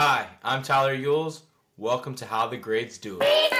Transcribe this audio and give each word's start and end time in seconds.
Hi, 0.00 0.28
I'm 0.44 0.62
Tyler 0.62 0.96
Yules. 0.96 1.40
Welcome 1.76 2.14
to 2.14 2.24
How 2.24 2.46
the 2.46 2.56
Greats 2.56 2.98
Do 2.98 3.18
It. 3.20 3.52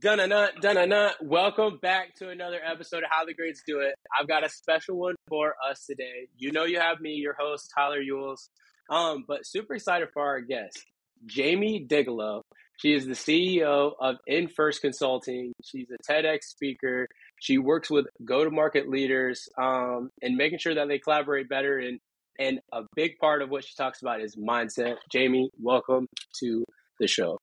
Dun-na-na, 0.00 0.48
dun-na-na. 0.60 1.10
Welcome 1.22 1.78
back 1.80 2.16
to 2.16 2.30
another 2.30 2.58
episode 2.68 3.04
of 3.04 3.10
How 3.12 3.24
the 3.24 3.32
Greats 3.32 3.62
Do 3.64 3.78
It. 3.78 3.94
I've 4.20 4.26
got 4.26 4.44
a 4.44 4.48
special 4.48 4.98
one 4.98 5.14
for 5.28 5.54
us 5.64 5.86
today. 5.86 6.26
You 6.36 6.50
know 6.50 6.64
you 6.64 6.80
have 6.80 7.00
me, 7.00 7.10
your 7.10 7.36
host, 7.38 7.70
Tyler 7.72 8.02
Yules. 8.02 8.48
Um, 8.90 9.24
but 9.28 9.46
super 9.46 9.76
excited 9.76 10.08
for 10.12 10.24
our 10.24 10.40
guest, 10.40 10.84
Jamie 11.26 11.86
Diglio. 11.88 12.42
She 12.76 12.92
is 12.92 13.06
the 13.06 13.12
CEO 13.12 13.92
of 14.00 14.16
InFirst 14.28 14.80
Consulting. 14.80 15.52
She's 15.62 15.86
a 15.90 16.12
TEDx 16.12 16.44
speaker. 16.44 17.06
She 17.40 17.58
works 17.58 17.90
with 17.90 18.06
go-to-market 18.24 18.88
leaders 18.88 19.48
um, 19.60 20.10
and 20.22 20.36
making 20.36 20.58
sure 20.58 20.74
that 20.74 20.88
they 20.88 20.98
collaborate 20.98 21.48
better. 21.48 21.78
And 21.78 22.00
and 22.38 22.58
a 22.72 22.82
big 22.96 23.18
part 23.18 23.42
of 23.42 23.50
what 23.50 23.64
she 23.64 23.74
talks 23.76 24.02
about 24.02 24.20
is 24.20 24.34
mindset. 24.36 24.96
Jamie, 25.08 25.50
welcome 25.60 26.08
to 26.40 26.64
the 26.98 27.06
show. 27.06 27.38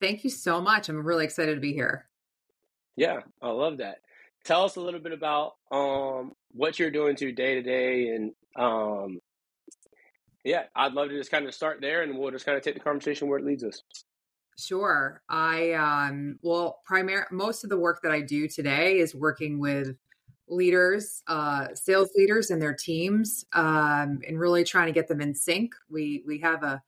Thank 0.00 0.22
you 0.22 0.30
so 0.30 0.60
much. 0.60 0.88
I'm 0.88 1.04
really 1.04 1.24
excited 1.24 1.54
to 1.54 1.60
be 1.60 1.72
here. 1.72 2.06
Yeah, 2.96 3.20
I 3.42 3.48
love 3.48 3.78
that. 3.78 3.98
Tell 4.44 4.64
us 4.64 4.76
a 4.76 4.80
little 4.80 5.00
bit 5.00 5.12
about 5.12 5.54
um, 5.72 6.32
what 6.52 6.78
you're 6.78 6.90
doing 6.90 7.16
to 7.16 7.32
day 7.32 7.54
to 7.54 7.62
day, 7.62 8.08
and 8.08 8.32
um, 8.56 9.18
yeah, 10.46 10.64
I'd 10.76 10.92
love 10.92 11.08
to 11.08 11.18
just 11.18 11.30
kind 11.30 11.44
of 11.44 11.54
start 11.54 11.80
there, 11.80 12.02
and 12.02 12.16
we'll 12.16 12.30
just 12.30 12.46
kind 12.46 12.56
of 12.56 12.62
take 12.62 12.74
the 12.74 12.80
conversation 12.80 13.28
where 13.28 13.38
it 13.38 13.44
leads 13.44 13.64
us. 13.64 13.82
Sure. 14.58 15.20
I 15.28 15.72
um 15.72 16.38
well, 16.42 16.80
primary 16.86 17.24
most 17.30 17.64
of 17.64 17.70
the 17.70 17.78
work 17.78 18.00
that 18.02 18.12
I 18.12 18.22
do 18.22 18.48
today 18.48 18.98
is 18.98 19.14
working 19.14 19.58
with 19.58 19.96
leaders, 20.48 21.22
uh, 21.26 21.74
sales 21.74 22.10
leaders 22.16 22.50
and 22.50 22.62
their 22.62 22.74
teams, 22.74 23.44
um, 23.52 24.20
and 24.26 24.38
really 24.38 24.64
trying 24.64 24.86
to 24.86 24.92
get 24.92 25.08
them 25.08 25.20
in 25.20 25.34
sync. 25.34 25.74
We 25.90 26.22
we 26.26 26.38
have 26.38 26.62
a 26.62 26.82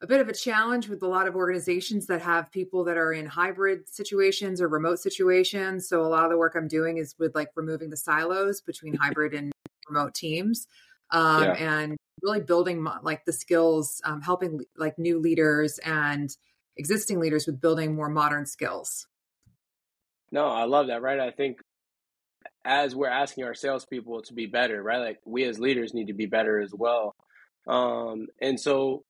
a 0.00 0.06
bit 0.06 0.20
of 0.20 0.28
a 0.28 0.34
challenge 0.34 0.88
with 0.88 1.02
a 1.02 1.06
lot 1.06 1.26
of 1.26 1.34
organizations 1.34 2.06
that 2.06 2.22
have 2.22 2.52
people 2.52 2.84
that 2.84 2.96
are 2.96 3.12
in 3.12 3.26
hybrid 3.26 3.88
situations 3.88 4.60
or 4.60 4.68
remote 4.68 4.98
situations. 5.00 5.88
So 5.88 6.02
a 6.02 6.08
lot 6.08 6.24
of 6.24 6.30
the 6.30 6.38
work 6.38 6.54
I'm 6.56 6.68
doing 6.68 6.98
is 6.98 7.14
with 7.18 7.34
like 7.34 7.48
removing 7.56 7.90
the 7.90 7.96
silos 7.96 8.60
between 8.60 8.94
hybrid 9.00 9.34
and 9.34 9.52
remote 9.88 10.14
teams, 10.14 10.68
um, 11.10 11.42
Yeah. 11.44 11.52
and 11.54 11.96
really 12.22 12.40
building 12.40 12.86
like 13.02 13.24
the 13.24 13.32
skills, 13.32 14.00
um, 14.04 14.20
helping 14.22 14.60
like 14.76 14.98
new 14.98 15.18
leaders 15.18 15.78
and 15.84 16.30
existing 16.76 17.20
leaders 17.20 17.46
with 17.46 17.60
building 17.60 17.94
more 17.94 18.08
modern 18.08 18.46
skills. 18.46 19.06
No, 20.32 20.46
I 20.46 20.64
love 20.64 20.88
that. 20.88 21.02
Right, 21.02 21.20
I 21.20 21.30
think 21.30 21.58
as 22.64 22.94
we're 22.96 23.08
asking 23.08 23.44
our 23.44 23.54
salespeople 23.54 24.22
to 24.22 24.32
be 24.34 24.46
better, 24.46 24.82
right, 24.82 24.98
like 25.00 25.18
we 25.24 25.44
as 25.44 25.58
leaders 25.60 25.94
need 25.94 26.06
to 26.06 26.14
be 26.14 26.26
better 26.26 26.60
as 26.60 26.72
well. 26.74 27.14
Um, 27.66 28.26
and 28.40 28.58
so, 28.58 29.04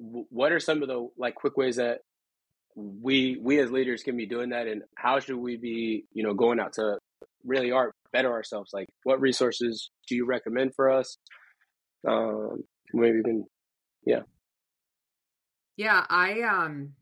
w- 0.00 0.26
what 0.30 0.52
are 0.52 0.60
some 0.60 0.82
of 0.82 0.88
the 0.88 1.08
like 1.16 1.34
quick 1.34 1.56
ways 1.56 1.76
that 1.76 2.00
we 2.74 3.38
we 3.40 3.58
as 3.58 3.70
leaders 3.70 4.02
can 4.02 4.16
be 4.16 4.26
doing 4.26 4.50
that, 4.50 4.66
and 4.66 4.82
how 4.96 5.20
should 5.20 5.36
we 5.36 5.56
be, 5.56 6.04
you 6.12 6.22
know, 6.22 6.34
going 6.34 6.58
out 6.60 6.74
to 6.74 6.98
really 7.44 7.70
art 7.70 7.92
better 8.16 8.32
ourselves? 8.32 8.70
Like, 8.72 8.88
what 9.04 9.20
resources 9.20 9.90
do 10.08 10.16
you 10.16 10.26
recommend 10.26 10.74
for 10.74 10.90
us? 10.90 11.18
Um, 12.08 12.64
maybe 12.92 13.18
even 13.18 13.44
Yeah, 14.04 14.22
Yeah, 15.76 16.06
I 16.08 16.42
um 16.42 16.94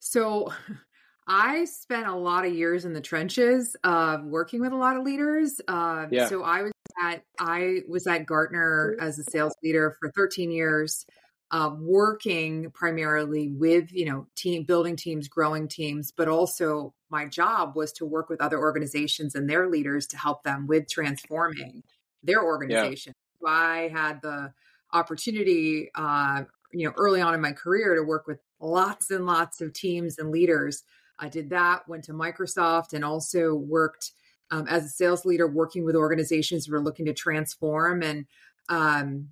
so 0.00 0.52
I 1.26 1.64
spent 1.66 2.06
a 2.08 2.16
lot 2.16 2.46
of 2.46 2.54
years 2.54 2.84
in 2.84 2.92
the 2.94 3.00
trenches 3.00 3.76
uh 3.84 4.18
working 4.24 4.60
with 4.60 4.72
a 4.72 4.76
lot 4.76 4.96
of 4.96 5.04
leaders. 5.04 5.60
Uh 5.68 6.08
Yeah. 6.10 6.28
so 6.28 6.42
I 6.42 6.62
was 6.62 6.72
at 7.02 7.24
I 7.38 7.80
was 7.88 8.06
at 8.06 8.26
Gartner 8.26 8.96
as 9.00 9.18
a 9.18 9.24
sales 9.24 9.54
leader 9.62 9.96
for 10.00 10.10
13 10.16 10.50
years, 10.50 11.06
uh 11.50 11.74
working 11.78 12.70
primarily 12.72 13.48
with, 13.48 13.92
you 13.92 14.06
know, 14.06 14.26
team 14.36 14.64
building 14.64 14.96
teams, 14.96 15.28
growing 15.28 15.68
teams, 15.68 16.12
but 16.12 16.28
also 16.28 16.94
my 17.12 17.26
job 17.26 17.76
was 17.76 17.92
to 17.92 18.06
work 18.06 18.28
with 18.28 18.40
other 18.40 18.58
organizations 18.58 19.36
and 19.36 19.48
their 19.48 19.68
leaders 19.68 20.06
to 20.08 20.16
help 20.16 20.42
them 20.42 20.66
with 20.66 20.88
transforming 20.88 21.84
their 22.24 22.42
organization. 22.42 23.12
So 23.40 23.46
I 23.46 23.88
had 23.92 24.22
the 24.22 24.52
opportunity 24.92 25.90
uh 25.94 26.42
you 26.72 26.86
know 26.86 26.92
early 26.96 27.20
on 27.20 27.34
in 27.34 27.40
my 27.40 27.52
career 27.52 27.94
to 27.94 28.02
work 28.02 28.26
with 28.26 28.38
lots 28.60 29.10
and 29.10 29.26
lots 29.26 29.60
of 29.60 29.72
teams 29.72 30.18
and 30.18 30.30
leaders 30.30 30.82
i 31.18 31.28
did 31.28 31.50
that 31.50 31.86
went 31.88 32.04
to 32.04 32.12
microsoft 32.12 32.92
and 32.92 33.04
also 33.04 33.54
worked 33.54 34.12
um, 34.50 34.66
as 34.68 34.84
a 34.84 34.88
sales 34.88 35.24
leader 35.24 35.46
working 35.46 35.84
with 35.84 35.96
organizations 35.96 36.66
who 36.66 36.74
are 36.74 36.80
looking 36.80 37.06
to 37.06 37.14
transform 37.14 38.02
and 38.02 38.26
um, 38.68 39.28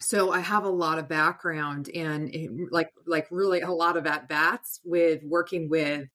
so 0.00 0.32
i 0.32 0.40
have 0.40 0.64
a 0.64 0.70
lot 0.70 0.98
of 0.98 1.08
background 1.08 1.90
and 1.94 2.68
like 2.70 2.90
like 3.06 3.26
really 3.30 3.60
a 3.60 3.70
lot 3.70 3.96
of 3.96 4.06
at 4.06 4.28
bats 4.28 4.80
with 4.84 5.22
working 5.24 5.68
with 5.68 6.08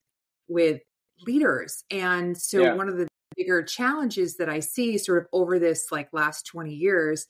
with 0.48 0.82
leaders 1.26 1.84
and 1.92 2.38
so 2.38 2.64
Yeah. 2.64 2.76
one 2.76 2.90
of 2.90 2.98
the 2.98 3.08
bigger 3.36 3.64
challenges 3.64 4.38
that 4.38 4.50
i 4.50 4.60
see 4.60 4.98
sort 4.98 5.20
of 5.20 5.28
over 5.32 5.60
this 5.60 5.88
like 5.92 6.10
last 6.12 6.46
20 6.46 6.74
years 6.74 7.28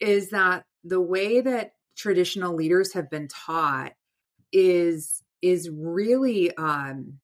is 0.00 0.30
that 0.30 0.64
the 0.82 1.00
way 1.00 1.40
that 1.40 1.72
traditional 1.96 2.54
leaders 2.54 2.92
have 2.92 3.08
been 3.08 3.28
taught 3.28 3.92
is 4.52 5.22
is 5.42 5.70
really 5.70 6.54
um 6.56 7.18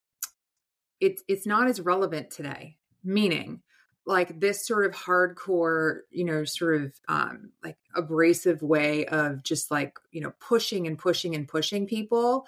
it's 1.00 1.22
it's 1.28 1.46
not 1.46 1.66
as 1.66 1.80
relevant 1.80 2.30
today 2.30 2.76
meaning 3.02 3.62
like 4.06 4.40
this 4.40 4.66
sort 4.66 4.86
of 4.86 4.92
hardcore 4.92 6.00
you 6.10 6.24
know 6.24 6.44
sort 6.44 6.82
of 6.82 6.92
um 7.08 7.50
like 7.62 7.76
abrasive 7.94 8.62
way 8.62 9.06
of 9.06 9.42
just 9.42 9.70
like 9.70 9.98
you 10.10 10.20
know 10.20 10.32
pushing 10.40 10.86
and 10.86 10.98
pushing 10.98 11.34
and 11.34 11.48
pushing 11.48 11.86
people 11.86 12.46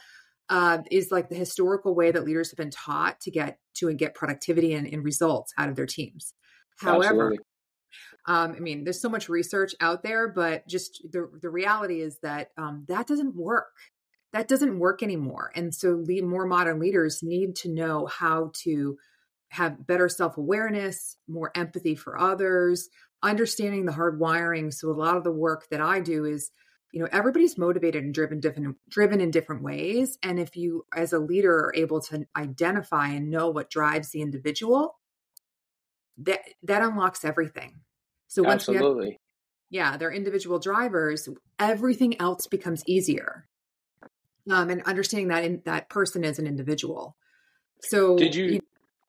uh, 0.48 0.78
is 0.90 1.10
like 1.10 1.28
the 1.28 1.34
historical 1.34 1.94
way 1.94 2.10
that 2.10 2.24
leaders 2.24 2.50
have 2.50 2.58
been 2.58 2.70
taught 2.70 3.20
to 3.20 3.30
get 3.30 3.58
to 3.74 3.88
and 3.88 3.98
get 3.98 4.14
productivity 4.14 4.74
and, 4.74 4.86
and 4.86 5.04
results 5.04 5.52
out 5.58 5.68
of 5.68 5.76
their 5.76 5.86
teams 5.86 6.34
however 6.78 7.34
um, 8.26 8.54
I 8.56 8.60
mean, 8.60 8.84
there's 8.84 9.00
so 9.00 9.08
much 9.08 9.28
research 9.28 9.74
out 9.80 10.02
there, 10.02 10.28
but 10.28 10.66
just 10.68 11.04
the 11.10 11.28
the 11.40 11.50
reality 11.50 12.00
is 12.00 12.18
that 12.22 12.50
um, 12.56 12.84
that 12.88 13.06
doesn't 13.06 13.34
work. 13.34 13.72
That 14.32 14.48
doesn't 14.48 14.78
work 14.78 15.02
anymore. 15.02 15.50
And 15.54 15.74
so, 15.74 16.02
le- 16.06 16.22
more 16.22 16.46
modern 16.46 16.78
leaders 16.78 17.22
need 17.22 17.56
to 17.56 17.68
know 17.68 18.06
how 18.06 18.52
to 18.62 18.96
have 19.50 19.86
better 19.86 20.08
self 20.08 20.36
awareness, 20.36 21.16
more 21.28 21.50
empathy 21.54 21.96
for 21.96 22.18
others, 22.18 22.88
understanding 23.22 23.86
the 23.86 23.92
hard 23.92 24.20
wiring. 24.20 24.70
So, 24.70 24.88
a 24.88 24.92
lot 24.92 25.16
of 25.16 25.24
the 25.24 25.32
work 25.32 25.66
that 25.70 25.80
I 25.80 26.00
do 26.00 26.24
is, 26.24 26.50
you 26.92 27.00
know, 27.00 27.08
everybody's 27.10 27.56
motivated 27.56 28.04
and 28.04 28.12
driven 28.12 28.38
different 28.38 28.76
driven 28.88 29.20
in 29.20 29.30
different 29.30 29.62
ways. 29.62 30.18
And 30.22 30.38
if 30.38 30.56
you, 30.56 30.84
as 30.94 31.14
a 31.14 31.18
leader, 31.18 31.54
are 31.54 31.72
able 31.74 32.00
to 32.02 32.26
identify 32.36 33.08
and 33.08 33.30
know 33.30 33.48
what 33.48 33.70
drives 33.70 34.10
the 34.10 34.20
individual, 34.20 34.98
that 36.18 36.40
that 36.62 36.82
unlocks 36.82 37.24
everything. 37.24 37.80
So 38.28 38.42
once 38.42 38.68
we 38.68 38.74
have, 38.74 38.82
absolutely. 38.82 39.18
yeah, 39.70 39.96
they're 39.96 40.12
individual 40.12 40.58
drivers, 40.58 41.28
everything 41.58 42.20
else 42.20 42.46
becomes 42.46 42.82
easier. 42.86 43.48
Um, 44.50 44.70
and 44.70 44.82
understanding 44.82 45.28
that 45.28 45.44
in, 45.44 45.62
that 45.64 45.88
person 45.88 46.24
is 46.24 46.38
an 46.38 46.46
individual. 46.46 47.16
So 47.80 48.16
Did 48.16 48.34
you 48.34 48.60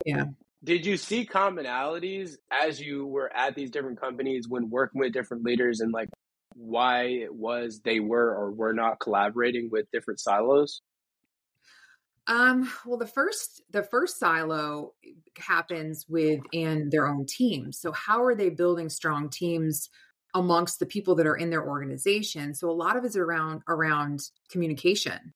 yeah. 0.06 0.26
did 0.64 0.86
you 0.86 0.96
see 0.96 1.26
commonalities 1.26 2.38
as 2.50 2.80
you 2.80 3.06
were 3.08 3.36
at 3.36 3.56
these 3.56 3.72
different 3.72 4.00
companies 4.00 4.48
when 4.48 4.70
working 4.70 5.02
with 5.02 5.12
different 5.12 5.44
leaders 5.44 5.82
and 5.82 5.92
like 5.92 6.10
why 6.56 7.06
it 7.06 7.34
was 7.34 7.82
they 7.82 8.00
were 8.00 8.36
or 8.36 8.52
were 8.52 8.74
not 8.74 9.00
collaborating 9.00 9.70
with 9.72 9.92
different 9.92 10.20
silos? 10.20 10.82
Um, 12.28 12.72
well, 12.86 12.98
the 12.98 13.08
first 13.08 13.62
the 13.72 13.84
first 13.84 14.18
silo 14.18 14.94
happens 15.38 16.06
within 16.08 16.90
their 16.90 17.08
own 17.08 17.26
teams. 17.26 17.80
So 17.80 17.92
how 17.92 18.24
are 18.24 18.36
they 18.36 18.50
building 18.50 18.90
strong 18.90 19.30
teams 19.30 19.90
amongst 20.34 20.80
the 20.80 20.86
people 20.86 21.16
that 21.16 21.28
are 21.28 21.36
in 21.36 21.50
their 21.50 21.68
organization? 21.68 22.54
So 22.54 22.70
a 22.70 22.72
lot 22.72 22.96
of 22.96 23.04
it's 23.04 23.18
around 23.18 23.62
around 23.68 24.30
communication. 24.50 25.34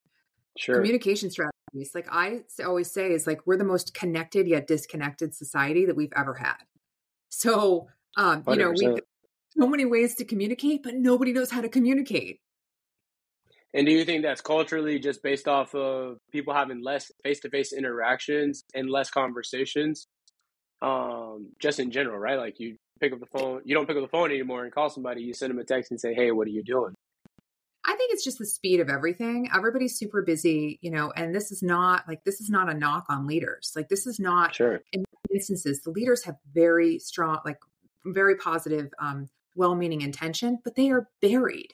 Sure. 0.58 0.74
communication 0.74 1.30
strategies 1.30 1.92
like 1.94 2.08
I 2.12 2.40
always 2.66 2.92
say 2.92 3.12
is 3.12 3.28
like 3.28 3.46
we're 3.46 3.58
the 3.58 3.64
most 3.64 3.94
connected 3.94 4.48
yet 4.48 4.66
disconnected 4.66 5.36
society 5.36 5.86
that 5.86 5.96
we've 5.96 6.14
ever 6.16 6.34
had 6.34 6.58
so 7.30 7.90
um 8.18 8.44
you 8.48 8.56
know 8.56 8.72
we 8.72 8.88
100%. 8.88 9.00
So 9.60 9.68
many 9.68 9.86
ways 9.86 10.16
to 10.16 10.26
communicate 10.26 10.84
but 10.84 10.96
nobody 10.96 11.34
knows 11.34 11.52
how 11.52 11.62
to 11.62 11.70
communicate 11.70 12.40
And 13.74 13.86
do 13.86 13.92
you 13.92 14.06
think 14.06 14.24
that's 14.24 14.42
culturally 14.42 15.00
just 15.00 15.22
based 15.22 15.48
off 15.48 15.76
of 15.76 16.18
people 16.32 16.54
having 16.54 16.82
less 16.82 17.12
face 17.24 17.40
to 17.42 17.50
face 17.50 17.74
interactions 17.74 18.64
and 18.74 18.90
less 18.90 19.10
conversations? 19.10 20.08
Um, 20.82 21.50
just 21.60 21.80
in 21.80 21.92
general, 21.92 22.18
right? 22.18 22.38
Like 22.38 22.60
you 22.60 22.78
pick 23.00 23.14
up 23.14 23.20
the 23.20 23.26
phone, 23.26 23.62
you 23.66 23.76
don't 23.76 23.88
pick 23.88 23.98
up 23.98 24.04
the 24.04 24.10
phone 24.10 24.32
anymore 24.32 24.64
and 24.64 24.72
call 24.74 24.90
somebody, 24.90 25.22
you 25.22 25.34
send 25.34 25.52
them 25.52 25.60
a 25.60 25.64
text 25.64 25.92
and 25.92 26.00
say, 26.00 26.14
Hey, 26.14 26.32
what 26.32 26.48
are 26.48 26.52
you 26.52 26.64
doing? 26.64 26.94
I 27.86 27.96
think 27.96 28.14
it's 28.14 28.24
just 28.24 28.38
the 28.38 28.46
speed 28.46 28.80
of 28.80 28.90
everything. 28.90 29.50
Everybody's 29.56 29.98
super 29.98 30.22
busy, 30.22 30.78
you 30.82 30.92
know, 30.92 31.12
and 31.16 31.34
this 31.34 31.52
is 31.52 31.64
not 31.64 32.08
like 32.08 32.24
this 32.26 32.42
is 32.42 32.50
not 32.50 32.70
a 32.70 32.74
knock 32.74 33.06
on 33.10 33.28
leaders. 33.28 33.74
Like 33.76 33.90
this 33.90 34.06
is 34.08 34.20
not 34.20 34.56
sure. 34.56 34.82
in 34.92 35.04
instances 35.34 35.82
the 35.82 35.90
leaders 35.90 36.24
have 36.24 36.36
very 36.54 37.00
strong 37.00 37.40
like 37.46 37.58
very 38.06 38.36
positive 38.38 38.90
um 39.00 39.28
well-meaning 39.58 40.02
intention, 40.02 40.60
but 40.64 40.76
they 40.76 40.90
are 40.90 41.10
buried. 41.22 41.74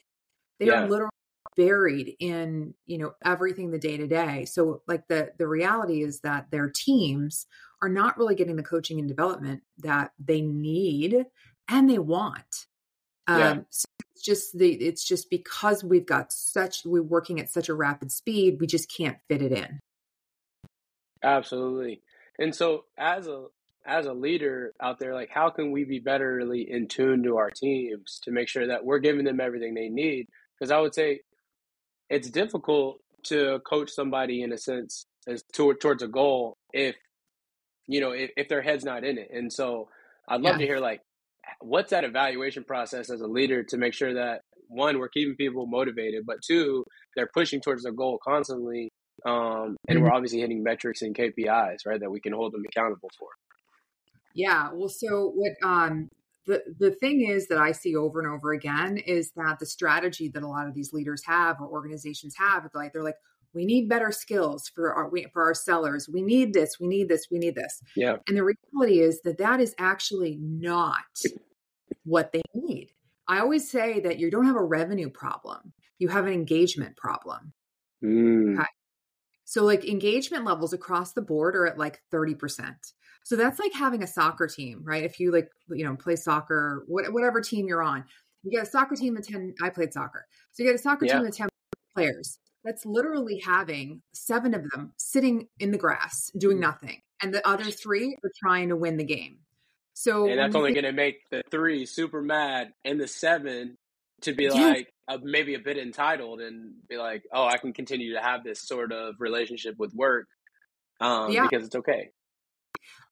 They 0.59 0.67
Yeah. 0.67 0.83
are 0.83 0.89
literally 0.89 1.09
buried 1.55 2.15
in, 2.19 2.73
you 2.85 2.97
know, 2.97 3.13
everything 3.23 3.69
the 3.71 3.77
day 3.77 3.97
to 3.97 4.07
day. 4.07 4.45
So 4.45 4.81
like 4.87 5.07
the 5.07 5.33
the 5.37 5.47
reality 5.47 6.01
is 6.01 6.21
that 6.21 6.49
their 6.51 6.69
teams 6.69 7.45
are 7.81 7.89
not 7.89 8.17
really 8.17 8.35
getting 8.35 8.55
the 8.55 8.63
coaching 8.63 8.99
and 8.99 9.07
development 9.07 9.61
that 9.79 10.13
they 10.17 10.41
need 10.41 11.25
and 11.67 11.89
they 11.89 11.99
want. 11.99 12.67
Yeah. 13.27 13.51
Um, 13.51 13.65
so 13.69 13.85
it's 14.15 14.23
just 14.23 14.57
the 14.57 14.73
it's 14.73 15.03
just 15.03 15.29
because 15.29 15.83
we've 15.83 16.05
got 16.05 16.31
such 16.31 16.85
we're 16.85 17.03
working 17.03 17.39
at 17.39 17.51
such 17.51 17.69
a 17.69 17.73
rapid 17.73 18.11
speed, 18.11 18.57
we 18.59 18.67
just 18.67 18.91
can't 18.91 19.17
fit 19.29 19.41
it 19.41 19.51
in. 19.51 19.79
Absolutely. 21.21 22.01
And 22.39 22.53
so 22.55 22.85
as 22.97 23.27
a 23.27 23.45
as 23.85 24.05
a 24.05 24.13
leader 24.13 24.73
out 24.81 24.99
there, 24.99 25.13
like 25.13 25.29
how 25.29 25.49
can 25.49 25.71
we 25.71 25.83
be 25.83 25.99
betterly 26.01 26.67
in 26.67 26.87
tune 26.87 27.23
to 27.23 27.37
our 27.37 27.51
teams 27.51 28.19
to 28.23 28.31
make 28.31 28.47
sure 28.47 28.67
that 28.67 28.85
we're 28.85 28.99
giving 28.99 29.25
them 29.25 29.39
everything 29.41 29.73
they 29.73 29.89
need? 29.89 30.27
Because 30.57 30.71
I 30.71 30.79
would 30.79 30.93
say 30.93 31.21
it's 32.09 32.29
difficult 32.29 32.99
to 33.23 33.59
coach 33.67 33.89
somebody 33.89 34.41
in 34.41 34.51
a 34.51 34.57
sense 34.57 35.05
as 35.27 35.43
toward, 35.53 35.79
towards 35.81 36.03
a 36.03 36.07
goal 36.07 36.57
if 36.73 36.95
you 37.87 38.01
know 38.01 38.11
if, 38.11 38.31
if 38.37 38.49
their 38.49 38.61
head's 38.61 38.83
not 38.85 39.03
in 39.03 39.17
it. 39.17 39.29
And 39.33 39.51
so 39.51 39.89
I'd 40.27 40.41
love 40.41 40.55
Yeah. 40.55 40.59
to 40.59 40.65
hear 40.65 40.79
like 40.79 41.01
what's 41.59 41.91
that 41.91 42.03
evaluation 42.03 42.63
process 42.63 43.09
as 43.09 43.21
a 43.21 43.27
leader 43.27 43.63
to 43.63 43.77
make 43.77 43.93
sure 43.93 44.13
that 44.13 44.41
one 44.67 44.97
we're 44.99 45.09
keeping 45.09 45.35
people 45.35 45.67
motivated, 45.67 46.25
but 46.25 46.41
two 46.45 46.83
they're 47.15 47.29
pushing 47.33 47.61
towards 47.61 47.83
their 47.83 47.91
goal 47.91 48.19
constantly 48.23 48.91
um, 49.25 49.77
and 49.87 50.01
we're 50.01 50.11
obviously 50.11 50.39
hitting 50.39 50.63
metrics 50.63 51.01
and 51.01 51.15
KPIs, 51.15 51.85
right, 51.85 51.99
that 51.99 52.09
we 52.11 52.19
can 52.19 52.33
hold 52.33 52.51
them 52.53 52.63
accountable 52.67 53.09
for. 53.17 53.29
Yeah. 54.33 54.69
Well, 54.73 54.89
so 54.89 55.31
what 55.35 55.53
um 55.63 56.09
the 56.45 56.63
the 56.79 56.91
thing 56.91 57.21
is 57.21 57.47
that 57.47 57.57
I 57.57 57.71
see 57.71 57.95
over 57.95 58.19
and 58.19 58.29
over 58.29 58.51
again 58.51 58.97
is 58.97 59.31
that 59.35 59.59
the 59.59 59.65
strategy 59.65 60.29
that 60.29 60.43
a 60.43 60.47
lot 60.47 60.67
of 60.67 60.73
these 60.73 60.91
leaders 60.93 61.23
have 61.25 61.61
or 61.61 61.67
organizations 61.67 62.35
have, 62.37 62.69
like 62.73 62.93
they're 62.93 63.03
like, 63.03 63.15
we 63.53 63.65
need 63.65 63.87
better 63.87 64.11
skills 64.11 64.69
for 64.73 64.93
our 64.93 65.09
we, 65.09 65.27
for 65.31 65.43
our 65.43 65.53
sellers. 65.53 66.09
We 66.11 66.21
need 66.21 66.53
this. 66.53 66.79
We 66.79 66.87
need 66.87 67.07
this. 67.07 67.27
We 67.31 67.39
need 67.39 67.55
this. 67.55 67.81
Yeah, 67.95 68.17
And 68.27 68.35
the 68.37 68.43
reality 68.43 68.99
is 68.99 69.21
that 69.21 69.37
that 69.37 69.59
is 69.61 69.75
actually 69.77 70.37
not 70.41 70.95
what 72.03 72.31
they 72.31 72.41
need. 72.53 72.89
I 73.27 73.39
always 73.39 73.69
say 73.69 73.99
that 74.01 74.19
you 74.19 74.29
don't 74.29 74.45
have 74.45 74.55
a 74.55 74.63
revenue 74.63 75.09
problem. 75.09 75.73
You 75.99 76.09
have 76.09 76.25
an 76.25 76.33
engagement 76.33 76.97
problem. 76.97 77.53
mm, 78.03 78.59
Okay. 78.59 78.67
So 79.45 79.63
like 79.63 79.85
engagement 79.85 80.45
levels 80.45 80.73
across 80.73 81.13
the 81.13 81.21
board 81.21 81.55
are 81.55 81.67
at 81.67 81.77
like 81.77 82.01
30%. 82.11 82.75
So 83.23 83.35
that's 83.35 83.59
like 83.59 83.73
having 83.73 84.03
a 84.03 84.07
soccer 84.07 84.47
team, 84.47 84.81
right? 84.83 85.03
If 85.03 85.19
you 85.19 85.31
like, 85.31 85.49
you 85.69 85.85
know, 85.85 85.95
play 85.95 86.15
soccer, 86.15 86.83
what, 86.87 87.11
whatever 87.13 87.41
team 87.41 87.67
you're 87.67 87.81
on, 87.81 88.03
you 88.43 88.51
get 88.51 88.63
a 88.63 88.69
soccer 88.69 88.95
team 88.95 89.15
of 89.17 89.25
10, 89.25 89.55
I 89.61 89.69
played 89.69 89.93
soccer. 89.93 90.25
So 90.51 90.63
you 90.63 90.69
get 90.69 90.75
a 90.75 90.81
soccer 90.83 91.05
Yeah. 91.05 91.17
team 91.19 91.25
of 91.27 91.35
10 91.35 91.47
players. 91.95 92.39
That's 92.65 92.85
literally 92.85 93.41
having 93.45 94.01
seven 94.13 94.53
of 94.53 94.69
them 94.69 94.93
sitting 94.97 95.47
in 95.59 95.71
the 95.71 95.77
grass 95.77 96.31
doing 96.37 96.59
nothing. 96.59 97.01
And 97.21 97.33
the 97.33 97.45
other 97.47 97.71
three 97.71 98.17
are 98.23 98.31
trying 98.41 98.69
to 98.69 98.75
win 98.75 98.97
the 98.97 99.03
game. 99.05 99.39
So 99.93 100.27
and 100.27 100.39
that's 100.39 100.55
only 100.55 100.73
think- 100.73 100.83
going 100.83 100.93
to 100.93 101.01
make 101.01 101.17
the 101.29 101.43
three 101.51 101.85
super 101.85 102.21
mad 102.21 102.73
and 102.83 102.99
the 102.99 103.07
seven 103.07 103.77
to 104.21 104.33
be 104.33 104.43
Yes. 104.45 104.53
like 104.55 104.89
uh, 105.07 105.17
maybe 105.21 105.53
a 105.53 105.59
bit 105.59 105.77
entitled 105.77 106.39
and 106.41 106.73
be 106.89 106.97
like, 106.97 107.23
oh, 107.33 107.45
I 107.45 107.57
can 107.57 107.73
continue 107.73 108.13
to 108.13 108.21
have 108.21 108.43
this 108.43 108.61
sort 108.61 108.91
of 108.93 109.15
relationship 109.19 109.75
with 109.77 109.93
work 109.93 110.27
um, 111.01 111.31
Yeah. 111.31 111.45
because 111.49 111.65
it's 111.65 111.75
okay. 111.75 112.11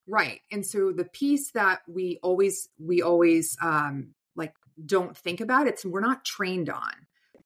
Right. 0.07 0.41
And 0.51 0.65
so 0.65 0.91
the 0.91 1.05
piece 1.05 1.51
that 1.51 1.81
we 1.87 2.19
always 2.23 2.67
we 2.79 3.01
always 3.01 3.55
um 3.61 4.13
like 4.35 4.53
don't 4.85 5.15
think 5.15 5.41
about 5.41 5.67
it's 5.67 5.85
we're 5.85 6.01
not 6.01 6.25
trained 6.25 6.69
on, 6.69 6.93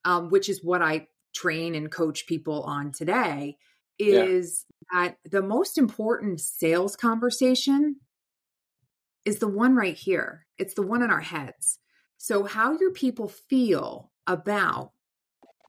um, 0.06 0.30
which 0.30 0.50
is 0.50 0.63
what 0.63 0.81
I 0.81 1.07
train 1.34 1.75
and 1.75 1.92
coach 1.92 2.28
people 2.28 2.63
on 2.63 2.92
today, 2.92 3.57
Yeah. 3.98 4.25
is 4.30 4.66
that 4.94 5.18
the 5.30 5.42
most 5.42 5.78
important 5.78 6.40
sales 6.40 6.96
conversation 6.96 7.98
is 9.25 9.40
the 9.40 9.48
one 9.48 9.75
right 9.75 9.98
here. 9.98 10.46
It's 10.58 10.75
the 10.75 10.81
one 10.81 11.01
in 11.01 11.10
our 11.10 11.22
heads. 11.22 11.80
So 12.18 12.44
how 12.44 12.78
your 12.80 12.92
people 12.92 13.28
feel 13.28 14.12
about 14.28 14.92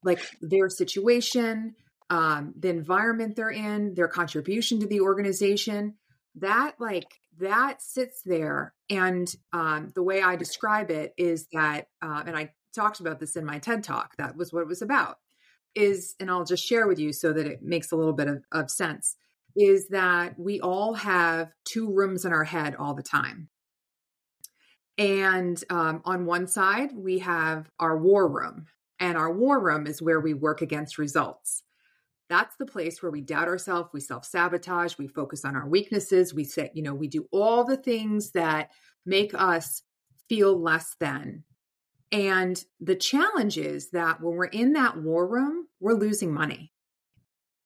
like 0.05 0.21
their 0.41 0.69
situation, 0.69 1.75
um, 2.11 2.55
the 2.57 2.69
environment 2.69 3.35
they're 3.35 3.51
in, 3.51 3.95
their 3.95 4.09
contribution 4.09 4.81
to 4.81 4.87
the 4.87 5.01
organization, 5.01 5.95
that 6.37 6.75
like 6.79 7.21
that 7.39 7.83
sits 7.83 8.23
there. 8.25 8.75
And 8.89 9.35
um, 9.53 9.93
the 9.95 10.03
way 10.03 10.23
I 10.23 10.37
describe 10.37 10.91
it 10.91 11.13
is 11.17 11.49
that, 11.53 11.89
uh, 12.03 12.23
and 12.27 12.37
I 12.37 12.53
talked 12.75 13.01
about 13.01 13.21
this 13.21 13.37
in 13.37 13.45
my 13.45 13.59
TED 13.59 13.85
talk. 13.85 14.17
That 14.17 14.37
was 14.37 14.53
what 14.53 14.63
it 14.63 14.69
was 14.69 14.83
about. 14.83 15.17
Is 15.75 16.15
and 16.21 16.31
I'll 16.31 16.45
just 16.45 16.67
share 16.67 16.87
with 16.87 16.99
you 16.99 17.13
so 17.13 17.33
that 17.33 17.47
it 17.47 17.63
makes 17.63 17.93
a 17.93 17.97
little 17.97 18.15
bit 18.15 18.29
of, 18.29 18.43
of 18.53 18.71
sense. 18.71 19.17
Is 19.55 19.89
that 19.89 20.39
we 20.39 20.61
all 20.61 20.95
have 20.95 21.53
two 21.65 21.93
rooms 21.93 22.25
in 22.25 22.33
our 22.33 22.45
head 22.45 22.75
all 22.77 22.95
the 22.95 23.03
time. 23.03 23.49
And 24.99 25.63
um, 25.69 26.01
on 26.05 26.25
one 26.25 26.47
side, 26.47 26.93
we 26.95 27.19
have 27.19 27.71
our 27.79 27.99
war 27.99 28.29
room, 28.29 28.67
and 28.99 29.19
our 29.19 29.31
war 29.31 29.61
room 29.61 29.87
is 29.87 30.01
where 30.01 30.21
we 30.21 30.33
work 30.33 30.63
against 30.63 30.97
results. 30.97 31.63
That's 32.29 32.57
the 32.57 32.67
place 32.67 33.03
where 33.03 33.13
we 33.13 33.21
doubt 33.21 33.49
ourselves, 33.49 33.91
we 33.93 34.01
self 34.01 34.25
sabotage, 34.25 34.99
we 34.99 35.07
focus 35.07 35.45
on 35.45 35.55
our 35.55 35.69
weaknesses, 35.69 36.35
we 36.35 36.45
say, 36.45 36.71
you 36.75 36.83
know, 36.83 36.95
we 36.95 37.09
do 37.09 37.27
all 37.33 37.65
the 37.65 37.77
things 37.77 38.33
that 38.33 38.71
make 39.05 39.33
us 39.35 39.83
feel 40.29 40.61
less 40.61 40.97
than. 40.99 41.45
And 42.11 42.63
the 42.81 42.97
challenge 42.97 43.59
is 43.59 43.91
that 43.91 44.21
when 44.21 44.35
we're 44.35 44.45
in 44.47 44.73
that 44.75 44.97
war 44.97 45.27
room, 45.27 45.67
we're 45.81 45.95
losing 45.95 46.33
money 46.33 46.73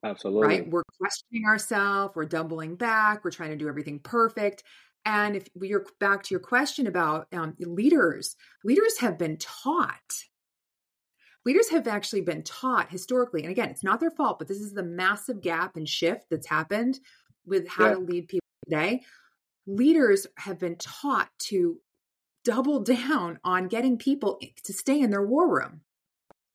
Absolutely. 0.03 0.47
right? 0.47 0.71
We're 0.71 0.85
questioning 0.99 1.45
ourselves, 1.47 2.15
we're 2.17 2.25
doubling 2.25 2.77
back, 2.77 3.25
we're 3.25 3.31
trying 3.31 3.51
to 3.51 3.57
do 3.57 3.69
everything 3.69 3.99
perfect. 3.99 4.62
And 5.05 5.37
if 5.37 5.47
you're 5.61 5.87
back 5.99 6.23
to 6.25 6.35
your 6.35 6.41
question 6.41 6.87
about 6.87 7.27
um, 7.33 7.55
leaders, 7.59 8.37
leaders 8.65 8.99
have 8.99 9.19
been 9.19 9.39
taught. 9.39 9.99
Leaders 11.46 11.70
have 11.70 11.88
actually 11.88 12.20
been 12.20 12.42
taught 12.42 12.90
historically, 12.90 13.42
and 13.42 13.50
again, 13.50 13.70
it's 13.70 13.84
not 13.84 13.98
their 14.00 14.10
fault, 14.10 14.38
but 14.38 14.48
this 14.48 14.60
is 14.60 14.72
the 14.75 14.82
massive 14.82 15.40
gap 15.40 15.76
and 15.76 15.88
shift 15.88 16.26
that's 16.31 16.46
happened 16.46 17.00
with 17.46 17.66
how 17.69 17.87
Yeah. 17.88 17.94
to 17.94 18.00
lead 18.00 18.28
people 18.28 18.46
today. 18.69 19.02
Leaders 19.66 20.26
have 20.37 20.58
been 20.58 20.76
taught 20.76 21.31
to 21.38 21.81
double 22.44 22.80
down 22.85 23.38
on 23.44 23.68
getting 23.68 23.97
people 23.99 24.40
to 24.64 24.73
stay 24.73 25.00
in 25.00 25.11
their 25.11 25.25
war 25.25 25.49
room 25.49 25.82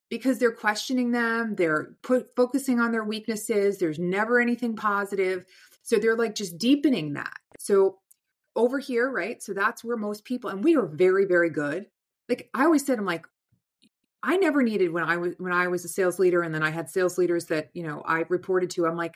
because 0.09 0.37
they're 0.39 0.51
questioning 0.51 1.11
them 1.11 1.55
they're 1.55 1.95
put, 2.03 2.35
focusing 2.35 2.79
on 2.79 2.91
their 2.91 3.03
weaknesses 3.03 3.77
there's 3.77 3.99
never 3.99 4.39
anything 4.39 4.75
positive 4.75 5.45
so 5.83 5.97
they're 5.97 6.15
like 6.15 6.35
just 6.35 6.57
deepening 6.57 7.13
that 7.13 7.37
so 7.59 7.97
over 8.55 8.79
here 8.79 9.09
right 9.09 9.41
so 9.41 9.53
that's 9.53 9.83
where 9.83 9.97
most 9.97 10.23
people 10.25 10.49
and 10.49 10.63
we 10.63 10.75
are 10.75 10.85
very 10.85 11.25
very 11.25 11.49
good 11.49 11.87
like 12.29 12.49
i 12.53 12.63
always 12.63 12.85
said 12.85 12.97
i'm 12.99 13.05
like 13.05 13.25
i 14.25 14.35
never 14.37 14.61
needed 14.63 14.91
when 14.91 15.03
i 15.03 15.15
was 15.17 15.33
when 15.37 15.53
i 15.53 15.67
was 15.67 15.85
a 15.85 15.87
sales 15.87 16.19
leader 16.19 16.41
and 16.41 16.53
then 16.53 16.63
i 16.63 16.69
had 16.69 16.89
sales 16.89 17.17
leaders 17.17 17.45
that 17.45 17.69
you 17.73 17.83
know 17.83 18.01
i 18.05 18.25
reported 18.29 18.69
to 18.71 18.85
i'm 18.85 18.97
like 18.97 19.15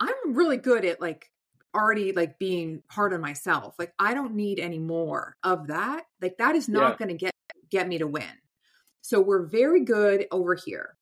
i'm 0.00 0.34
really 0.34 0.56
good 0.56 0.84
at 0.84 1.00
like 1.00 1.30
already 1.74 2.12
like 2.12 2.38
being 2.38 2.82
hard 2.88 3.12
on 3.14 3.20
myself 3.20 3.74
like 3.78 3.92
i 3.98 4.14
don't 4.14 4.34
need 4.34 4.58
any 4.58 4.78
more 4.78 5.36
of 5.44 5.68
that 5.68 6.04
like 6.20 6.36
that 6.38 6.56
is 6.56 6.68
not 6.68 6.92
Yeah. 6.92 6.96
going 6.96 7.08
to 7.16 7.24
get 7.24 7.32
get 7.70 7.86
me 7.88 7.98
to 7.98 8.06
win 8.06 8.24
so 9.04 9.20
we're 9.20 9.46
very 9.46 9.80
good 9.84 10.26
over 10.30 10.54
here. 10.54 10.96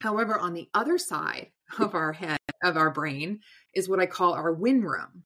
However, 0.00 0.38
on 0.38 0.54
the 0.54 0.66
other 0.72 0.96
side 0.96 1.50
of 1.78 1.94
our 1.94 2.12
head, 2.12 2.38
of 2.64 2.78
our 2.78 2.90
brain, 2.90 3.40
is 3.74 3.86
what 3.86 4.00
I 4.00 4.06
call 4.06 4.32
our 4.32 4.50
win 4.52 4.82
room. 4.82 5.24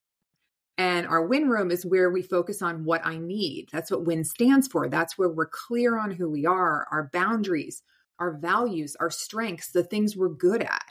And 0.78 1.06
our 1.06 1.26
win 1.26 1.48
room 1.48 1.70
is 1.70 1.84
where 1.84 2.10
we 2.10 2.22
focus 2.22 2.62
on 2.62 2.84
what 2.84 3.04
I 3.04 3.18
need. 3.18 3.68
That's 3.72 3.90
what 3.90 4.06
win 4.06 4.24
stands 4.24 4.66
for. 4.66 4.88
That's 4.88 5.18
where 5.18 5.28
we're 5.28 5.46
clear 5.46 5.98
on 5.98 6.10
who 6.10 6.30
we 6.30 6.46
are, 6.46 6.86
our 6.90 7.10
boundaries, 7.12 7.82
our 8.18 8.32
values, 8.32 8.96
our 8.98 9.10
strengths, 9.10 9.72
the 9.72 9.84
things 9.84 10.16
we're 10.16 10.30
good 10.30 10.62
at. 10.62 10.84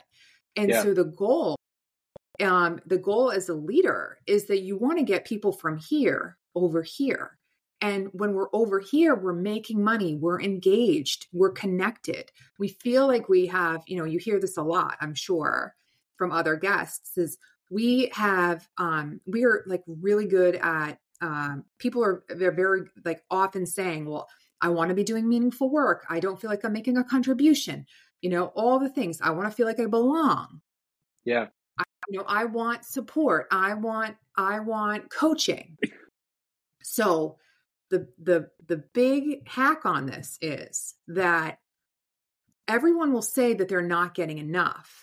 And 0.56 0.70
Yeah. 0.70 0.82
so 0.82 0.94
the 0.94 1.04
goal, 1.04 1.56
um, 2.40 2.80
the 2.86 2.98
goal 2.98 3.30
as 3.32 3.48
a 3.48 3.54
leader 3.54 4.18
is 4.26 4.46
that 4.46 4.60
you 4.60 4.76
want 4.76 4.98
to 4.98 5.04
get 5.04 5.24
people 5.24 5.52
from 5.52 5.78
here 5.78 6.38
over 6.54 6.82
here. 6.82 7.38
And 7.80 8.08
when 8.12 8.34
we're 8.34 8.54
over 8.54 8.78
here, 8.78 9.16
we're 9.16 9.32
making 9.32 9.82
money, 9.82 10.14
we're 10.14 10.40
engaged, 10.40 11.26
we're 11.32 11.50
connected. 11.50 12.30
We 12.58 12.68
feel 12.68 13.08
like 13.08 13.28
we 13.28 13.46
have, 13.46 13.82
you 13.86 13.96
know, 13.96 14.04
you 14.04 14.20
hear 14.20 14.38
this 14.38 14.56
a 14.56 14.62
lot, 14.62 14.96
I'm 15.00 15.14
sure, 15.14 15.74
from 16.16 16.30
other 16.30 16.54
guests, 16.54 17.18
is 17.18 17.38
we 17.70 18.10
have 18.12 18.66
um 18.78 19.20
we 19.26 19.44
are 19.44 19.64
like 19.66 19.82
really 19.86 20.26
good 20.26 20.56
at 20.56 20.98
um 21.20 21.64
people 21.78 22.04
are 22.04 22.24
they're 22.28 22.52
very 22.52 22.82
like 23.04 23.22
often 23.30 23.66
saying, 23.66 24.06
well, 24.06 24.28
I 24.60 24.68
want 24.68 24.90
to 24.90 24.94
be 24.94 25.04
doing 25.04 25.28
meaningful 25.28 25.70
work. 25.70 26.04
I 26.08 26.20
don't 26.20 26.40
feel 26.40 26.50
like 26.50 26.64
I'm 26.64 26.72
making 26.72 26.96
a 26.96 27.04
contribution. 27.04 27.86
You 28.20 28.30
know, 28.30 28.46
all 28.46 28.78
the 28.78 28.88
things. 28.88 29.20
I 29.20 29.30
want 29.30 29.50
to 29.50 29.54
feel 29.54 29.66
like 29.66 29.80
I 29.80 29.86
belong. 29.86 30.60
Yeah. 31.24 31.46
I, 31.78 31.84
you 32.08 32.18
know, 32.18 32.24
I 32.26 32.44
want 32.44 32.84
support. 32.84 33.48
I 33.50 33.74
want 33.74 34.16
I 34.36 34.60
want 34.60 35.10
coaching. 35.10 35.76
So 36.82 37.38
the 37.90 38.08
the 38.22 38.48
the 38.66 38.78
big 38.92 39.48
hack 39.48 39.84
on 39.86 40.06
this 40.06 40.38
is 40.40 40.94
that 41.08 41.58
everyone 42.66 43.12
will 43.12 43.22
say 43.22 43.54
that 43.54 43.68
they're 43.68 43.82
not 43.82 44.14
getting 44.14 44.38
enough, 44.38 45.01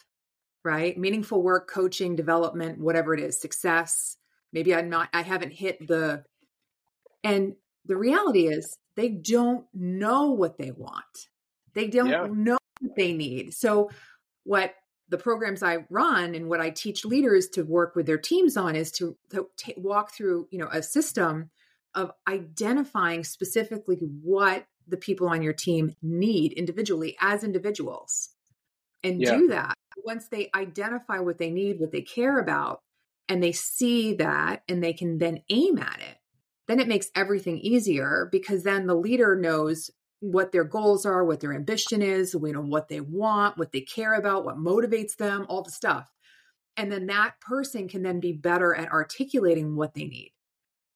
right? 0.63 0.97
Meaningful 0.97 1.41
work, 1.41 1.69
coaching, 1.69 2.15
development, 2.15 2.79
whatever 2.79 3.13
it 3.13 3.19
is, 3.19 3.39
success. 3.39 4.17
Maybe 4.51 4.73
I'm 4.73 4.89
not 4.89 5.09
I 5.13 5.21
haven't 5.21 5.51
hit 5.51 5.87
the 5.87 6.23
and 7.23 7.55
the 7.85 7.97
reality 7.97 8.47
is 8.47 8.77
they 8.95 9.09
don't 9.09 9.65
know 9.73 10.31
what 10.31 10.57
they 10.57 10.71
want. 10.71 11.29
They 11.73 11.87
don't 11.87 12.09
yeah. 12.09 12.27
know 12.29 12.57
what 12.79 12.95
they 12.95 13.13
need. 13.13 13.53
So 13.53 13.89
what 14.43 14.75
the 15.09 15.17
programs 15.17 15.63
I 15.63 15.85
run 15.89 16.35
and 16.35 16.49
what 16.49 16.61
I 16.61 16.69
teach 16.69 17.05
leaders 17.05 17.47
to 17.49 17.63
work 17.63 17.95
with 17.95 18.05
their 18.05 18.17
teams 18.17 18.57
on 18.57 18.75
is 18.75 18.91
to, 18.93 19.17
to 19.31 19.47
t- 19.57 19.73
walk 19.77 20.13
through, 20.13 20.47
you 20.51 20.59
know, 20.59 20.69
a 20.71 20.83
system 20.83 21.49
of 21.95 22.11
identifying 22.27 23.23
specifically 23.23 23.97
what 24.21 24.67
the 24.87 24.97
people 24.97 25.27
on 25.27 25.41
your 25.41 25.53
team 25.53 25.95
need 26.01 26.53
individually 26.53 27.15
as 27.19 27.43
individuals 27.43 28.29
and 29.03 29.21
yeah. 29.21 29.35
do 29.35 29.47
that. 29.49 29.75
Once 30.05 30.27
they 30.27 30.49
identify 30.55 31.19
what 31.19 31.37
they 31.37 31.49
need 31.49 31.79
what 31.79 31.91
they 31.91 32.01
care 32.01 32.39
about 32.39 32.81
and 33.27 33.43
they 33.43 33.51
see 33.51 34.13
that 34.13 34.63
and 34.67 34.83
they 34.83 34.93
can 34.93 35.17
then 35.17 35.41
aim 35.49 35.77
at 35.77 35.99
it 35.99 36.17
then 36.67 36.79
it 36.79 36.87
makes 36.87 37.09
everything 37.15 37.57
easier 37.59 38.29
because 38.31 38.63
then 38.63 38.85
the 38.87 38.95
leader 38.95 39.35
knows 39.35 39.89
what 40.21 40.51
their 40.51 40.63
goals 40.63 41.05
are 41.05 41.23
what 41.23 41.39
their 41.39 41.53
ambition 41.53 42.01
is 42.01 42.33
you 42.33 42.53
know 42.53 42.61
what 42.61 42.87
they 42.87 43.01
want 43.01 43.57
what 43.57 43.71
they 43.71 43.81
care 43.81 44.13
about 44.13 44.45
what 44.45 44.57
motivates 44.57 45.15
them 45.17 45.45
all 45.49 45.61
the 45.61 45.71
stuff. 45.71 46.09
And 46.77 46.89
then 46.89 47.07
that 47.07 47.41
person 47.41 47.89
can 47.89 48.03
then 48.03 48.21
be 48.21 48.31
better 48.31 48.73
at 48.73 48.89
articulating 48.89 49.75
what 49.75 49.93
they 49.93 50.05
need. 50.05 50.31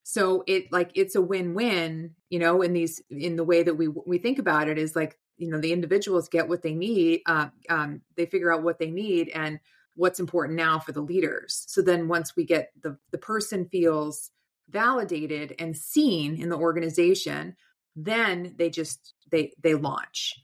So 0.03 0.43
it 0.47 0.71
like 0.71 0.91
it's 0.95 1.15
a 1.15 1.21
win-win, 1.21 2.15
you 2.29 2.39
know, 2.39 2.61
in 2.61 2.71
these 2.71 3.01
in 3.09 3.35
the 3.35 3.43
way 3.43 3.63
that 3.63 3.75
we 3.75 3.89
we 3.89 4.17
think 4.17 4.39
about 4.39 4.69
it 4.69 4.77
is 4.77 4.95
like, 4.95 5.17
you 5.37 5.49
know, 5.49 5.59
the 5.59 5.73
individuals 5.73 6.29
get 6.29 6.47
what 6.47 6.61
they 6.61 6.73
need, 6.73 7.21
uh, 7.25 7.49
um, 7.69 8.01
they 8.15 8.25
figure 8.25 8.53
out 8.53 8.63
what 8.63 8.79
they 8.79 8.91
need 8.91 9.29
and 9.29 9.59
what's 9.95 10.19
important 10.19 10.57
now 10.57 10.79
for 10.79 10.91
the 10.91 11.01
leaders. 11.01 11.65
So 11.67 11.81
then 11.81 12.07
once 12.07 12.35
we 12.35 12.45
get 12.45 12.71
the 12.81 12.97
the 13.11 13.17
person 13.17 13.67
feels 13.69 14.31
validated 14.69 15.55
and 15.59 15.75
seen 15.75 16.41
in 16.41 16.49
the 16.49 16.57
organization, 16.57 17.55
then 17.95 18.55
they 18.57 18.69
just 18.69 19.13
they 19.31 19.51
they 19.61 19.75
launch. 19.75 20.35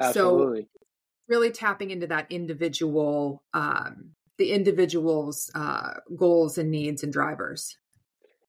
Absolutely. 0.00 0.62
So 0.62 0.68
really 1.28 1.50
tapping 1.50 1.90
into 1.90 2.06
that 2.06 2.30
individual 2.30 3.42
um 3.54 4.10
the 4.38 4.52
individual's 4.52 5.50
uh 5.54 5.94
goals 6.16 6.58
and 6.58 6.70
needs 6.70 7.02
and 7.02 7.12
drivers. 7.12 7.76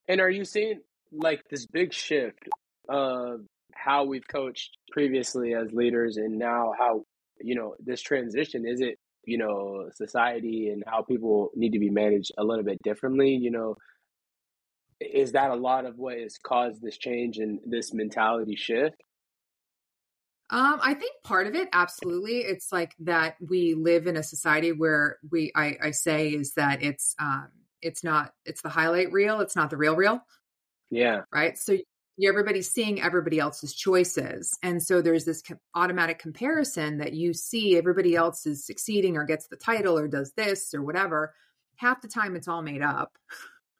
And 0.07 0.21
are 0.21 0.29
you 0.29 0.45
seeing 0.45 0.81
like 1.11 1.43
this 1.49 1.65
big 1.65 1.93
shift 1.93 2.47
of 2.89 3.41
how 3.87 4.03
we've 4.03 4.27
coached 4.27 4.77
previously 4.91 5.53
as 5.53 5.71
leaders 5.71 6.17
and 6.17 6.37
now 6.37 6.73
how, 6.77 7.03
you 7.39 7.55
know, 7.55 7.75
this 7.79 8.01
transition? 8.01 8.65
Is 8.67 8.81
it, 8.81 8.97
you 9.25 9.37
know, 9.37 9.89
society 9.93 10.69
and 10.69 10.83
how 10.85 11.03
people 11.03 11.49
need 11.55 11.71
to 11.73 11.79
be 11.79 11.89
managed 11.89 12.31
a 12.37 12.43
little 12.43 12.63
bit 12.63 12.81
differently? 12.83 13.31
You 13.31 13.51
know, 13.51 13.75
is 14.99 15.33
that 15.33 15.51
a 15.51 15.55
lot 15.55 15.85
of 15.85 15.97
what 15.97 16.17
has 16.17 16.37
caused 16.37 16.81
this 16.81 16.97
change 16.97 17.37
and 17.37 17.59
this 17.65 17.93
mentality 17.93 18.55
shift? 18.55 18.95
Um, 20.49 20.79
I 20.81 20.93
think 20.93 21.11
part 21.23 21.47
of 21.47 21.55
it, 21.55 21.67
absolutely. 21.73 22.37
It's 22.37 22.71
like 22.71 22.93
that 22.99 23.35
we 23.39 23.73
live 23.73 24.07
in 24.07 24.15
a 24.15 24.23
society 24.23 24.71
where 24.71 25.17
we, 25.29 25.51
I, 25.53 25.75
I 25.83 25.91
say, 25.91 26.29
is 26.29 26.53
that 26.53 26.81
it's 26.81 27.15
um, 27.19 27.49
it's 27.81 28.03
not 28.03 28.31
it's 28.45 28.61
the 28.61 28.69
highlight 28.69 29.11
reel 29.11 29.39
it's 29.39 29.55
not 29.55 29.69
the 29.69 29.77
real 29.77 29.95
reel 29.95 30.19
yeah 30.89 31.21
right 31.33 31.57
so 31.57 31.77
everybody's 32.25 32.69
seeing 32.69 33.01
everybody 33.01 33.39
else's 33.39 33.73
choices. 33.73 34.57
And 34.63 34.81
so 34.81 35.01
there's 35.01 35.25
this 35.25 35.43
automatic 35.75 36.17
comparison 36.17 36.97
that 36.97 37.13
you 37.13 37.33
see 37.33 37.77
everybody 37.77 38.15
else 38.15 38.45
is 38.45 38.65
succeeding 38.65 39.17
or 39.17 39.23
gets 39.23 39.47
the 39.47 39.55
title 39.55 39.97
or 39.97 40.07
does 40.07 40.31
this 40.33 40.73
or 40.73 40.81
whatever. 40.81 41.33
Half 41.75 42.01
the 42.01 42.07
time 42.07 42.35
it's 42.35 42.47
all 42.47 42.61
made 42.61 42.81
up. 42.81 43.17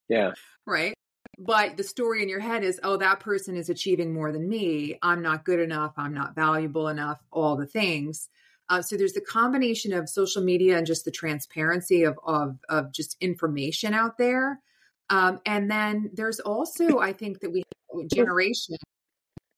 Yeah. 0.07 0.33
Right? 0.69 0.93
But 1.39 1.77
the 1.77 1.83
story 1.85 2.21
in 2.21 2.27
your 2.27 2.41
head 2.41 2.61
is 2.61 2.77
oh 2.83 2.97
that 2.97 3.21
person 3.21 3.55
is 3.55 3.69
achieving 3.69 4.13
more 4.13 4.33
than 4.33 4.49
me. 4.49 4.99
I'm 5.01 5.21
not 5.21 5.45
good 5.45 5.61
enough. 5.61 5.93
I'm 5.95 6.13
not 6.13 6.35
valuable 6.35 6.89
enough. 6.89 7.19
All 7.31 7.55
the 7.55 7.65
things. 7.65 8.27
Uh, 8.67 8.81
so 8.81 8.97
there's 8.97 9.15
a 9.15 9.21
combination 9.21 9.93
of 9.93 10.09
social 10.09 10.43
media 10.43 10.77
and 10.77 10.85
just 10.85 11.05
the 11.05 11.11
transparency 11.11 12.03
of 12.03 12.19
of, 12.25 12.57
of 12.67 12.91
just 12.91 13.15
information 13.21 13.93
out 13.93 14.17
there. 14.17 14.59
Um, 15.09 15.39
and 15.45 15.71
then 15.71 16.09
there's 16.13 16.39
also, 16.39 16.99
I 16.99 17.13
think 17.13 17.39
that 17.39 17.51
we 17.51 17.63
generation, 18.11 18.75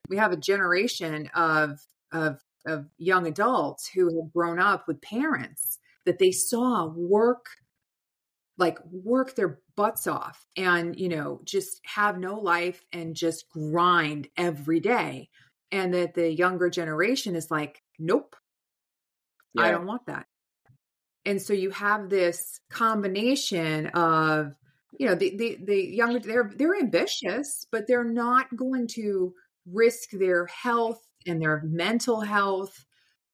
we 0.09 0.17
have 0.17 0.31
a 0.31 0.38
generation 0.38 1.29
of 1.33 1.79
of 2.12 2.39
of 2.65 2.86
young 2.98 3.27
adults 3.27 3.88
who 3.88 4.05
have 4.21 4.33
grown 4.33 4.59
up 4.59 4.88
with 4.88 5.01
parents 5.01 5.79
that 6.05 6.19
they 6.19 6.31
saw 6.31 6.86
work 6.86 7.45
like 8.57 8.77
work 8.91 9.36
their 9.36 9.59
butts 9.77 10.07
off 10.07 10.45
and 10.57 11.00
you 11.00 11.07
know 11.07 11.39
just 11.45 11.79
have 11.86 12.19
no 12.19 12.38
life 12.38 12.83
and 12.91 13.15
just 13.15 13.50
grind 13.50 14.27
every 14.36 14.81
day 14.81 15.29
and 15.71 15.93
that 15.93 16.13
the 16.15 16.29
younger 16.29 16.69
generation 16.69 17.36
is 17.36 17.50
like 17.50 17.81
nope 17.98 18.36
yeah. 19.53 19.63
I 19.63 19.71
don't 19.71 19.86
want 19.86 20.05
that. 20.07 20.25
And 21.25 21.41
so 21.41 21.53
you 21.53 21.69
have 21.71 22.09
this 22.09 22.59
combination 22.69 23.88
of, 23.88 24.53
you 24.99 25.07
know, 25.07 25.15
the 25.15 25.35
the, 25.35 25.57
the 25.63 25.81
younger 25.81 26.19
they're 26.19 26.51
they're 26.55 26.77
ambitious, 26.77 27.65
but 27.71 27.87
they're 27.87 28.03
not 28.03 28.55
going 28.55 28.85
to 28.95 29.33
risk 29.65 30.11
their 30.11 30.45
health 30.45 31.01
and 31.25 31.41
their 31.41 31.63
mental 31.65 32.21
health 32.21 32.85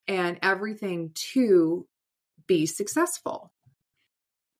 and 0.08 0.38
everything 0.42 1.12
to 1.34 1.88
be 2.48 2.68
successful. 2.68 3.52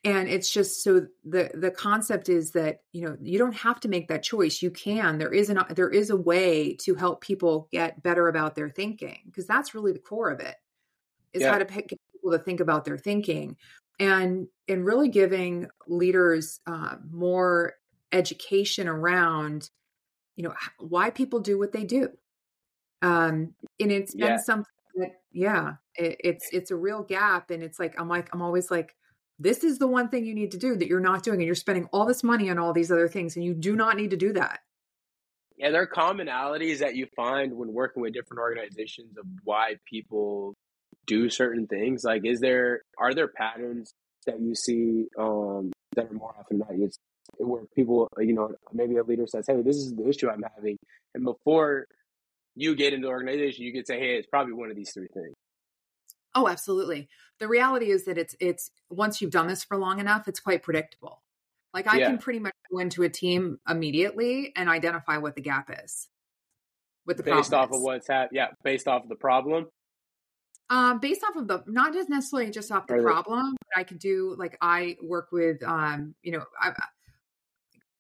And 0.04 0.28
it's 0.28 0.52
just 0.52 0.84
so 0.84 1.06
the 1.24 1.52
the 1.54 1.72
concept 1.72 2.28
is 2.28 2.52
that 2.52 2.80
you 2.92 3.06
know 3.06 3.18
you 3.22 3.38
don't 3.38 3.56
have 3.56 3.80
to 3.82 3.88
make 3.88 4.08
that 4.08 4.24
choice. 4.24 4.64
You 4.64 4.72
can. 4.72 5.20
There 5.20 5.34
is 5.34 5.52
an 5.52 5.60
there 5.76 5.90
is 5.90 6.10
a 6.10 6.18
way 6.18 6.76
to 6.82 6.96
help 6.96 7.22
people 7.22 7.68
get 7.72 8.02
better 8.02 8.28
about 8.28 8.56
their 8.56 8.70
thinking 8.70 9.20
because 9.28 9.46
that's 9.46 9.76
really 9.76 9.92
the 9.92 10.00
core 10.00 10.32
of 10.32 10.40
it 10.40 10.56
is 11.34 11.44
yeah. 11.44 11.52
how 11.52 11.60
to 11.60 11.66
pick 11.66 11.90
people 11.90 12.32
to 12.32 12.40
think 12.40 12.62
about 12.62 12.86
their 12.86 12.98
thinking 12.98 13.58
and 14.00 14.48
and 14.68 14.86
really 14.86 15.10
giving 15.10 15.68
leaders 15.88 16.60
uh, 16.68 16.96
more 17.12 17.74
education 18.12 18.88
around 18.88 19.70
you 20.36 20.44
know 20.44 20.54
why 20.80 21.10
people 21.10 21.40
do 21.40 21.58
what 21.58 21.72
they 21.72 21.84
do 21.84 22.10
um 23.02 23.54
and 23.80 23.92
it's 23.92 24.14
been 24.16 24.28
yeah. 24.28 24.38
something 24.38 24.66
that 24.96 25.12
yeah 25.32 25.74
it, 25.96 26.18
it's 26.24 26.50
it's 26.52 26.72
a 26.72 26.76
real 26.76 27.04
gap 27.04 27.52
and 27.52 27.64
it's 27.64 27.80
like 27.80 28.00
i'm 28.00 28.08
like 28.08 28.30
i'm 28.34 28.42
always 28.42 28.72
like 28.72 28.96
this 29.38 29.64
is 29.66 29.80
the 29.80 29.88
one 29.88 30.08
thing 30.08 30.26
you 30.26 30.34
need 30.34 30.52
to 30.52 30.58
do 30.58 30.76
that 30.76 30.88
you're 30.88 31.00
not 31.00 31.24
doing 31.24 31.40
and 31.40 31.46
you're 31.46 31.56
spending 31.56 31.88
all 31.92 32.06
this 32.06 32.24
money 32.24 32.50
on 32.50 32.58
all 32.58 32.74
these 32.74 32.92
other 32.92 33.08
things 33.08 33.36
and 33.36 33.44
you 33.44 33.54
do 33.54 33.76
not 33.76 33.98
need 33.98 34.12
to 34.12 34.18
do 34.18 34.32
that 34.32 34.60
yeah 35.58 35.70
there 35.70 35.82
are 35.82 35.88
commonalities 35.88 36.80
that 36.80 36.96
you 36.96 37.06
find 37.16 37.54
when 37.54 37.74
working 37.74 38.02
with 38.02 38.14
different 38.14 38.40
organizations 38.40 39.18
of 39.18 39.26
why 39.44 39.76
people 39.86 40.56
do 41.06 41.30
certain 41.30 41.68
things? 41.68 42.04
Like, 42.04 42.26
is 42.26 42.40
there 42.40 42.82
are 42.98 43.14
there 43.14 43.28
patterns 43.28 43.94
that 44.26 44.40
you 44.40 44.56
see 44.56 45.06
um, 45.18 45.72
that 45.96 46.10
are 46.10 46.14
more 46.14 46.34
often 46.38 46.60
not 46.60 46.78
used 46.78 47.00
where 47.38 47.64
people, 47.76 48.08
you 48.20 48.34
know, 48.34 48.54
maybe 48.74 48.98
a 48.98 49.04
leader 49.04 49.28
says, 49.28 49.46
"Hey, 49.48 49.62
this 49.62 49.78
is 49.78 49.94
the 49.96 50.08
issue 50.08 50.30
I'm 50.30 50.44
having," 50.56 50.78
and 51.14 51.24
before 51.24 51.88
you 52.56 52.76
get 52.76 52.94
into 52.94 53.08
the 53.08 53.12
organization, 53.12 53.66
you 53.66 53.74
could 53.74 53.88
say, 53.88 54.00
"Hey, 54.00 54.16
it's 54.16 54.28
probably 54.28 54.54
one 54.54 54.70
of 54.70 54.76
these 54.76 54.92
three 54.94 55.08
things." 55.14 55.34
Oh, 56.34 56.48
absolutely. 56.48 57.08
The 57.40 57.48
reality 57.48 57.90
is 57.90 58.06
that 58.06 58.18
it's 58.18 58.36
it's 58.40 58.70
once 58.90 59.22
you've 59.22 59.32
done 59.32 59.48
this 59.48 59.64
for 59.64 59.78
long 59.78 60.00
enough, 60.00 60.28
it's 60.28 60.40
quite 60.40 60.64
predictable. 60.64 61.22
Like 61.74 61.88
I 61.88 61.98
yeah. 61.98 62.08
can 62.08 62.18
pretty 62.18 62.40
much 62.40 62.54
go 62.72 62.80
into 62.80 63.04
a 63.04 63.10
team 63.10 63.60
immediately 63.68 64.54
and 64.56 64.70
identify 64.70 65.18
what 65.18 65.36
the 65.36 65.42
gap 65.42 65.70
is. 65.84 66.10
With 67.06 67.18
the 67.18 67.24
based 67.24 67.54
off 67.54 67.70
is. 67.70 67.78
of 67.78 67.82
what's 67.82 68.08
happened, 68.08 68.36
yeah, 68.36 68.48
based 68.64 68.88
off 68.88 69.04
of 69.04 69.10
the 69.10 69.16
problem. 69.16 69.68
Um, 70.70 71.00
based 71.00 71.24
off 71.24 71.36
of 71.36 71.48
the 71.48 71.64
not 71.68 71.94
just 71.94 72.10
necessarily 72.10 72.50
just 72.52 72.72
off 72.72 72.88
the 72.88 72.96
problem, 72.96 73.56
but 73.70 73.80
I 73.80 73.84
could 73.84 74.00
do 74.00 74.36
like 74.38 74.58
I 74.62 74.98
work 75.02 75.30
with 75.32 75.62
um, 75.64 76.16
you 76.24 76.32
know, 76.32 76.44
I 76.60 76.72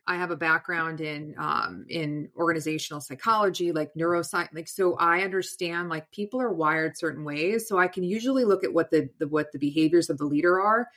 I 0.07 0.17
have 0.17 0.29
a 0.31 0.36
background 0.36 1.01
in 1.01 1.36
um 1.38 1.86
in 1.89 2.29
organizational 2.36 3.01
psychology, 3.01 3.72
like 3.72 3.93
neuroscience, 3.95 4.50
like 4.53 4.67
so 4.67 4.95
I 4.98 5.22
understand 5.22 5.89
like 5.89 6.12
people 6.12 6.41
are 6.41 6.53
wired 6.53 6.98
certain 6.98 7.24
ways. 7.24 7.67
So 7.67 7.77
I 7.79 7.88
can 7.88 8.03
usually 8.03 8.45
look 8.45 8.63
at 8.63 8.74
what 8.74 8.91
the, 8.91 9.10
the 9.19 9.27
what 9.27 9.51
the 9.51 9.60
behaviors 9.60 10.10
of 10.10 10.17
the 10.17 10.25
leader 10.25 10.60
are 10.60 10.88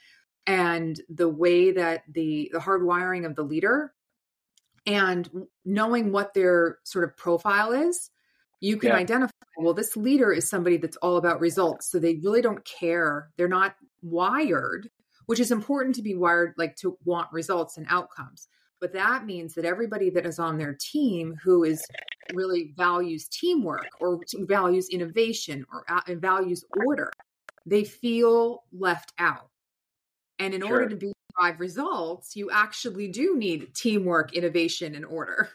and 0.47 1.01
the 1.09 1.29
way 1.29 1.73
that 1.73 2.03
the 2.11 2.51
the 2.53 2.59
hardwiring 2.59 3.25
of 3.27 3.35
the 3.35 3.43
leader 3.43 3.95
and 4.87 5.29
knowing 5.65 6.13
what 6.13 6.35
their 6.35 6.79
sort 6.85 7.05
of 7.05 7.17
profile 7.17 7.73
is 7.73 8.11
You 8.61 8.77
can 8.79 8.91
Yeah. 8.91 8.97
identify, 8.97 9.33
well, 9.59 9.75
this 9.75 9.97
leader 9.97 10.33
is 10.33 10.49
somebody 10.49 10.77
that's 10.77 10.97
all 10.99 11.17
about 11.17 11.41
results. 11.41 11.91
So 11.91 11.99
they 11.99 12.17
really 12.17 12.41
don't 12.41 12.65
care. 12.65 13.31
They're 13.37 13.49
not 13.49 13.75
wired, 14.03 14.89
which 15.27 15.41
is 15.41 15.51
important 15.51 15.97
to 15.97 16.03
be 16.03 16.15
wired, 16.15 16.55
like 16.57 16.77
to 16.77 16.97
want 17.05 17.33
results 17.33 17.77
and 17.77 17.87
outcomes. 17.91 18.49
But 18.81 18.93
that 18.93 19.27
means 19.27 19.55
that 19.55 19.65
everybody 19.65 20.11
that 20.11 20.25
is 20.25 20.39
on 20.39 20.57
their 20.57 20.75
team 20.75 21.35
who 21.43 21.65
is 21.65 21.85
really 22.33 22.73
values 22.77 23.27
teamwork 23.29 23.89
or 24.01 24.21
values 24.43 24.89
innovation 24.91 25.67
or 25.73 25.85
uh, 25.89 26.03
and 26.07 26.21
values 26.21 26.65
order, 26.87 27.11
they 27.67 27.83
feel 27.83 28.63
left 28.73 29.13
out. 29.19 29.49
And 30.39 30.55
in 30.55 30.63
order 30.63 30.89
to 30.89 30.95
be 30.95 31.13
drive 31.39 31.59
results, 31.59 32.37
you 32.37 32.51
actually 32.53 33.09
do 33.09 33.37
need 33.37 33.75
teamwork, 33.75 34.35
innovation, 34.35 34.95
and 34.95 35.05
order. 35.05 35.49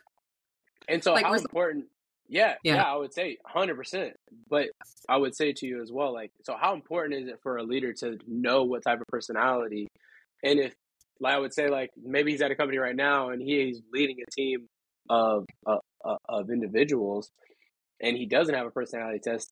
And 0.89 1.01
so, 1.01 1.13
Like, 1.13 1.25
how 1.25 1.33
important? 1.33 1.86
Yeah, 2.27 2.56
yeah, 2.63 2.75
Yeah. 2.75 2.84
I 2.84 2.96
would 2.96 3.13
say 3.13 3.38
100%. 3.44 4.15
But 4.50 4.70
I 5.10 5.18
would 5.18 5.36
say 5.36 5.53
to 5.53 5.65
you 5.68 5.82
as 5.82 5.92
well, 5.92 6.13
like, 6.13 6.32
so 6.44 6.56
how 6.60 6.74
important 6.74 7.22
is 7.24 7.27
it 7.30 7.39
for 7.44 7.58
a 7.58 7.63
leader 7.63 7.94
to 7.94 8.18
know 8.27 8.63
what 8.63 8.84
type 8.84 9.00
of 9.01 9.08
personality? 9.08 9.88
And 10.44 10.60
if, 10.60 10.74
like, 11.20 11.36
I 11.36 11.39
would 11.39 11.53
say, 11.53 11.70
like, 11.70 11.92
maybe 11.98 12.32
he's 12.32 12.42
at 12.42 12.51
a 12.51 12.56
company 12.56 12.77
right 12.80 12.96
now 12.96 13.30
and 13.30 13.42
he's 13.42 13.82
leading 13.92 14.18
a 14.22 14.32
team 14.32 14.68
of, 15.10 15.46
uh, 15.65 15.77
uh, 16.03 16.18
of 16.30 16.50
individuals 16.50 17.30
and 18.01 18.18
he 18.18 18.25
doesn't 18.25 18.56
have 18.56 18.68
a 18.68 18.72
personality 18.72 19.20
test, 19.20 19.51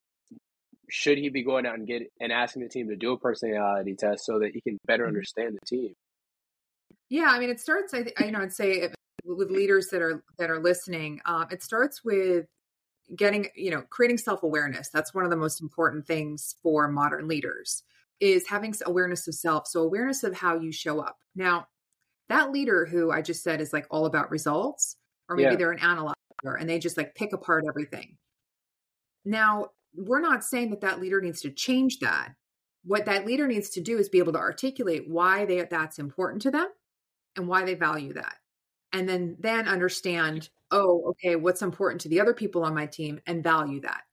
should 0.90 1.18
he 1.18 1.30
be 1.30 1.44
going 1.44 1.66
out 1.66 1.76
and 1.76 1.88
get 1.88 2.04
and 2.20 2.32
asking 2.32 2.64
the 2.64 2.70
team 2.70 2.90
to 2.90 2.96
do 2.96 3.14
a 3.14 3.20
personality 3.20 3.96
test 3.96 4.26
so 4.26 4.40
that 4.40 4.52
he 4.54 4.62
can 4.62 4.78
better 4.88 5.06
Mhm. 5.06 5.08
understand 5.08 5.56
the 5.62 5.66
team? 5.68 5.94
Yeah, 7.10 7.28
I 7.30 7.40
mean, 7.40 7.50
it 7.50 7.60
starts. 7.60 7.94
I, 7.94 8.06
I 8.18 8.26
you 8.26 8.32
know, 8.32 8.40
I'd 8.40 8.54
say 8.54 8.82
if- 8.82 8.94
with 9.24 9.52
leaders 9.52 9.90
that 9.90 10.02
are 10.02 10.24
that 10.40 10.50
are 10.50 10.60
listening, 10.60 11.22
um, 11.26 11.46
it 11.52 11.62
starts 11.62 12.04
with 12.04 12.48
getting 13.16 13.48
you 13.56 13.72
know 13.72 13.82
creating 13.90 14.18
self 14.18 14.44
awareness. 14.44 14.90
That's 14.90 15.14
one 15.14 15.24
of 15.24 15.30
the 15.30 15.38
most 15.38 15.62
important 15.62 16.06
things 16.06 16.56
for 16.64 16.88
modern 16.88 17.28
leaders 17.28 17.84
is 18.20 18.48
having 18.48 18.74
awareness 18.86 19.28
of 19.28 19.34
self. 19.34 19.68
So 19.68 19.82
awareness 19.82 20.24
of 20.24 20.36
how 20.36 20.56
you 20.60 20.72
show 20.72 21.00
up. 21.00 21.18
Now, 21.36 21.68
that 22.30 22.52
leader 22.52 22.86
who 22.86 23.12
I 23.12 23.22
just 23.22 23.44
said 23.44 23.60
is 23.62 23.74
like 23.74 23.88
all 23.90 24.06
about 24.06 24.30
results, 24.32 24.98
or 25.28 25.36
maybe 25.36 25.52
Yeah. 25.52 25.56
they're 25.56 25.72
an 25.72 25.80
analyzer 25.80 26.16
and 26.44 26.70
they 26.70 26.80
just 26.80 26.98
like 26.98 27.16
pick 27.16 27.34
apart 27.34 27.66
everything. 27.68 28.18
Now, 29.26 29.70
we're 29.96 30.22
not 30.22 30.44
saying 30.44 30.70
that 30.70 30.82
that 30.82 31.02
leader 31.02 31.20
needs 31.22 31.42
to 31.42 31.52
change 31.52 32.00
that. 32.00 32.34
What 32.84 33.06
that 33.06 33.26
leader 33.26 33.48
needs 33.48 33.70
to 33.72 33.82
do 33.82 33.98
is 33.98 34.10
be 34.10 34.20
able 34.20 34.34
to 34.34 34.40
articulate 34.40 35.10
why 35.10 35.46
they 35.46 35.62
that's 35.64 36.00
important 36.00 36.42
to 36.44 36.52
them 36.52 36.68
and 37.36 37.48
why 37.48 37.64
they 37.64 37.76
value 37.76 38.14
that. 38.14 38.38
And 38.94 39.08
then 39.08 39.38
then 39.40 39.68
understand, 39.68 40.50
oh, 40.70 41.12
okay, 41.12 41.36
what's 41.36 41.62
important 41.62 42.02
to 42.02 42.10
the 42.10 42.20
other 42.20 42.34
people 42.34 42.64
on 42.64 42.76
my 42.76 42.86
team 42.86 43.22
and 43.26 43.44
value 43.44 43.82
that. 43.82 44.04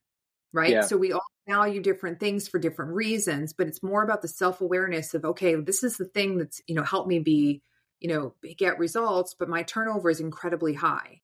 Right? 0.51 0.71
Yeah. 0.71 0.81
So 0.81 0.97
we 0.97 1.11
all 1.11 1.21
value 1.47 1.81
different 1.81 2.19
things 2.19 2.47
for 2.47 2.59
different 2.59 2.93
reasons, 2.93 3.53
but 3.53 3.67
it's 3.67 3.83
more 3.83 4.03
about 4.03 4.21
the 4.21 4.27
self-awareness 4.27 5.13
of 5.13 5.25
okay, 5.25 5.55
this 5.55 5.83
is 5.83 5.97
the 5.97 6.05
thing 6.05 6.37
that's, 6.37 6.61
you 6.67 6.75
know, 6.75 6.83
helped 6.83 7.07
me 7.07 7.19
be, 7.19 7.61
you 7.99 8.09
know, 8.09 8.33
get 8.57 8.79
results, 8.79 9.35
but 9.37 9.49
my 9.49 9.63
turnover 9.63 10.09
is 10.09 10.19
incredibly 10.19 10.73
high. 10.73 11.21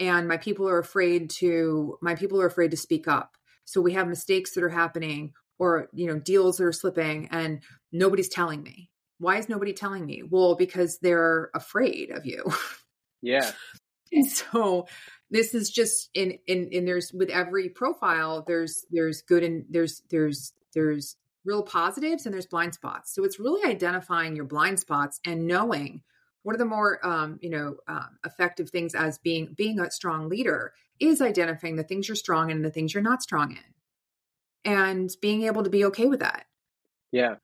And 0.00 0.26
my 0.26 0.38
people 0.38 0.68
are 0.68 0.78
afraid 0.78 1.30
to 1.38 1.98
my 2.00 2.14
people 2.14 2.40
are 2.40 2.46
afraid 2.46 2.72
to 2.72 2.76
speak 2.76 3.06
up. 3.06 3.36
So 3.64 3.80
we 3.80 3.92
have 3.92 4.08
mistakes 4.08 4.52
that 4.52 4.64
are 4.64 4.68
happening 4.68 5.32
or, 5.58 5.88
you 5.92 6.06
know, 6.06 6.18
deals 6.18 6.56
that 6.56 6.64
are 6.64 6.72
slipping 6.72 7.28
and 7.30 7.62
nobody's 7.92 8.28
telling 8.28 8.62
me. 8.62 8.90
Why 9.18 9.38
is 9.38 9.48
nobody 9.48 9.72
telling 9.72 10.04
me? 10.04 10.22
Well, 10.28 10.56
because 10.56 10.98
they're 10.98 11.50
afraid 11.54 12.10
of 12.10 12.26
you. 12.26 12.44
Yeah. 13.24 13.52
And 14.12 14.30
so 14.30 14.86
this 15.30 15.54
is 15.54 15.70
just 15.70 16.10
in 16.14 16.38
in 16.46 16.68
in 16.68 16.84
there's 16.84 17.12
with 17.12 17.30
every 17.30 17.68
profile 17.68 18.44
there's 18.46 18.84
there's 18.90 19.22
good 19.22 19.42
and 19.42 19.64
there's 19.70 20.02
there's 20.10 20.52
there's 20.74 21.16
real 21.44 21.62
positives 21.62 22.24
and 22.24 22.34
there's 22.34 22.46
blind 22.46 22.74
spots. 22.74 23.14
So 23.14 23.24
it's 23.24 23.38
really 23.38 23.68
identifying 23.68 24.36
your 24.36 24.44
blind 24.44 24.80
spots 24.80 25.20
and 25.26 25.46
knowing 25.46 26.02
one 26.42 26.54
of 26.54 26.58
the 26.58 26.64
more 26.64 27.04
um, 27.04 27.38
you 27.42 27.50
know 27.50 27.76
um, 27.88 28.18
effective 28.24 28.70
things 28.70 28.94
as 28.94 29.18
being 29.18 29.54
being 29.56 29.80
a 29.80 29.90
strong 29.90 30.28
leader 30.28 30.72
is 31.00 31.20
identifying 31.20 31.76
the 31.76 31.82
things 31.82 32.08
you're 32.08 32.14
strong 32.14 32.50
in 32.50 32.58
and 32.58 32.64
the 32.64 32.70
things 32.70 32.94
you're 32.94 33.02
not 33.02 33.22
strong 33.22 33.52
in, 33.52 34.70
and 34.72 35.10
being 35.20 35.42
able 35.42 35.64
to 35.64 35.70
be 35.70 35.84
okay 35.86 36.06
with 36.06 36.20
that 36.20 36.46
Yeah. 37.10 37.36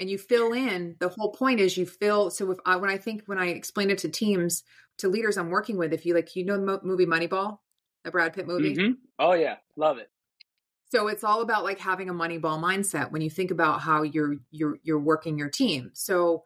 And 0.00 0.10
you 0.10 0.18
fill 0.18 0.52
in 0.52 0.96
the 0.98 1.08
whole 1.08 1.30
point 1.30 1.60
is 1.60 1.76
you 1.76 1.86
fill 1.86 2.30
so 2.30 2.50
if 2.50 2.58
i 2.66 2.74
when 2.74 2.90
i 2.90 2.96
think 2.98 3.22
when 3.26 3.38
i 3.38 3.46
explain 3.48 3.90
it 3.90 3.98
to 3.98 4.08
teams 4.08 4.64
to 4.98 5.08
leaders 5.08 5.36
i'm 5.36 5.50
working 5.50 5.76
with 5.76 5.92
if 5.92 6.04
you 6.04 6.14
like 6.14 6.34
you 6.34 6.44
know 6.44 6.56
the 6.56 6.64
mo- 6.64 6.80
movie 6.82 7.06
moneyball 7.06 7.58
the 8.04 8.10
brad 8.10 8.32
pitt 8.32 8.46
movie? 8.46 8.74
Mhm. 8.74 8.96
Oh, 9.18 9.34
yeah. 9.34 9.56
Love 9.76 9.98
it. 9.98 10.10
so 10.90 11.06
it's 11.08 11.22
all 11.22 11.42
about 11.42 11.64
like 11.64 11.78
having 11.78 12.08
a 12.08 12.14
moneyball 12.14 12.58
mindset 12.58 13.10
when 13.12 13.20
you 13.22 13.28
think 13.30 13.50
about 13.50 13.82
how 13.82 14.02
you're 14.02 14.36
you're 14.50 14.78
you're 14.82 14.98
working 14.98 15.36
your 15.38 15.50
team. 15.50 15.90
So 15.92 16.42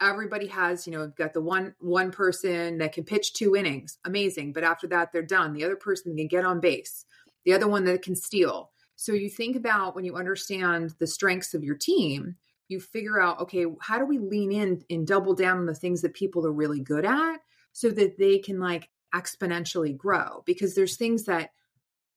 everybody 0.00 0.46
has 0.48 0.86
you 0.86 0.92
know 0.92 1.08
got 1.16 1.32
the 1.32 1.40
one 1.40 1.74
one 1.80 2.10
person 2.12 2.78
that 2.78 2.92
can 2.92 3.04
pitch 3.04 3.32
two 3.32 3.56
innings. 3.56 3.98
Amazing. 4.04 4.52
But 4.52 4.64
after 4.64 4.86
that 4.88 5.10
they're 5.12 5.22
done. 5.22 5.54
The 5.54 5.64
other 5.64 5.76
person 5.76 6.14
can 6.14 6.28
get 6.28 6.44
on 6.44 6.60
base. 6.60 7.06
The 7.46 7.54
other 7.54 7.66
one 7.66 7.84
that 7.86 8.02
can 8.02 8.14
steal. 8.14 8.70
So 8.96 9.12
you 9.12 9.30
think 9.30 9.56
about 9.56 9.94
when 9.94 10.04
you 10.04 10.14
understand 10.16 10.94
the 10.98 11.06
strengths 11.06 11.54
of 11.54 11.64
your 11.64 11.76
team 11.76 12.36
you 12.68 12.80
figure 12.80 13.20
out 13.20 13.40
okay 13.40 13.66
how 13.80 13.98
do 13.98 14.04
we 14.04 14.18
lean 14.18 14.52
in 14.52 14.82
and 14.90 15.06
double 15.06 15.34
down 15.34 15.58
on 15.58 15.66
the 15.66 15.74
things 15.74 16.02
that 16.02 16.14
people 16.14 16.46
are 16.46 16.52
really 16.52 16.80
good 16.80 17.04
at 17.04 17.38
so 17.72 17.90
that 17.90 18.18
they 18.18 18.38
can 18.38 18.60
like 18.60 18.88
exponentially 19.14 19.96
grow 19.96 20.42
because 20.44 20.74
there's 20.74 20.96
things 20.96 21.24
that 21.24 21.50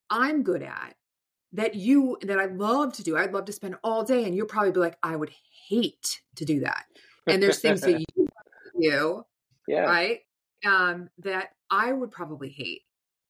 i'm 0.09 0.43
good 0.43 0.61
at 0.61 0.95
that 1.53 1.75
you 1.75 2.17
that 2.21 2.39
I 2.39 2.45
love 2.45 2.93
to 2.93 3.03
do. 3.03 3.17
I'd 3.17 3.33
love 3.33 3.45
to 3.45 3.53
spend 3.53 3.75
all 3.83 4.03
day, 4.03 4.23
and 4.23 4.35
you'll 4.35 4.47
probably 4.47 4.71
be 4.71 4.79
like, 4.79 4.97
I 5.03 5.15
would 5.15 5.31
hate 5.67 6.21
to 6.35 6.45
do 6.45 6.61
that. 6.61 6.85
And 7.27 7.41
there's 7.41 7.59
things 7.59 7.81
that 7.81 7.99
you 8.17 8.27
do, 8.79 9.25
Yeah. 9.67 9.81
right? 9.81 10.19
Um, 10.65 11.09
that 11.19 11.49
I 11.69 11.91
would 11.91 12.11
probably 12.11 12.49
hate. 12.49 12.81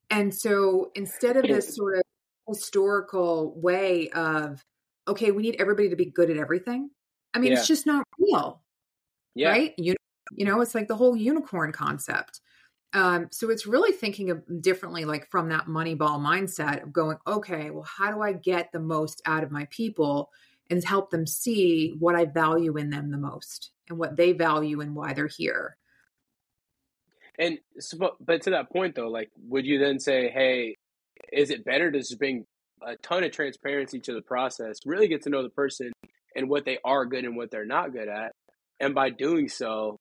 And 0.10 0.34
so 0.34 0.92
instead 0.96 1.38
of 1.38 1.44
this 1.44 1.76
sort 1.76 1.98
of 1.98 2.04
historical 2.48 3.60
way 3.60 4.10
of, 4.10 4.64
okay, 5.08 5.32
we 5.32 5.42
need 5.42 5.56
everybody 5.60 5.90
to 5.90 5.96
be 5.96 6.06
good 6.06 6.30
at 6.30 6.38
everything. 6.38 6.90
I 7.34 7.40
mean, 7.40 7.52
Yeah. 7.52 7.60
it's 7.60 7.68
just 7.68 7.86
not 7.86 8.06
real, 8.20 8.62
Yeah. 9.36 9.50
right? 9.50 9.74
You, 9.78 9.96
you 10.36 10.46
know, 10.46 10.62
it's 10.62 10.76
like 10.76 10.88
the 10.88 10.96
whole 10.96 11.16
unicorn 11.16 11.72
concept. 11.72 12.42
Um, 12.94 13.30
so 13.32 13.50
it's 13.50 13.66
really 13.66 13.94
thinking 13.94 14.32
of 14.32 14.44
differently, 14.62 15.06
like 15.06 15.30
from 15.30 15.50
that 15.50 15.68
money 15.68 15.96
ball 15.96 16.20
mindset 16.20 16.84
of 16.84 16.92
going, 16.92 17.18
okay, 17.26 17.70
well, 17.70 17.84
how 17.84 18.12
do 18.12 18.22
I 18.22 18.34
get 18.34 18.72
the 18.72 18.80
most 18.80 19.22
out 19.26 19.44
of 19.44 19.52
my 19.52 19.66
people 19.70 20.30
and 20.70 20.84
help 20.84 21.10
them 21.10 21.26
see 21.26 21.96
what 22.00 22.16
I 22.16 22.26
value 22.26 22.78
in 22.78 22.90
them 22.90 23.12
the 23.12 23.18
most 23.18 23.72
and 23.88 23.98
what 23.98 24.18
they 24.18 24.34
value 24.34 24.82
and 24.82 24.94
why 24.96 25.14
they're 25.14 25.28
here? 25.28 25.78
And 27.40 27.60
so, 27.80 27.98
but, 27.98 28.16
but 28.20 28.42
to 28.44 28.50
that 28.50 28.70
point 28.70 28.96
though, 28.96 29.08
like, 29.08 29.32
would 29.48 29.66
you 29.66 29.80
then 29.80 29.98
say, 30.00 30.30
hey, 30.30 30.76
is 31.32 31.50
it 31.50 31.64
better 31.64 31.92
to 31.92 31.98
just 31.98 32.20
bring 32.20 32.46
a 32.86 32.98
ton 32.98 33.24
of 33.24 33.32
transparency 33.32 34.00
to 34.02 34.14
the 34.14 34.22
process, 34.22 34.80
really 34.86 35.08
get 35.08 35.22
to 35.24 35.30
know 35.30 35.44
the 35.44 35.50
person 35.50 35.94
and 36.36 36.50
what 36.50 36.66
they 36.66 36.78
are 36.84 37.06
good 37.06 37.26
and 37.26 37.36
what 37.36 37.52
they're 37.52 37.66
not 37.66 37.92
good 37.92 38.08
at, 38.08 38.32
and 38.80 38.94
by 38.96 39.10
doing 39.10 39.50
so, 39.50 39.98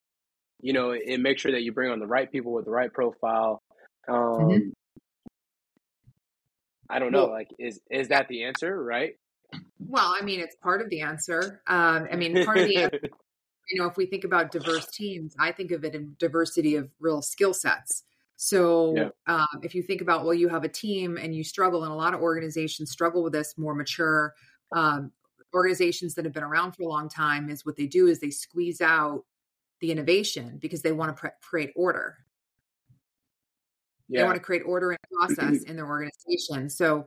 you 0.61 0.73
know, 0.73 0.91
it, 0.91 1.03
it 1.07 1.21
makes 1.21 1.41
sure 1.43 1.53
that 1.53 1.63
you 1.63 1.73
bring 1.73 1.91
on 1.91 1.99
the 2.01 2.07
right 2.07 2.31
people 2.31 2.53
with 2.53 2.65
the 2.65 2.71
right 2.71 2.93
profile. 2.93 3.61
Um, 4.09 4.17
Mhm. 4.17 4.73
I 6.89 6.99
don't 6.99 7.13
know, 7.13 7.27
Well- 7.27 7.31
like, 7.31 7.49
is 7.59 7.81
is 7.91 8.09
that 8.09 8.29
the 8.29 8.45
answer, 8.45 8.83
right? 8.83 9.15
Well, 9.79 10.15
I 10.17 10.23
mean, 10.25 10.41
it's 10.41 10.55
part 10.57 10.81
of 10.81 10.89
the 10.91 11.01
answer. 11.01 11.63
Um, 11.67 12.07
I 12.13 12.17
mean, 12.17 12.45
part 12.45 12.59
of 12.59 12.67
the 12.67 12.77
answer, 12.77 13.01
you 13.71 13.81
know, 13.81 13.87
if 13.89 13.97
we 13.97 14.07
think 14.07 14.25
about 14.25 14.53
diverse 14.53 14.87
teams, 14.87 15.35
I 15.39 15.53
think 15.53 15.71
of 15.73 15.85
it 15.85 15.95
in 15.95 16.15
diversity 16.19 16.77
of 16.77 16.91
real 17.01 17.23
skill 17.23 17.53
sets. 17.55 18.05
So 18.37 18.95
Yeah. 18.97 19.09
um, 19.27 19.61
if 19.63 19.75
you 19.75 19.83
think 19.83 20.01
about, 20.03 20.25
well, 20.25 20.35
you 20.35 20.49
have 20.49 20.65
a 20.65 20.69
team 20.69 21.17
and 21.17 21.35
you 21.35 21.43
struggle, 21.45 21.83
and 21.85 21.93
a 21.93 21.97
lot 21.97 22.15
of 22.15 22.21
organizations 22.21 22.91
struggle 22.91 23.23
with 23.23 23.33
this 23.33 23.55
more 23.57 23.75
mature 23.75 24.35
um, 24.73 25.13
organizations 25.55 26.15
that 26.15 26.25
have 26.25 26.35
been 26.35 26.43
around 26.45 26.73
for 26.73 26.83
a 26.83 26.89
long 26.89 27.09
time, 27.09 27.51
is 27.51 27.65
what 27.67 27.77
they 27.77 27.87
do 27.87 28.07
is 28.07 28.21
they 28.21 28.31
squeeze 28.31 28.81
out 28.81 29.25
the 29.81 29.91
innovation 29.91 30.59
because 30.61 30.83
they 30.83 30.93
want 30.93 31.15
to 31.17 31.21
pre- 31.21 31.31
create 31.43 31.73
order. 31.75 32.19
Yeah. 34.09 34.21
They 34.21 34.25
want 34.27 34.37
to 34.37 34.43
create 34.43 34.63
order 34.67 34.91
and 34.91 34.99
process 35.13 35.63
in 35.63 35.77
their 35.77 35.87
organization. 35.87 36.69
So 36.69 37.07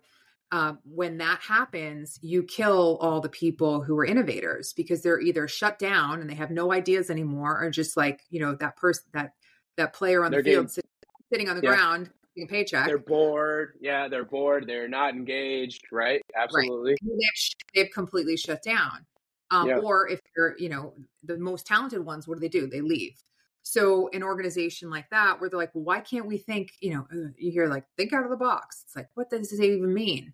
uh, 0.52 0.74
when 0.84 1.18
that 1.18 1.40
happens, 1.42 2.20
you 2.22 2.44
kill 2.44 2.98
all 3.02 3.20
the 3.22 3.30
people 3.30 3.82
who 3.82 3.98
are 3.98 4.06
innovators 4.06 4.72
because 4.74 5.02
they're 5.02 5.20
either 5.20 5.48
shut 5.48 5.80
down 5.80 6.22
and 6.22 6.30
they 6.30 6.36
have 6.36 6.52
no 6.52 6.72
ideas 6.72 7.10
anymore, 7.10 7.62
or 7.62 7.70
just 7.72 7.98
like 7.98 8.22
you 8.30 8.40
know 8.40 8.56
that 8.56 8.78
person 8.78 9.04
that 9.14 9.34
that 9.78 9.94
player 9.94 10.24
on 10.24 10.32
They're 10.32 10.44
the 10.44 10.52
field 10.52 10.68
getting- 10.68 10.84
sitting 11.32 11.50
on 11.50 11.56
the 11.58 11.64
Yeah. 11.64 11.76
ground 11.76 12.12
a 12.38 12.46
paycheck. 12.46 12.88
they're 12.88 12.98
bored. 12.98 13.74
Yeah, 13.80 14.08
they're 14.08 14.26
bored. 14.26 14.66
They're 14.68 14.88
not 14.88 15.14
engaged, 15.14 15.84
right? 15.92 16.22
Absolutely. 16.36 16.96
they've, 17.02 17.20
sh- 17.36 17.54
they've 17.76 17.92
completely 17.94 18.38
shut 18.38 18.64
down. 18.64 19.06
Um, 19.52 19.70
Yeah. 19.70 19.78
Or 19.78 20.10
if 20.10 20.20
you're, 20.36 20.56
you 20.58 20.70
know, 20.70 20.94
the 21.24 21.38
most 21.38 21.68
talented 21.68 22.04
ones, 22.04 22.28
what 22.28 22.36
do 22.36 22.42
they 22.42 22.50
do? 22.50 22.68
They 22.68 22.82
leave. 22.82 23.22
So 23.62 24.10
an 24.14 24.24
organization 24.24 24.90
like 24.90 25.10
that, 25.12 25.40
where 25.40 25.50
they're 25.50 25.60
like, 25.60 25.74
well, 25.74 25.86
why 25.86 26.00
can't 26.02 26.26
we 26.26 26.38
think, 26.38 26.72
you 26.82 26.94
know, 26.94 27.08
you 27.38 27.52
hear 27.52 27.68
like, 27.68 27.86
think 27.98 28.12
out 28.12 28.24
of 28.24 28.30
the 28.30 28.36
box. 28.36 28.84
It's 28.86 28.96
like, 28.96 29.10
what 29.14 29.30
does 29.30 29.54
it 29.54 29.64
even 29.64 29.94
mean? 29.94 30.34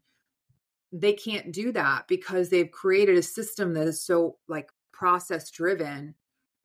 They 0.92 1.14
can't 1.14 1.52
do 1.52 1.72
that 1.74 2.08
because 2.08 2.50
they've 2.50 2.72
created 2.72 3.18
a 3.18 3.22
system 3.22 3.74
that 3.74 3.88
is 3.88 4.02
so 4.02 4.38
like 4.48 4.72
process 4.92 5.52
driven 5.52 6.16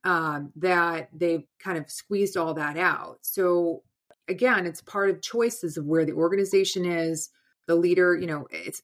um, 0.03 0.51
that 0.55 1.09
they've 1.13 1.45
kind 1.59 1.77
of 1.77 1.89
squeezed 1.91 2.37
all 2.37 2.53
that 2.55 2.77
out. 2.77 3.19
So 3.21 3.83
again, 4.27 4.65
it's 4.65 4.81
part 4.81 5.09
of 5.09 5.21
choices 5.21 5.77
of 5.77 5.85
where 5.85 6.05
the 6.05 6.13
organization 6.13 6.85
is, 6.85 7.29
the 7.67 7.75
leader, 7.75 8.15
you 8.15 8.27
know, 8.27 8.47
it's 8.51 8.81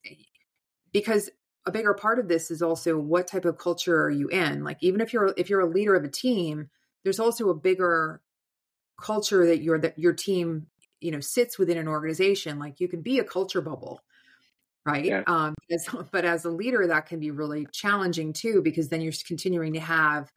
because 0.91 1.29
a 1.65 1.71
bigger 1.71 1.93
part 1.93 2.19
of 2.19 2.27
this 2.27 2.49
is 2.49 2.61
also 2.61 2.97
what 2.97 3.27
type 3.27 3.45
of 3.45 3.57
culture 3.57 4.01
are 4.03 4.09
you 4.09 4.27
in? 4.29 4.63
Like 4.63 4.77
even 4.81 5.01
if 5.01 5.13
you're 5.13 5.33
if 5.37 5.49
you're 5.49 5.59
a 5.59 5.69
leader 5.69 5.95
of 5.95 6.03
a 6.03 6.09
team, 6.09 6.69
there's 7.03 7.19
also 7.19 7.49
a 7.49 7.55
bigger 7.55 8.21
culture 8.99 9.45
that 9.45 9.61
your 9.61 9.79
that 9.79 9.97
your 9.97 10.13
team 10.13 10.67
you 10.99 11.11
know 11.11 11.19
sits 11.19 11.57
within 11.57 11.77
an 11.77 11.87
organization 11.87 12.59
like 12.59 12.79
you 12.79 12.87
can 12.87 13.01
be 13.01 13.17
a 13.17 13.23
culture 13.23 13.61
bubble 13.61 14.01
right 14.85 15.05
yeah. 15.05 15.23
um 15.25 15.55
as, 15.71 15.87
but 16.11 16.23
as 16.23 16.45
a 16.45 16.49
leader 16.49 16.87
that 16.87 17.07
can 17.07 17.19
be 17.19 17.31
really 17.31 17.67
challenging 17.71 18.31
too 18.31 18.61
because 18.63 18.89
then 18.89 19.01
you're 19.01 19.13
continuing 19.25 19.73
to 19.73 19.79
have 19.79 20.31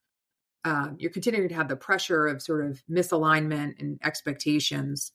um, 0.64 0.96
you're 0.98 1.11
continuing 1.11 1.48
to 1.48 1.55
have 1.55 1.68
the 1.68 1.77
pressure 1.77 2.27
of 2.27 2.42
sort 2.42 2.64
of 2.64 2.83
misalignment 2.90 3.81
and 3.81 3.98
expectations 4.05 5.12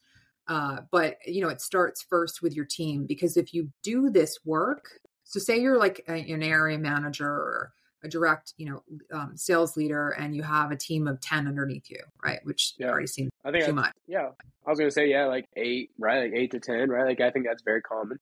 uh, 0.47 0.77
but 0.91 1.17
you 1.25 1.41
know 1.41 1.49
it 1.49 1.61
starts 1.61 2.01
first 2.01 2.41
with 2.41 2.55
your 2.55 2.65
team 2.65 3.05
because 3.05 3.37
if 3.37 3.53
you 3.53 3.69
do 3.83 4.09
this 4.09 4.39
work 4.45 4.89
so 5.23 5.39
say 5.39 5.59
you're 5.59 5.77
like 5.77 6.03
a, 6.07 6.13
an 6.13 6.41
area 6.43 6.77
manager 6.77 7.27
or 7.29 7.73
a 8.03 8.07
direct, 8.07 8.53
you 8.57 8.65
know, 8.65 8.83
um, 9.13 9.35
sales 9.35 9.75
leader, 9.75 10.09
and 10.09 10.35
you 10.35 10.43
have 10.43 10.71
a 10.71 10.75
team 10.75 11.07
of 11.07 11.19
ten 11.19 11.47
underneath 11.47 11.89
you, 11.89 12.01
right? 12.23 12.39
Which 12.43 12.73
yeah. 12.77 12.87
already 12.87 13.07
seems 13.07 13.29
I 13.43 13.51
think 13.51 13.65
too 13.65 13.73
much. 13.73 13.93
Yeah, 14.07 14.29
I 14.65 14.69
was 14.69 14.79
gonna 14.79 14.91
say 14.91 15.09
yeah, 15.09 15.25
like 15.25 15.45
eight, 15.55 15.91
right? 15.99 16.23
Like 16.23 16.39
eight 16.39 16.51
to 16.51 16.59
ten, 16.59 16.89
right? 16.89 17.05
Like 17.05 17.21
I 17.21 17.31
think 17.31 17.45
that's 17.45 17.63
very 17.63 17.81
common. 17.81 18.17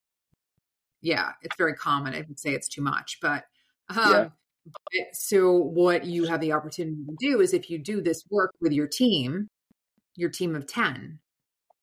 Yeah, 1.02 1.32
it's 1.42 1.56
very 1.58 1.76
common. 1.76 2.16
I 2.16 2.26
would 2.28 2.40
say 2.40 2.52
it's 2.52 2.68
too 2.68 2.82
much, 2.82 3.20
but 3.22 3.46
um, 3.90 4.12
yeah. 4.12 4.30
But, 4.74 5.16
so 5.16 5.54
what 5.54 6.06
you 6.06 6.26
have 6.26 6.42
the 6.42 6.54
opportunity 6.54 7.04
to 7.06 7.16
do 7.20 7.42
is 7.42 7.54
if 7.54 7.70
you 7.70 7.78
do 7.78 8.02
this 8.02 8.24
work 8.30 8.54
with 8.62 8.72
your 8.72 8.88
team, 8.88 9.48
your 10.16 10.30
team 10.30 10.56
of 10.56 10.68
ten, 10.68 11.20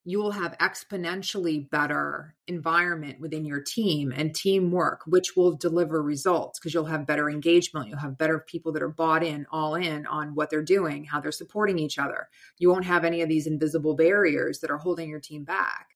you 0.06 0.18
will 0.18 0.32
have 0.32 0.56
exponentially 0.58 1.68
better 1.70 2.34
environment 2.46 3.20
within 3.20 3.46
your 3.46 3.62
team 3.62 4.12
and 4.14 4.34
teamwork 4.34 5.00
which 5.06 5.34
will 5.34 5.56
deliver 5.56 6.02
results 6.02 6.58
because 6.58 6.74
you'll 6.74 6.84
have 6.84 7.06
better 7.06 7.30
engagement 7.30 7.88
you'll 7.88 7.98
have 7.98 8.18
better 8.18 8.38
people 8.38 8.70
that 8.72 8.82
are 8.82 8.88
bought 8.88 9.24
in 9.24 9.46
all 9.50 9.74
in 9.74 10.04
on 10.06 10.34
what 10.34 10.50
they're 10.50 10.62
doing 10.62 11.04
how 11.04 11.20
they're 11.20 11.32
supporting 11.32 11.78
each 11.78 11.98
other. 11.98 12.28
You 12.58 12.68
won't 12.70 12.84
have 12.84 13.04
any 13.04 13.22
of 13.22 13.28
these 13.28 13.46
invisible 13.46 13.94
barriers 13.96 14.60
that 14.60 14.70
are 14.70 14.78
holding 14.78 15.08
your 15.08 15.20
team 15.20 15.44
back. 15.44 15.88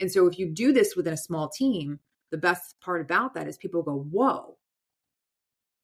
And 0.00 0.10
so 0.10 0.26
if 0.26 0.38
you 0.38 0.48
do 0.48 0.72
this 0.72 0.94
within 0.94 1.12
a 1.14 1.18
small 1.18 1.48
team 1.48 1.98
the 2.30 2.38
best 2.38 2.76
part 2.80 3.00
about 3.00 3.34
that 3.34 3.48
is 3.48 3.56
people 3.56 3.82
go 3.82 4.06
whoa 4.10 4.56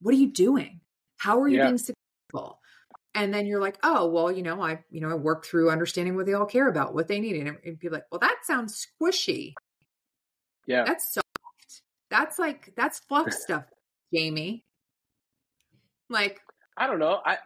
what 0.05 0.13
are 0.13 0.19
you 0.19 0.31
doing? 0.31 0.81
How 1.17 1.41
are 1.41 1.47
you 1.47 1.57
yeah. 1.57 1.65
being 1.65 1.79
successful? 1.79 2.59
And 3.15 3.33
then 3.33 3.47
you're 3.47 3.59
like 3.59 3.79
oh 3.81 4.07
well 4.07 4.31
you 4.31 4.43
know 4.43 4.61
i 4.61 4.77
you 4.91 5.01
know 5.01 5.09
i 5.09 5.15
work 5.15 5.45
through 5.45 5.71
understanding 5.71 6.15
what 6.15 6.27
they 6.27 6.33
all 6.33 6.45
care 6.45 6.67
about 6.67 6.93
what 6.93 7.07
they 7.07 7.19
need 7.19 7.37
and, 7.37 7.57
and 7.65 7.79
people 7.79 7.95
like 7.95 8.03
well 8.11 8.19
that 8.19 8.35
sounds 8.43 8.85
squishy. 8.85 9.53
Yeah. 10.67 10.83
That's 10.85 11.11
soft. 11.11 11.81
That's 12.11 12.37
like 12.37 12.73
that's 12.77 12.99
fluff 12.99 13.31
stuff 13.45 13.63
jamie. 14.13 14.63
Like 16.09 16.39
i 16.77 16.85
don't 16.85 16.99
know. 16.99 17.21
I, 17.25 17.37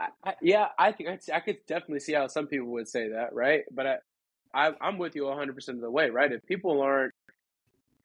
I, 0.00 0.08
I 0.24 0.34
yeah 0.40 0.68
i 0.78 0.92
think 0.92 1.10
I, 1.10 1.36
I 1.36 1.40
could 1.40 1.58
definitely 1.66 2.00
see 2.00 2.14
how 2.14 2.28
some 2.28 2.46
people 2.46 2.68
would 2.68 2.88
say 2.88 3.10
that 3.10 3.34
right? 3.34 3.64
But 3.70 3.86
i, 3.86 3.96
I 4.54 4.72
i'm 4.80 4.96
with 4.96 5.16
you 5.16 5.24
100% 5.24 5.68
of 5.68 5.80
the 5.80 5.90
way 5.90 6.08
right? 6.08 6.32
If 6.32 6.46
people 6.46 6.80
aren't 6.80 7.12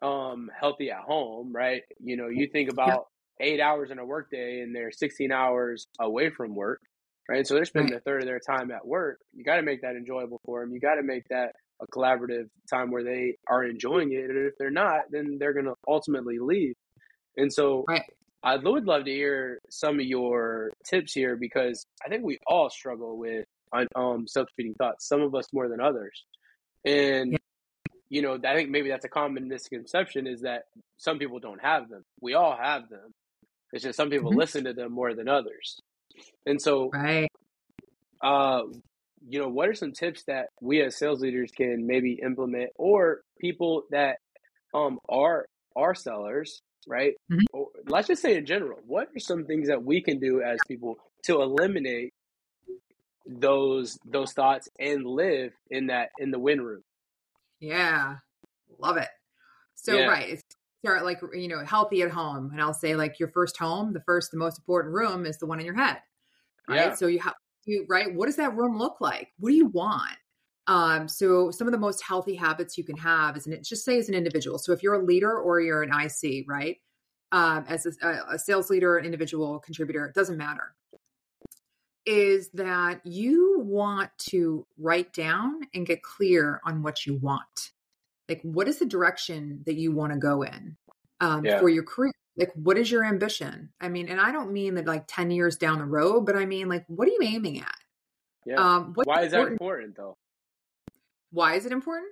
um 0.02 0.52
healthy 0.60 0.92
at 0.92 1.02
home 1.02 1.54
right? 1.56 1.84
You 2.04 2.18
know 2.18 2.28
you 2.28 2.48
think 2.48 2.70
about 2.70 3.08
eight 3.40 3.60
hours 3.60 3.92
in 3.92 4.00
a 4.00 4.06
workday 4.06 4.62
and 4.62 4.76
they're 4.76 4.92
16 4.92 5.32
hours 5.32 5.88
away 6.00 6.30
from 6.30 6.56
work 6.56 6.82
right? 7.28 7.46
So 7.46 7.56
they're 7.56 7.66
spending 7.66 7.96
a 7.96 8.00
third 8.00 8.22
of 8.22 8.28
their 8.28 8.40
time 8.40 8.72
at 8.72 8.86
work. 8.86 9.20
You 9.34 9.44
got 9.44 9.58
to 9.58 9.62
make 9.62 9.82
that 9.82 9.96
enjoyable 9.96 10.42
for 10.46 10.62
them. 10.62 10.74
You 10.74 10.80
got 10.80 10.96
to 10.96 11.04
make 11.04 11.28
that 11.30 11.56
a 11.82 11.88
collaborative 11.88 12.48
time 12.70 12.92
where 12.92 13.04
they 13.04 13.36
are 13.48 13.64
enjoying 13.64 14.14
it. 14.14 14.30
And 14.30 14.48
if 14.48 14.54
they're 14.58 14.70
not, 14.70 15.02
then 15.10 15.38
they're 15.40 15.54
going 15.54 15.66
to 15.66 15.76
ultimately 15.88 16.40
leave. 16.40 16.76
And 17.38 17.52
so 17.52 17.84
right. 17.88 18.04
I 18.44 18.58
would 18.58 18.86
love 18.86 19.06
to 19.06 19.12
hear 19.12 19.60
some 19.70 20.00
of 20.00 20.06
your 20.06 20.72
tips 20.88 21.14
here 21.14 21.36
because 21.36 21.86
I 22.04 22.10
think 22.10 22.24
we 22.24 22.40
all 22.48 22.70
struggle 22.70 23.18
with 23.18 23.46
um, 23.96 24.28
self-defeating 24.28 24.76
thoughts, 24.76 25.08
some 25.08 25.22
of 25.22 25.36
us 25.36 25.48
more 25.52 25.68
than 25.68 25.82
others. 25.82 26.24
And, 26.86 27.34
yeah. 27.34 27.38
you 28.10 28.22
know, 28.22 28.40
I 28.46 28.56
think 28.56 28.70
maybe 28.70 28.90
that's 28.90 29.06
a 29.06 29.10
common 29.10 29.48
misconception 29.48 30.28
is 30.28 30.42
that 30.42 30.64
some 30.98 31.20
people 31.20 31.40
don't 31.40 31.62
have 31.62 31.90
them. 31.90 32.06
We 32.22 32.36
all 32.36 32.56
have 32.56 32.88
them. 32.88 33.14
It's 33.76 33.84
just 33.84 33.98
some 33.98 34.10
people 34.10 34.32
mm-hmm. 34.32 34.40
listen 34.40 34.64
to 34.64 34.74
them 34.74 34.94
more 34.94 35.14
than 35.14 35.28
others. 35.28 35.82
And 36.46 36.62
so, 36.62 36.90
right. 36.94 37.30
Uh, 38.24 38.62
you 39.28 39.38
know, 39.38 39.50
what 39.50 39.68
are 39.68 39.74
some 39.74 39.92
tips 39.92 40.24
that 40.28 40.48
we 40.62 40.82
as 40.82 40.98
sales 40.98 41.20
leaders 41.20 41.52
can 41.52 41.86
maybe 41.86 42.14
implement, 42.24 42.70
or 42.78 43.22
people 43.38 43.84
that 43.92 44.20
um 44.74 44.98
are 45.10 45.46
are 45.76 45.94
sellers, 45.94 46.62
right? 46.88 47.16
Mm-hmm. 47.30 47.44
Or, 47.52 47.68
let's 47.88 48.08
just 48.08 48.22
say 48.22 48.38
in 48.38 48.46
general, 48.46 48.80
what 48.88 49.10
are 49.14 49.20
some 49.20 49.44
things 49.44 49.68
that 49.68 49.84
we 49.84 50.02
can 50.02 50.20
do 50.20 50.42
as 50.42 50.58
people 50.70 50.96
to 51.26 51.42
eliminate 51.42 52.14
those 53.26 54.00
those 54.06 54.32
thoughts 54.32 54.70
and 54.80 55.06
live 55.06 55.52
in 55.70 55.88
that 55.88 56.12
in 56.18 56.32
the 56.32 56.40
win 56.40 56.62
room? 56.62 56.82
Yeah, 57.60 58.16
love 58.80 58.96
it. 58.96 59.10
So 59.76 59.98
yeah. 59.98 60.06
right, 60.06 60.30
it's 60.30 60.44
start 60.86 61.04
like 61.04 61.20
you 61.34 61.48
know 61.48 61.66
healthy 61.66 62.04
at 62.04 62.12
home. 62.12 62.52
And 62.52 62.62
i'll 62.62 62.74
say 62.74 62.96
like 62.96 63.20
your 63.20 63.30
first 63.30 63.58
home 63.58 63.94
the 63.94 64.02
first 64.02 64.32
the 64.32 64.38
most 64.38 64.60
important 64.60 64.94
room 64.94 65.26
is 65.26 65.38
the 65.40 65.48
one 65.48 65.60
in 65.60 65.66
your 65.66 65.76
head. 65.76 65.98
Right? 66.68 66.78
Yeah. 66.78 66.94
so 66.94 67.08
you 67.08 67.20
have 67.20 67.34
you 67.66 67.86
right? 67.90 68.14
What 68.14 68.28
does 68.28 68.36
that 68.36 68.56
room 68.56 68.78
look 68.78 69.02
like? 69.02 69.30
What 69.40 69.50
do 69.50 69.56
you 69.56 69.68
want? 69.68 70.18
Um 70.68 71.08
so 71.08 71.50
some 71.52 71.68
of 71.68 71.72
the 71.72 71.80
most 71.80 72.04
healthy 72.04 72.36
habits 72.36 72.78
you 72.78 72.84
can 72.84 72.98
have 72.98 73.36
is 73.36 73.48
and 73.48 73.64
just 73.66 73.84
say 73.84 73.98
as 73.98 74.10
an 74.10 74.16
individual. 74.16 74.60
So 74.60 74.72
if 74.74 74.84
you're 74.84 74.94
a 74.94 75.04
leader 75.04 75.36
or 75.40 75.60
you're 75.60 75.82
an 75.82 75.92
ic 75.92 76.46
right? 76.48 76.78
Um 77.32 77.66
as 77.68 77.88
a, 78.04 78.20
a 78.34 78.40
sales 78.40 78.70
leader 78.70 78.98
an 78.98 79.06
individual 79.06 79.60
contributor 79.60 80.06
it 80.06 80.14
doesn't 80.14 80.38
matter. 80.38 80.76
Is 82.06 82.52
that 82.54 83.02
you 83.04 83.60
want 83.66 84.12
to 84.30 84.68
write 84.78 85.12
down 85.14 85.62
and 85.74 85.88
get 85.88 86.04
clear 86.04 86.62
on 86.64 86.84
what 86.84 87.08
you 87.08 87.18
want 87.18 87.72
like 88.30 88.42
what 88.44 88.68
is 88.68 88.80
the 88.80 88.86
direction 88.86 89.62
that 89.66 89.76
you 89.76 89.92
want 89.92 90.14
to 90.14 90.20
go 90.20 90.42
in 90.42 90.78
um, 91.22 91.46
yeah. 91.46 91.60
for 91.60 91.70
your 91.70 91.84
career 91.84 92.12
like 92.38 92.52
what 92.56 92.78
is 92.78 92.92
your 92.92 93.04
ambition 93.04 93.70
i 93.80 93.88
mean 93.88 94.10
and 94.10 94.20
i 94.20 94.32
don't 94.32 94.52
mean 94.52 94.76
that 94.76 94.86
like 94.86 95.06
10 95.08 95.32
years 95.32 95.58
down 95.58 95.80
the 95.80 95.86
road 95.86 96.26
but 96.26 96.36
i 96.36 96.46
mean 96.46 96.68
like 96.68 96.86
what 96.88 97.08
are 97.08 97.12
you 97.12 97.20
aiming 97.24 97.60
at 97.60 97.76
yeah. 98.46 98.56
um 98.56 98.94
why 99.04 99.22
is 99.22 99.34
important? 99.34 99.60
that 99.60 99.64
important 99.64 99.96
though 99.96 100.18
why 101.32 101.56
is 101.56 101.66
it 101.66 101.72
important 101.72 102.12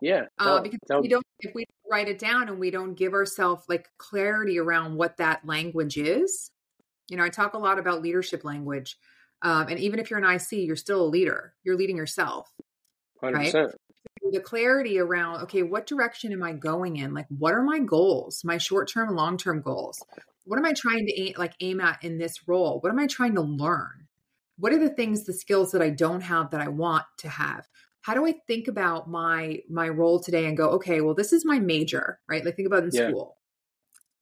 yeah 0.00 0.24
uh, 0.38 0.60
because 0.60 0.78
tell. 0.88 1.00
we 1.00 1.08
don't 1.08 1.24
if 1.40 1.54
we 1.54 1.64
write 1.90 2.08
it 2.08 2.18
down 2.18 2.48
and 2.48 2.58
we 2.58 2.70
don't 2.70 2.94
give 2.94 3.12
ourselves 3.12 3.64
like 3.68 3.88
clarity 3.98 4.58
around 4.58 4.96
what 4.96 5.16
that 5.16 5.44
language 5.46 5.96
is 5.96 6.50
you 7.08 7.16
know 7.16 7.24
i 7.24 7.28
talk 7.28 7.54
a 7.54 7.58
lot 7.58 7.78
about 7.78 8.02
leadership 8.02 8.44
language 8.44 8.96
um, 9.42 9.68
and 9.68 9.78
even 9.78 9.98
if 9.98 10.10
you're 10.10 10.18
an 10.18 10.34
ic 10.34 10.48
you're 10.52 10.76
still 10.76 11.02
a 11.02 11.06
leader 11.06 11.54
you're 11.64 11.76
leading 11.76 11.96
yourself 11.96 12.50
100%. 13.22 13.32
right 13.32 13.74
the 14.34 14.40
clarity 14.40 14.98
around 14.98 15.42
okay 15.42 15.62
what 15.62 15.86
direction 15.86 16.32
am 16.32 16.42
i 16.42 16.52
going 16.52 16.96
in? 16.96 17.14
Like 17.14 17.26
what 17.28 17.54
are 17.54 17.62
my 17.62 17.78
goals? 17.78 18.42
My 18.44 18.58
short-term 18.58 19.14
long-term 19.14 19.62
goals. 19.62 20.02
What 20.44 20.58
am 20.58 20.66
i 20.66 20.72
trying 20.72 21.06
to 21.06 21.20
aim, 21.20 21.34
like 21.38 21.54
aim 21.60 21.80
at 21.80 22.02
in 22.02 22.18
this 22.18 22.46
role? 22.46 22.80
What 22.80 22.90
am 22.90 22.98
i 22.98 23.06
trying 23.06 23.34
to 23.36 23.40
learn? 23.40 24.08
What 24.58 24.72
are 24.72 24.78
the 24.78 24.90
things 24.90 25.24
the 25.24 25.32
skills 25.32 25.72
that 25.72 25.82
i 25.82 25.90
don't 25.90 26.20
have 26.20 26.50
that 26.50 26.60
i 26.60 26.68
want 26.68 27.04
to 27.18 27.28
have? 27.28 27.66
How 28.02 28.14
do 28.14 28.26
i 28.26 28.34
think 28.46 28.68
about 28.68 29.08
my 29.08 29.60
my 29.70 29.88
role 29.88 30.20
today 30.20 30.46
and 30.46 30.56
go 30.56 30.70
okay 30.70 31.00
well 31.00 31.14
this 31.14 31.32
is 31.32 31.44
my 31.44 31.58
major 31.58 32.20
right? 32.28 32.44
Like 32.44 32.56
think 32.56 32.66
about 32.66 32.84
in 32.84 32.90
yeah. 32.92 33.08
school. 33.08 33.38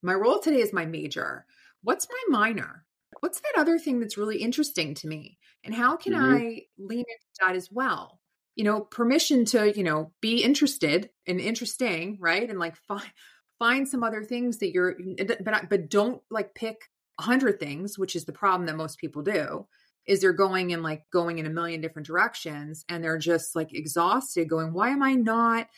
My 0.02 0.14
role 0.14 0.40
today 0.40 0.60
is 0.60 0.72
my 0.72 0.84
major. 0.84 1.46
What's 1.82 2.08
my 2.08 2.38
minor? 2.38 2.84
What's 3.20 3.40
that 3.40 3.60
other 3.60 3.78
thing 3.78 4.00
that's 4.00 4.18
really 4.18 4.38
interesting 4.38 4.94
to 4.94 5.06
me? 5.06 5.38
And 5.64 5.74
how 5.74 5.96
can 5.96 6.12
mm-hmm. 6.12 6.34
i 6.34 6.62
lean 6.78 7.04
into 7.08 7.30
that 7.40 7.56
as 7.56 7.70
well 7.70 8.20
you 8.54 8.64
know, 8.64 8.80
permission 8.80 9.44
to, 9.46 9.76
you 9.76 9.84
know, 9.84 10.12
be 10.20 10.42
interested 10.42 11.10
and 11.26 11.40
interesting, 11.40 12.18
right? 12.20 12.48
And 12.48 12.58
like 12.58 12.76
find 12.76 13.10
find 13.58 13.88
some 13.88 14.02
other 14.02 14.24
things 14.24 14.58
that 14.58 14.72
you're 14.72 14.96
but 15.40 15.68
but 15.68 15.88
don't 15.88 16.22
like 16.30 16.54
pick 16.54 16.90
a 17.18 17.22
hundred 17.22 17.60
things, 17.60 17.98
which 17.98 18.16
is 18.16 18.24
the 18.24 18.32
problem 18.32 18.66
that 18.66 18.76
most 18.76 18.98
people 18.98 19.22
do, 19.22 19.66
is 20.06 20.20
they're 20.20 20.32
going 20.32 20.72
and 20.72 20.82
like 20.82 21.04
going 21.12 21.38
in 21.38 21.46
a 21.46 21.50
million 21.50 21.80
different 21.80 22.06
directions 22.06 22.84
and 22.88 23.02
they're 23.02 23.18
just 23.18 23.54
like 23.54 23.72
exhausted, 23.74 24.48
going, 24.48 24.72
why 24.72 24.90
am 24.90 25.02
I 25.02 25.14
not, 25.14 25.68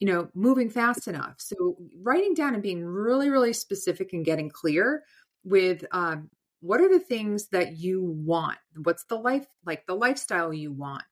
you 0.00 0.06
know, 0.06 0.28
moving 0.34 0.68
fast 0.68 1.08
enough? 1.08 1.36
So 1.38 1.76
writing 2.02 2.34
down 2.34 2.54
and 2.54 2.62
being 2.62 2.84
really, 2.84 3.30
really 3.30 3.52
specific 3.52 4.12
and 4.12 4.24
getting 4.24 4.50
clear 4.50 5.04
with 5.44 5.84
um 5.92 6.30
what 6.60 6.80
are 6.80 6.88
the 6.88 7.00
things 7.00 7.48
that 7.48 7.76
you 7.78 8.00
want? 8.02 8.58
What's 8.82 9.04
the 9.04 9.16
life 9.16 9.46
like 9.66 9.86
the 9.86 9.94
lifestyle 9.94 10.52
you 10.52 10.72
want? 10.72 11.02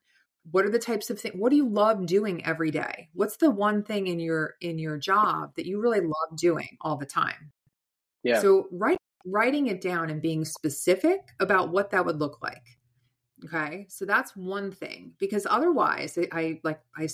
What 0.50 0.64
are 0.64 0.70
the 0.70 0.78
types 0.78 1.10
of 1.10 1.20
things 1.20 1.34
what 1.36 1.50
do 1.50 1.56
you 1.56 1.68
love 1.68 2.06
doing 2.06 2.44
every 2.44 2.70
day? 2.70 3.08
What's 3.12 3.36
the 3.36 3.50
one 3.50 3.82
thing 3.82 4.06
in 4.06 4.20
your 4.20 4.54
in 4.60 4.78
your 4.78 4.98
job 4.98 5.52
that 5.56 5.66
you 5.66 5.80
really 5.80 6.00
love 6.00 6.36
doing 6.36 6.76
all 6.80 6.96
the 6.96 7.06
time? 7.06 7.52
Yeah. 8.22 8.40
So 8.40 8.68
write, 8.70 8.98
writing 9.24 9.68
it 9.68 9.80
down 9.80 10.10
and 10.10 10.20
being 10.20 10.44
specific 10.44 11.20
about 11.40 11.70
what 11.70 11.90
that 11.90 12.04
would 12.04 12.18
look 12.18 12.42
like. 12.42 12.78
Okay. 13.44 13.86
So 13.88 14.04
that's 14.04 14.36
one 14.36 14.70
thing 14.70 15.12
because 15.18 15.46
otherwise 15.48 16.18
I, 16.18 16.28
I 16.32 16.60
like, 16.62 16.80
I, 16.96 17.08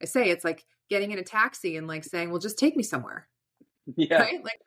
I 0.00 0.04
say 0.04 0.30
it's 0.30 0.44
like 0.44 0.64
getting 0.88 1.10
in 1.10 1.18
a 1.18 1.22
taxi 1.22 1.76
and 1.76 1.86
like 1.86 2.04
saying, 2.04 2.30
well, 2.30 2.38
just 2.38 2.58
take 2.58 2.76
me 2.76 2.82
somewhere. 2.82 3.28
Yeah. 3.96 4.18
Right. 4.18 4.42
Like 4.42 4.60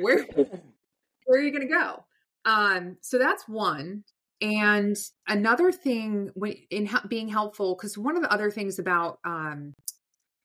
where, 0.00 0.26
where 1.26 1.40
are 1.40 1.42
you 1.42 1.50
going 1.50 1.68
to 1.68 1.74
go? 1.74 2.04
Um, 2.44 2.96
so 3.02 3.18
that's 3.18 3.46
one. 3.46 4.04
And 4.40 4.96
another 5.26 5.72
thing 5.72 6.30
in 6.70 6.88
being 7.08 7.28
helpful, 7.28 7.74
because 7.74 7.98
one 7.98 8.16
of 8.16 8.22
the 8.22 8.32
other 8.32 8.50
things 8.50 8.78
about 8.78 9.18
um, 9.24 9.74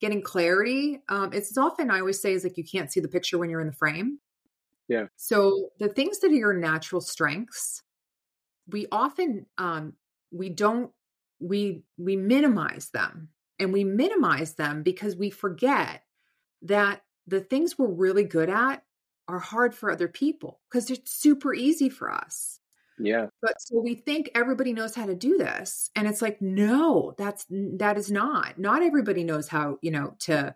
getting 0.02 0.22
clarity, 0.22 1.00
um, 1.10 1.32
it's 1.32 1.56
often 1.58 1.92
I 1.92 2.00
always 2.00 2.22
say 2.22 2.34
is 2.34 2.44
like 2.44 2.58
you 2.58 2.64
can't 2.64 2.92
see 2.92 3.00
the 3.00 3.08
picture 3.08 3.38
when 3.38 3.50
you're 3.50 3.62
in 3.62 3.68
the 3.68 3.74
frame. 3.74 4.20
Yeah. 4.88 5.06
So 5.16 5.70
the 5.80 5.90
things 5.90 6.20
that 6.20 6.32
are 6.32 6.36
your 6.36 6.54
natural 6.54 7.02
strengths, 7.02 7.84
we 8.68 8.88
often 8.92 9.46
um 9.58 9.94
we 10.32 10.50
don't 10.50 10.92
we 11.40 11.84
we 11.98 12.16
minimize 12.16 12.90
them. 12.90 13.30
And 13.60 13.72
we 13.72 13.84
minimize 13.84 14.56
them 14.56 14.84
because 14.84 15.16
we 15.16 15.30
forget 15.30 16.04
that 16.64 17.02
the 17.28 17.40
things 17.40 17.78
we're 17.78 17.88
really 17.88 18.24
good 18.24 18.50
at 18.50 18.84
are 19.28 19.40
hard 19.40 19.74
for 19.74 19.90
other 19.90 20.08
people 20.08 20.60
because 20.70 20.90
it's 20.90 21.14
super 21.14 21.54
easy 21.54 21.88
for 21.88 22.12
us. 22.12 22.60
Yeah. 23.04 23.28
But 23.42 23.56
so 23.62 23.80
we 23.82 23.96
think 23.96 24.32
everybody 24.34 24.74
knows 24.74 24.96
how 24.96 25.06
to 25.06 25.16
do 25.16 25.38
this 25.38 25.92
and 25.96 26.08
it's 26.08 26.22
like 26.22 26.42
no, 26.42 27.14
that's 27.18 27.46
that 27.50 27.98
is 27.98 28.10
not. 28.12 28.58
Not 28.58 28.82
everybody 28.84 29.24
knows 29.24 29.48
how, 29.50 29.78
you 29.82 29.92
know, 29.92 30.16
to 30.22 30.56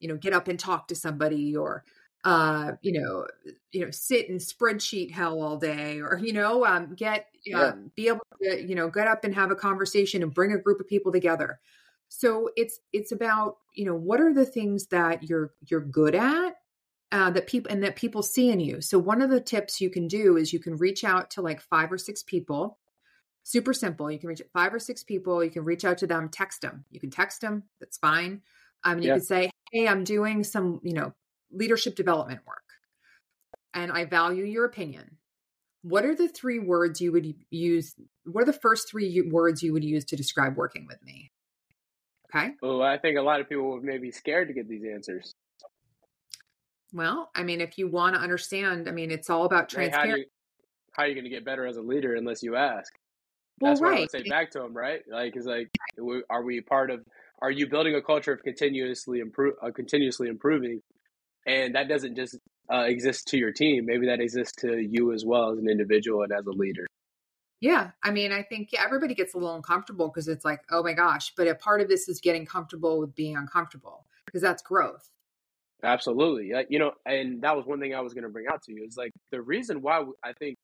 you 0.00 0.08
know, 0.08 0.16
get 0.16 0.32
up 0.32 0.46
and 0.48 0.58
talk 0.60 0.88
to 0.88 0.94
somebody 0.94 1.56
or 1.56 1.84
uh 2.24 2.72
you 2.82 3.00
know 3.00 3.26
you 3.70 3.84
know 3.84 3.90
sit 3.92 4.28
in 4.28 4.38
spreadsheet 4.38 5.08
hell 5.10 5.40
all 5.40 5.56
day 5.56 6.00
or 6.00 6.18
you 6.20 6.32
know 6.32 6.66
um 6.66 6.92
get 6.96 7.26
Yeah. 7.44 7.66
um, 7.68 7.92
be 7.94 8.08
able 8.08 8.26
to 8.42 8.60
you 8.60 8.74
know 8.74 8.88
get 8.90 9.06
up 9.06 9.22
and 9.24 9.32
have 9.36 9.52
a 9.52 9.54
conversation 9.56 10.24
and 10.24 10.34
bring 10.34 10.52
a 10.52 10.58
group 10.58 10.80
of 10.80 10.88
people 10.88 11.12
together 11.12 11.60
so 12.08 12.50
it's 12.56 12.80
it's 12.92 13.12
about 13.12 13.58
you 13.74 13.84
know 13.84 13.94
what 13.94 14.20
are 14.20 14.34
the 14.34 14.44
things 14.44 14.88
that 14.88 15.22
you're 15.28 15.52
you're 15.70 15.80
good 15.80 16.16
at 16.16 16.54
uh, 17.10 17.30
that 17.30 17.46
people 17.46 17.70
and 17.72 17.82
that 17.82 17.96
people 17.96 18.22
see 18.22 18.50
in 18.50 18.60
you 18.60 18.80
so 18.80 18.98
one 18.98 19.22
of 19.22 19.30
the 19.30 19.40
tips 19.40 19.80
you 19.80 19.90
can 19.90 20.08
do 20.08 20.36
is 20.36 20.52
you 20.52 20.58
can 20.58 20.76
reach 20.76 21.04
out 21.04 21.30
to 21.30 21.42
like 21.42 21.60
five 21.60 21.90
or 21.90 21.98
six 21.98 22.22
people 22.22 22.78
super 23.44 23.72
simple 23.72 24.10
you 24.10 24.18
can 24.18 24.28
reach 24.28 24.42
five 24.52 24.74
or 24.74 24.78
six 24.78 25.02
people 25.02 25.42
you 25.42 25.50
can 25.50 25.64
reach 25.64 25.84
out 25.84 25.98
to 25.98 26.06
them 26.06 26.28
text 26.28 26.60
them 26.60 26.84
you 26.90 27.00
can 27.00 27.10
text 27.10 27.40
them 27.40 27.62
that's 27.80 27.98
fine 27.98 28.42
um, 28.84 28.94
and 28.94 29.04
you 29.04 29.08
Yeah. 29.08 29.14
can 29.16 29.24
say 29.24 29.50
hey 29.72 29.88
i'm 29.88 30.04
doing 30.04 30.44
some 30.44 30.80
you 30.82 30.92
know 30.92 31.12
leadership 31.50 31.96
development 31.96 32.40
work 32.46 32.62
and 33.74 33.92
I 33.92 34.04
value 34.04 34.44
your 34.44 34.64
opinion. 34.64 35.18
What 35.82 36.04
are 36.04 36.14
the 36.14 36.28
three 36.28 36.58
words 36.58 37.00
you 37.00 37.12
would 37.12 37.34
use? 37.50 37.94
What 38.24 38.42
are 38.42 38.46
the 38.46 38.52
first 38.52 38.90
three 38.90 39.22
words 39.30 39.62
you 39.62 39.72
would 39.72 39.84
use 39.84 40.04
to 40.06 40.16
describe 40.16 40.56
working 40.56 40.86
with 40.86 41.02
me? 41.02 41.30
Okay. 42.34 42.50
Oh, 42.62 42.82
I 42.82 42.98
think 42.98 43.16
a 43.16 43.22
lot 43.22 43.40
of 43.40 43.48
people 43.48 43.70
would 43.72 43.84
maybe 43.84 44.10
scared 44.10 44.48
to 44.48 44.54
get 44.54 44.68
these 44.68 44.82
answers. 44.84 45.34
Well, 46.92 47.30
I 47.34 47.42
mean, 47.42 47.60
if 47.60 47.78
you 47.78 47.88
want 47.88 48.14
to 48.14 48.20
understand, 48.20 48.88
I 48.88 48.92
mean, 48.92 49.10
it's 49.10 49.28
all 49.28 49.44
about 49.44 49.70
Hey, 49.70 49.88
how 49.88 49.90
transparency. 49.90 50.20
you 50.20 50.26
how 50.92 51.04
are 51.04 51.06
you 51.06 51.14
going 51.14 51.24
to 51.24 51.30
get 51.30 51.44
better 51.44 51.64
as 51.66 51.76
a 51.76 51.82
leader 51.82 52.16
unless 52.16 52.42
you 52.42 52.56
ask? 52.56 52.92
well, 53.60 53.70
That's 53.72 53.80
what 53.80 53.88
I 53.88 53.90
right. 53.92 54.00
would 54.00 54.10
say 54.10 54.28
back 54.28 54.50
to 54.52 54.64
him, 54.64 54.76
right? 54.76 55.00
Like, 55.10 55.36
is 55.36 55.46
like, 55.46 55.68
are 56.28 56.42
we 56.42 56.60
part 56.60 56.90
of? 56.90 57.04
Are 57.40 57.50
you 57.50 57.68
building 57.68 57.94
a 57.94 58.02
culture 58.02 58.32
of 58.32 58.42
continuously 58.42 59.20
improve, 59.20 59.54
uh, 59.62 59.70
continuously 59.70 60.28
improving, 60.28 60.80
and 61.46 61.74
that 61.76 61.88
doesn't 61.88 62.16
just 62.16 62.36
uh, 62.72 62.84
exist 62.86 63.28
to 63.28 63.38
your 63.38 63.52
team. 63.52 63.86
Maybe 63.86 64.06
that 64.06 64.20
exists 64.20 64.54
to 64.60 64.78
you 64.78 65.12
as 65.12 65.24
well 65.24 65.52
as 65.52 65.58
an 65.58 65.68
individual 65.68 66.22
and 66.22 66.32
as 66.32 66.46
a 66.46 66.50
leader. 66.50 66.86
Yeah. 67.60 67.90
I 68.02 68.10
mean, 68.10 68.30
I 68.32 68.42
think 68.42 68.70
yeah, 68.72 68.82
everybody 68.84 69.14
gets 69.14 69.34
a 69.34 69.38
little 69.38 69.56
uncomfortable 69.56 70.08
because 70.08 70.28
it's 70.28 70.44
like, 70.44 70.60
oh 70.70 70.82
my 70.82 70.92
gosh. 70.92 71.32
But 71.36 71.48
a 71.48 71.54
part 71.54 71.80
of 71.80 71.88
this 71.88 72.08
is 72.08 72.20
getting 72.20 72.46
comfortable 72.46 73.00
with 73.00 73.14
being 73.14 73.36
uncomfortable 73.36 74.04
because 74.26 74.42
that's 74.42 74.62
growth. 74.62 75.10
Absolutely, 75.82 76.52
you 76.70 76.78
know, 76.78 76.92
and 77.06 77.42
that 77.42 77.56
was 77.56 77.64
one 77.64 77.78
thing 77.78 77.94
I 77.94 78.00
was 78.00 78.12
going 78.12 78.24
to 78.24 78.30
bring 78.30 78.46
out 78.50 78.62
to 78.64 78.72
you 78.72 78.84
is 78.84 78.96
like 78.96 79.12
the 79.30 79.40
reason 79.40 79.80
why 79.80 80.04
I 80.24 80.32
think 80.32 80.56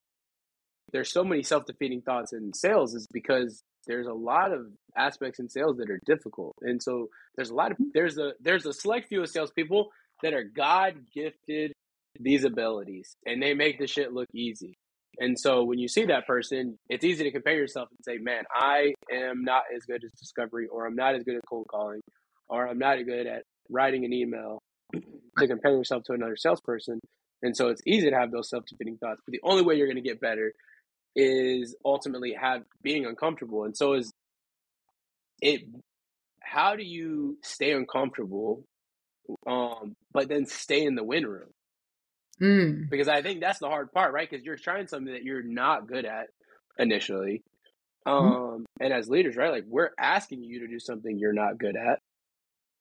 there's 0.93 1.13
so 1.13 1.25
many 1.25 1.43
self 1.43 1.67
defeating 1.67 2.03
thoughts 2.03 2.33
in 2.33 2.53
sales 2.53 2.95
is 2.95 3.07
because 3.13 3.63
there's 3.87 4.07
a 4.07 4.13
lot 4.13 4.53
of 4.53 4.67
aspects 4.97 5.39
in 5.39 5.49
sales 5.49 5.77
that 5.79 5.91
are 5.91 6.01
difficult, 6.05 6.55
and 6.63 6.83
so 6.83 7.09
there's 7.37 7.51
a 7.51 7.55
lot 7.55 7.71
of 7.71 7.77
hmm. 7.77 7.85
there's 7.95 8.19
a 8.19 8.33
there's 8.41 8.67
a 8.67 8.73
select 8.73 9.09
few 9.09 9.23
of 9.23 9.29
salespeople 9.29 9.91
that 10.23 10.35
are 10.35 10.45
God 10.45 10.95
gifted 11.15 11.73
these 12.19 12.45
abilities, 12.45 13.15
and 13.27 13.43
they 13.43 13.55
make 13.55 13.79
the 13.79 13.87
shit 13.87 14.13
look 14.13 14.29
easy. 14.35 14.75
And 15.19 15.39
so 15.39 15.63
when 15.63 15.79
you 15.79 15.87
see 15.87 16.07
that 16.07 16.27
person, 16.27 16.77
it's 16.89 17.05
easy 17.05 17.23
to 17.23 17.31
compare 17.31 17.55
yourself 17.55 17.89
and 17.91 17.99
say, 18.05 18.19
"Man, 18.19 18.43
I 18.53 18.95
am 19.13 19.45
not 19.45 19.63
as 19.75 19.85
good 19.85 20.03
as 20.05 20.11
discovery, 20.19 20.67
or 20.67 20.87
I'm 20.87 20.97
not 20.97 21.15
as 21.15 21.23
good 21.23 21.37
at 21.37 21.43
cold 21.49 21.67
calling, 21.71 22.01
or 22.49 22.67
I'm 22.67 22.79
not 22.79 22.99
as 22.99 23.05
good 23.05 23.27
at 23.27 23.45
writing 23.71 24.05
an 24.05 24.13
email." 24.13 24.61
To 25.39 25.49
compare 25.49 25.73
yourself 25.73 26.05
to 26.05 26.13
another 26.13 26.37
salesperson, 26.37 27.01
and 27.43 27.57
so 27.57 27.69
it's 27.69 27.83
easy 27.87 28.09
to 28.09 28.17
have 28.17 28.31
those 28.31 28.49
self-defeating 28.49 28.99
thoughts. 28.99 29.21
But 29.27 29.33
the 29.33 29.41
only 29.43 29.63
way 29.63 29.75
you're 29.75 29.89
going 29.89 29.97
to 29.97 30.09
get 30.09 30.21
better 30.21 30.53
is 31.17 31.75
ultimately 31.85 32.35
have 32.41 32.63
being 32.83 33.05
uncomfortable. 33.05 33.65
And 33.65 33.77
so 33.77 33.95
is 33.95 34.13
it. 35.41 35.63
How 36.41 36.77
do 36.77 36.85
you 36.85 37.39
stay 37.43 37.73
uncomfortable, 37.73 38.63
um, 39.47 39.95
but 40.13 40.29
then 40.29 40.47
stay 40.47 40.85
in 40.85 40.95
the 40.95 41.03
win 41.03 41.27
room? 41.27 41.49
Mm. 42.43 42.91
because 42.91 43.07
I 43.09 43.23
think 43.23 43.41
that's 43.41 43.61
the 43.61 43.69
hard 43.69 43.93
part, 43.93 44.13
right? 44.13 44.29
Because 44.29 44.45
you're 44.45 44.57
trying 44.57 44.89
something 44.89 45.13
that 45.13 45.23
you're 45.23 45.43
not 45.43 45.87
good 45.87 46.05
at 46.05 46.29
initially. 46.79 47.43
Um, 48.07 48.67
and 48.81 48.93
as 48.93 49.09
leaders, 49.09 49.37
right, 49.37 49.53
like 49.53 49.65
we're 49.67 49.91
asking 49.99 50.43
you 50.43 50.61
to 50.61 50.67
do 50.67 50.79
something 50.79 51.19
you're 51.19 51.33
not 51.33 51.59
good 51.59 51.77
at. 51.77 52.01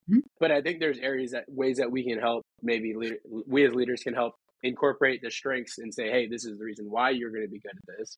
Mhm. 0.08 0.24
But 0.40 0.52
I 0.52 0.62
think 0.62 0.80
there's 0.80 1.00
areas 1.00 1.32
that 1.32 1.46
ways 1.50 1.78
that 1.78 1.92
we 1.92 2.04
can 2.08 2.20
help. 2.20 2.46
Maybe 2.62 2.94
leader, 2.96 3.18
we 3.26 3.66
as 3.66 3.74
leaders 3.74 4.04
can 4.04 4.14
help 4.14 4.36
incorporate 4.64 5.22
the 5.22 5.32
strengths 5.32 5.78
and 5.80 5.94
say, 5.94 6.10
"Hey, 6.10 6.28
this 6.28 6.46
is 6.46 6.58
the 6.58 6.66
reason 6.66 6.90
why 6.90 7.12
you're 7.12 7.32
going 7.32 7.44
to 7.46 7.50
be 7.52 7.60
good 7.60 7.72
at 7.78 7.98
this," 7.98 8.18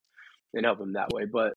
and 0.54 0.66
help 0.66 0.80
them 0.80 0.94
that 0.94 1.12
way. 1.14 1.26
But 1.26 1.56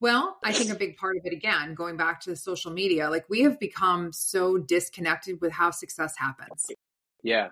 Well, 0.00 0.38
I 0.44 0.52
think 0.52 0.70
a 0.70 0.74
big 0.74 0.96
part 0.96 1.16
of 1.16 1.22
it, 1.24 1.32
again, 1.32 1.74
going 1.74 1.96
back 1.96 2.20
to 2.22 2.30
the 2.30 2.36
social 2.36 2.70
media, 2.70 3.08
like 3.10 3.28
we 3.30 3.40
have 3.42 3.58
become 3.58 4.12
so 4.12 4.58
disconnected 4.58 5.40
with 5.40 5.52
how 5.52 5.70
success 5.70 6.16
happens. 6.18 6.76
yeah, 7.22 7.50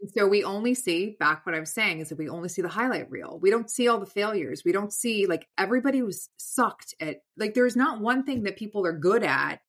And 0.00 0.10
so 0.10 0.26
we 0.28 0.44
only 0.44 0.74
see 0.74 1.16
back 1.18 1.46
what 1.46 1.54
I 1.54 1.60
was 1.60 1.72
saying 1.72 2.00
is 2.00 2.10
that 2.10 2.18
we 2.18 2.28
only 2.28 2.50
see 2.50 2.60
the 2.60 2.68
highlight 2.68 3.10
reel. 3.10 3.38
We 3.40 3.50
don't 3.50 3.70
see 3.70 3.88
all 3.88 3.98
the 3.98 4.04
failures. 4.04 4.62
We 4.64 4.72
don't 4.72 4.92
see 4.92 5.26
like 5.26 5.48
everybody 5.56 6.02
was 6.02 6.28
sucked 6.36 6.94
at 7.00 7.20
like 7.38 7.54
there's 7.54 7.76
not 7.76 8.00
one 8.00 8.22
thing 8.24 8.42
that 8.42 8.58
people 8.58 8.84
are 8.86 8.92
good 8.98 9.22
at. 9.22 9.60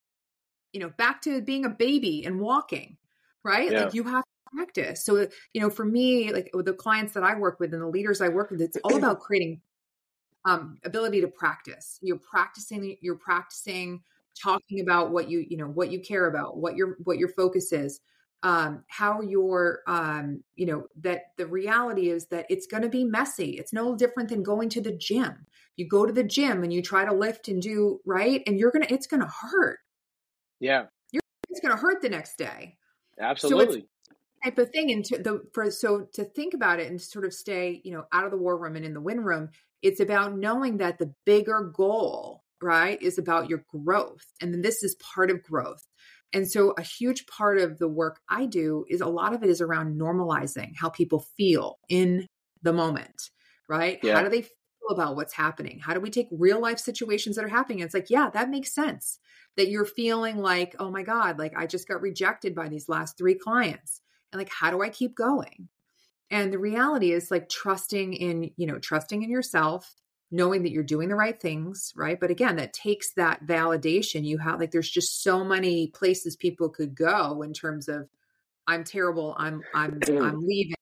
You 0.73 0.81
know, 0.81 0.89
back 0.97 1.21
to 1.23 1.41
being 1.41 1.65
a 1.65 1.69
baby 1.69 2.25
and 2.25 2.39
walking, 2.39 2.97
right? 3.43 3.71
Yeah. 3.71 3.85
Like 3.85 3.93
you 3.93 4.03
have 4.03 4.23
to 4.23 4.55
practice. 4.55 5.03
So, 5.05 5.27
you 5.53 5.61
know, 5.61 5.69
for 5.69 5.85
me, 5.85 6.31
like 6.31 6.49
with 6.53 6.65
the 6.65 6.73
clients 6.73 7.13
that 7.13 7.23
I 7.23 7.35
work 7.35 7.59
with 7.59 7.73
and 7.73 7.81
the 7.81 7.87
leaders 7.87 8.21
I 8.21 8.29
work 8.29 8.51
with, 8.51 8.61
it's 8.61 8.77
all 8.83 8.95
about 8.95 9.19
creating 9.19 9.61
um 10.45 10.77
ability 10.83 11.21
to 11.21 11.27
practice. 11.27 11.99
You're 12.01 12.19
practicing 12.19 12.97
you're 13.01 13.15
practicing 13.15 14.01
talking 14.41 14.81
about 14.81 15.11
what 15.11 15.29
you, 15.29 15.45
you 15.49 15.57
know, 15.57 15.67
what 15.67 15.91
you 15.91 15.99
care 15.99 16.27
about, 16.27 16.57
what 16.57 16.75
your 16.75 16.97
what 17.03 17.17
your 17.17 17.29
focus 17.29 17.71
is 17.71 17.99
um, 18.43 18.83
how 18.87 19.21
you're, 19.21 19.81
um, 19.87 20.43
you 20.55 20.65
know, 20.65 20.87
that 21.01 21.33
the 21.37 21.47
reality 21.47 22.09
is 22.09 22.27
that 22.27 22.45
it's 22.49 22.67
going 22.67 22.83
to 22.83 22.89
be 22.89 23.03
messy. 23.03 23.51
It's 23.57 23.73
no 23.73 23.95
different 23.95 24.29
than 24.29 24.43
going 24.43 24.69
to 24.69 24.81
the 24.81 24.91
gym. 24.91 25.45
You 25.75 25.87
go 25.87 26.05
to 26.05 26.13
the 26.13 26.23
gym 26.23 26.63
and 26.63 26.71
you 26.71 26.81
try 26.81 27.05
to 27.05 27.13
lift 27.13 27.47
and 27.47 27.61
do 27.61 27.99
right, 28.05 28.43
and 28.47 28.59
you're 28.59 28.71
gonna, 28.71 28.87
it's 28.89 29.07
gonna 29.07 29.29
hurt. 29.29 29.79
Yeah, 30.59 30.85
You're 31.11 31.21
It's 31.49 31.59
gonna 31.59 31.77
hurt 31.77 32.01
the 32.01 32.09
next 32.09 32.37
day. 32.37 32.77
absolutely. 33.19 33.87
Type 34.43 34.57
of 34.59 34.69
thing. 34.69 34.91
And 34.91 35.03
to 35.05 35.17
the 35.17 35.41
for 35.53 35.69
so 35.71 36.07
to 36.13 36.23
think 36.23 36.53
about 36.53 36.79
it 36.79 36.87
and 36.89 37.01
sort 37.01 37.25
of 37.25 37.33
stay, 37.33 37.81
you 37.83 37.91
know, 37.91 38.05
out 38.11 38.25
of 38.25 38.31
the 38.31 38.37
war 38.37 38.57
room 38.57 38.75
and 38.75 38.85
in 38.85 38.93
the 38.93 39.01
win 39.01 39.21
room. 39.21 39.49
It's 39.81 39.99
about 39.99 40.35
knowing 40.37 40.77
that 40.77 40.97
the 40.99 41.13
bigger 41.25 41.71
goal, 41.75 42.43
right, 42.61 43.01
is 43.01 43.17
about 43.17 43.49
your 43.49 43.63
growth, 43.69 44.25
and 44.41 44.53
then 44.53 44.61
this 44.61 44.83
is 44.83 44.95
part 44.95 45.29
of 45.31 45.43
growth. 45.43 45.87
And 46.33 46.49
so, 46.49 46.71
a 46.77 46.81
huge 46.81 47.25
part 47.27 47.57
of 47.59 47.77
the 47.79 47.87
work 47.87 48.19
I 48.29 48.45
do 48.47 48.85
is 48.89 49.01
a 49.01 49.07
lot 49.07 49.33
of 49.33 49.43
it 49.43 49.49
is 49.49 49.61
around 49.61 49.99
normalizing 49.99 50.73
how 50.75 50.89
people 50.89 51.25
feel 51.37 51.79
in 51.89 52.27
the 52.63 52.73
moment, 52.73 53.29
right? 53.69 53.99
Yeah. 54.03 54.15
How 54.15 54.23
do 54.23 54.29
they 54.29 54.41
feel 54.43 54.56
about 54.89 55.15
what's 55.15 55.33
happening? 55.33 55.79
How 55.79 55.93
do 55.93 55.99
we 55.99 56.09
take 56.09 56.27
real 56.31 56.59
life 56.59 56.79
situations 56.79 57.35
that 57.35 57.45
are 57.45 57.49
happening? 57.49 57.79
It's 57.79 57.93
like, 57.93 58.09
yeah, 58.09 58.29
that 58.31 58.49
makes 58.49 58.73
sense 58.73 59.19
that 59.57 59.69
you're 59.69 59.85
feeling 59.85 60.37
like, 60.37 60.75
oh 60.79 60.91
my 60.91 61.03
God, 61.03 61.39
like 61.39 61.53
I 61.57 61.65
just 61.65 61.87
got 61.87 62.01
rejected 62.01 62.55
by 62.55 62.69
these 62.69 62.87
last 62.87 63.17
three 63.17 63.35
clients. 63.35 64.01
And 64.31 64.39
like, 64.39 64.51
how 64.51 64.71
do 64.71 64.81
I 64.81 64.89
keep 64.89 65.15
going? 65.15 65.67
And 66.29 66.51
the 66.51 66.59
reality 66.59 67.11
is 67.11 67.31
like 67.31 67.49
trusting 67.49 68.13
in, 68.13 68.51
you 68.57 68.67
know, 68.67 68.79
trusting 68.79 69.23
in 69.23 69.29
yourself, 69.29 69.95
knowing 70.29 70.63
that 70.63 70.71
you're 70.71 70.83
doing 70.83 71.09
the 71.09 71.15
right 71.15 71.39
things, 71.39 71.93
right? 71.95 72.19
But 72.19 72.31
again, 72.31 72.57
that 72.57 72.73
takes 72.73 73.13
that 73.13 73.45
validation. 73.45 74.25
You 74.25 74.37
have 74.37 74.59
like 74.59 74.71
there's 74.71 74.89
just 74.89 75.23
so 75.23 75.43
many 75.43 75.87
places 75.87 76.35
people 76.35 76.69
could 76.69 76.95
go 76.95 77.41
in 77.41 77.53
terms 77.53 77.87
of 77.87 78.09
I'm 78.67 78.83
terrible, 78.83 79.35
I'm 79.37 79.63
I'm 79.73 79.99
mm. 80.01 80.21
I'm 80.21 80.45
leaving 80.45 80.75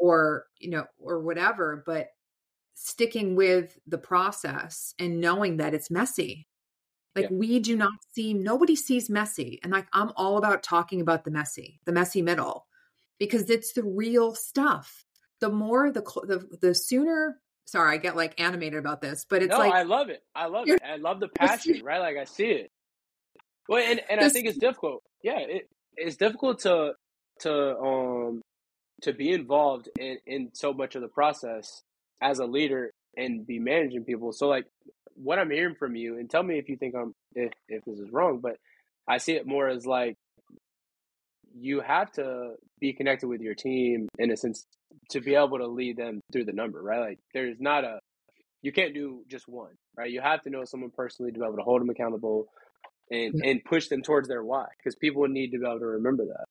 or, 0.00 0.46
you 0.58 0.70
know, 0.70 0.86
or 0.98 1.20
whatever, 1.20 1.84
but 1.86 2.08
sticking 2.84 3.36
with 3.36 3.78
the 3.86 3.98
process 3.98 4.94
and 4.98 5.20
knowing 5.20 5.58
that 5.58 5.74
it's 5.74 5.90
messy. 5.90 6.48
Like 7.14 7.30
yeah. 7.30 7.36
we 7.36 7.60
do 7.60 7.76
not 7.76 7.92
see 8.12 8.34
nobody 8.34 8.74
sees 8.74 9.08
messy. 9.08 9.60
And 9.62 9.72
like 9.72 9.86
I'm 9.92 10.12
all 10.16 10.36
about 10.36 10.62
talking 10.62 11.00
about 11.00 11.24
the 11.24 11.30
messy, 11.30 11.80
the 11.84 11.92
messy 11.92 12.22
middle 12.22 12.66
because 13.18 13.48
it's 13.50 13.72
the 13.72 13.84
real 13.84 14.34
stuff. 14.34 15.04
The 15.40 15.50
more 15.50 15.92
the 15.92 16.02
the 16.26 16.58
the 16.60 16.74
sooner 16.74 17.40
sorry, 17.66 17.94
I 17.94 17.98
get 17.98 18.16
like 18.16 18.40
animated 18.40 18.78
about 18.78 19.00
this, 19.00 19.24
but 19.28 19.42
it's 19.42 19.52
no, 19.52 19.58
like 19.58 19.72
I 19.72 19.82
love 19.82 20.08
it. 20.08 20.22
I 20.34 20.46
love 20.46 20.68
it. 20.68 20.82
I 20.84 20.96
love 20.96 21.20
the 21.20 21.28
passion, 21.36 21.82
right? 21.84 22.00
Like 22.00 22.16
I 22.16 22.24
see 22.24 22.50
it. 22.50 22.70
Well, 23.68 23.82
and, 23.82 24.00
and 24.10 24.20
I 24.20 24.28
think 24.28 24.48
it's 24.48 24.58
difficult. 24.58 25.02
Yeah, 25.22 25.38
it, 25.38 25.68
it's 25.96 26.16
difficult 26.16 26.60
to 26.60 26.94
to 27.40 27.78
um 27.78 28.42
to 29.02 29.12
be 29.12 29.32
involved 29.32 29.88
in 30.00 30.18
in 30.26 30.50
so 30.52 30.72
much 30.72 30.96
of 30.96 31.02
the 31.02 31.08
process 31.08 31.82
as 32.22 32.38
a 32.38 32.46
leader 32.46 32.92
and 33.16 33.46
be 33.46 33.58
managing 33.58 34.04
people. 34.04 34.32
So 34.32 34.48
like 34.48 34.66
what 35.14 35.38
I'm 35.38 35.50
hearing 35.50 35.74
from 35.74 35.96
you, 35.96 36.18
and 36.18 36.30
tell 36.30 36.42
me 36.42 36.58
if 36.58 36.68
you 36.68 36.76
think 36.76 36.94
I'm 36.94 37.12
if 37.34 37.52
if 37.68 37.84
this 37.84 37.98
is 37.98 38.10
wrong, 38.10 38.40
but 38.40 38.56
I 39.08 39.18
see 39.18 39.32
it 39.32 39.46
more 39.46 39.68
as 39.68 39.84
like 39.84 40.16
you 41.54 41.80
have 41.80 42.10
to 42.12 42.54
be 42.80 42.92
connected 42.92 43.26
with 43.26 43.40
your 43.40 43.54
team 43.54 44.08
in 44.18 44.30
a 44.30 44.36
sense 44.36 44.64
to 45.10 45.20
be 45.20 45.34
able 45.34 45.58
to 45.58 45.66
lead 45.66 45.96
them 45.96 46.20
through 46.32 46.44
the 46.44 46.52
number, 46.52 46.82
right? 46.82 47.00
Like 47.00 47.18
there's 47.34 47.60
not 47.60 47.84
a 47.84 47.98
you 48.62 48.72
can't 48.72 48.94
do 48.94 49.24
just 49.28 49.48
one, 49.48 49.72
right? 49.96 50.10
You 50.10 50.20
have 50.20 50.42
to 50.42 50.50
know 50.50 50.64
someone 50.64 50.90
personally 50.96 51.32
to 51.32 51.38
be 51.38 51.44
able 51.44 51.56
to 51.56 51.62
hold 51.62 51.80
them 51.80 51.90
accountable 51.90 52.46
and 53.10 53.34
and 53.44 53.64
push 53.64 53.88
them 53.88 54.02
towards 54.02 54.28
their 54.28 54.42
why 54.42 54.66
because 54.78 54.94
people 54.94 55.26
need 55.28 55.50
to 55.52 55.58
be 55.58 55.66
able 55.66 55.80
to 55.80 55.86
remember 55.86 56.24
that. 56.26 56.44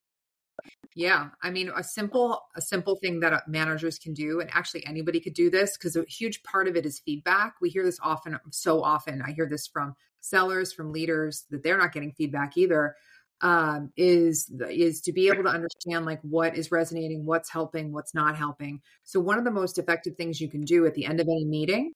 Yeah, 0.96 1.30
I 1.42 1.52
mean 1.52 1.72
a 1.76 1.84
simple 1.84 2.42
a 2.56 2.62
simple 2.62 2.98
thing 2.98 3.22
that 3.22 3.34
uh, 3.34 3.40
managers 3.48 3.98
can 3.98 4.14
do 4.14 4.42
and 4.42 4.50
actually 4.54 4.86
anybody 4.86 5.20
could 5.20 5.34
do 5.34 5.50
this 5.50 5.78
because 5.78 5.96
a 5.96 6.04
huge 6.04 6.44
part 6.44 6.68
of 6.68 6.76
it 6.76 6.86
is 6.86 7.00
feedback. 7.00 7.56
We 7.62 7.70
hear 7.70 7.84
this 7.84 8.00
often 8.04 8.38
so 8.52 8.84
often. 8.84 9.22
I 9.22 9.32
hear 9.32 9.48
this 9.48 9.68
from 9.68 9.96
sellers, 10.20 10.74
from 10.74 10.92
leaders 10.92 11.46
that 11.50 11.64
they're 11.64 11.78
not 11.78 11.94
getting 11.94 12.12
feedback 12.12 12.58
either 12.58 12.96
um, 13.42 13.92
is 13.98 14.52
is 14.70 15.02
to 15.02 15.14
be 15.14 15.28
able 15.28 15.44
to 15.44 15.50
understand 15.50 16.06
like 16.06 16.22
what 16.22 16.56
is 16.56 16.72
resonating, 16.72 17.26
what's 17.26 17.50
helping, 17.50 17.92
what's 17.92 18.14
not 18.14 18.38
helping. 18.38 18.82
So 19.04 19.20
one 19.20 19.38
of 19.38 19.44
the 19.44 19.52
most 19.52 19.78
effective 19.78 20.16
things 20.16 20.40
you 20.40 20.50
can 20.50 20.62
do 20.62 20.86
at 20.86 20.94
the 20.94 21.06
end 21.06 21.20
of 21.20 21.28
any 21.28 21.46
meeting 21.46 21.94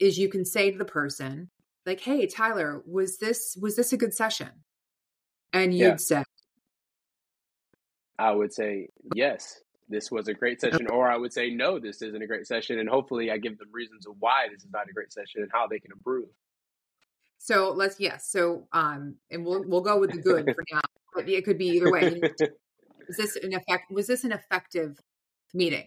is 0.00 0.18
you 0.18 0.28
can 0.28 0.44
say 0.44 0.70
to 0.70 0.78
the 0.78 0.84
person 0.84 1.50
like, 1.86 2.00
"Hey, 2.00 2.26
Tyler, 2.26 2.82
was 2.86 3.18
this 3.18 3.56
was 3.60 3.76
this 3.76 3.92
a 3.92 3.96
good 3.96 4.14
session?" 4.14 4.50
And 5.52 5.74
you'd 5.74 5.84
yeah. 5.84 5.96
say, 5.96 6.24
"I 8.18 8.32
would 8.32 8.52
say 8.52 8.88
yes." 9.14 9.60
This 9.86 10.10
was 10.10 10.28
a 10.28 10.34
great 10.34 10.62
session, 10.62 10.86
or 10.86 11.10
I 11.10 11.16
would 11.18 11.32
say, 11.32 11.50
no, 11.50 11.78
this 11.78 12.00
isn't 12.00 12.22
a 12.22 12.26
great 12.26 12.46
session. 12.46 12.78
And 12.78 12.88
hopefully, 12.88 13.30
I 13.30 13.36
give 13.36 13.58
them 13.58 13.68
reasons 13.70 14.06
of 14.06 14.14
why 14.18 14.48
this 14.50 14.62
is 14.64 14.70
not 14.72 14.88
a 14.88 14.94
great 14.94 15.12
session 15.12 15.42
and 15.42 15.50
how 15.52 15.66
they 15.66 15.78
can 15.78 15.92
improve. 15.92 16.28
So 17.38 17.72
let's 17.76 18.00
yes. 18.00 18.26
So 18.30 18.66
um, 18.72 19.16
and 19.30 19.44
we'll 19.44 19.64
we'll 19.66 19.82
go 19.82 19.98
with 20.00 20.12
the 20.12 20.22
good 20.22 20.44
for 20.46 20.64
now. 20.72 20.80
But 21.14 21.28
it 21.28 21.44
could 21.44 21.58
be 21.58 21.68
either 21.68 21.92
way. 21.92 22.20
Was 23.06 23.16
this 23.18 23.36
an 23.36 23.52
effect? 23.52 23.90
Was 23.90 24.06
this 24.06 24.24
an 24.24 24.32
effective 24.32 24.98
meeting? 25.52 25.86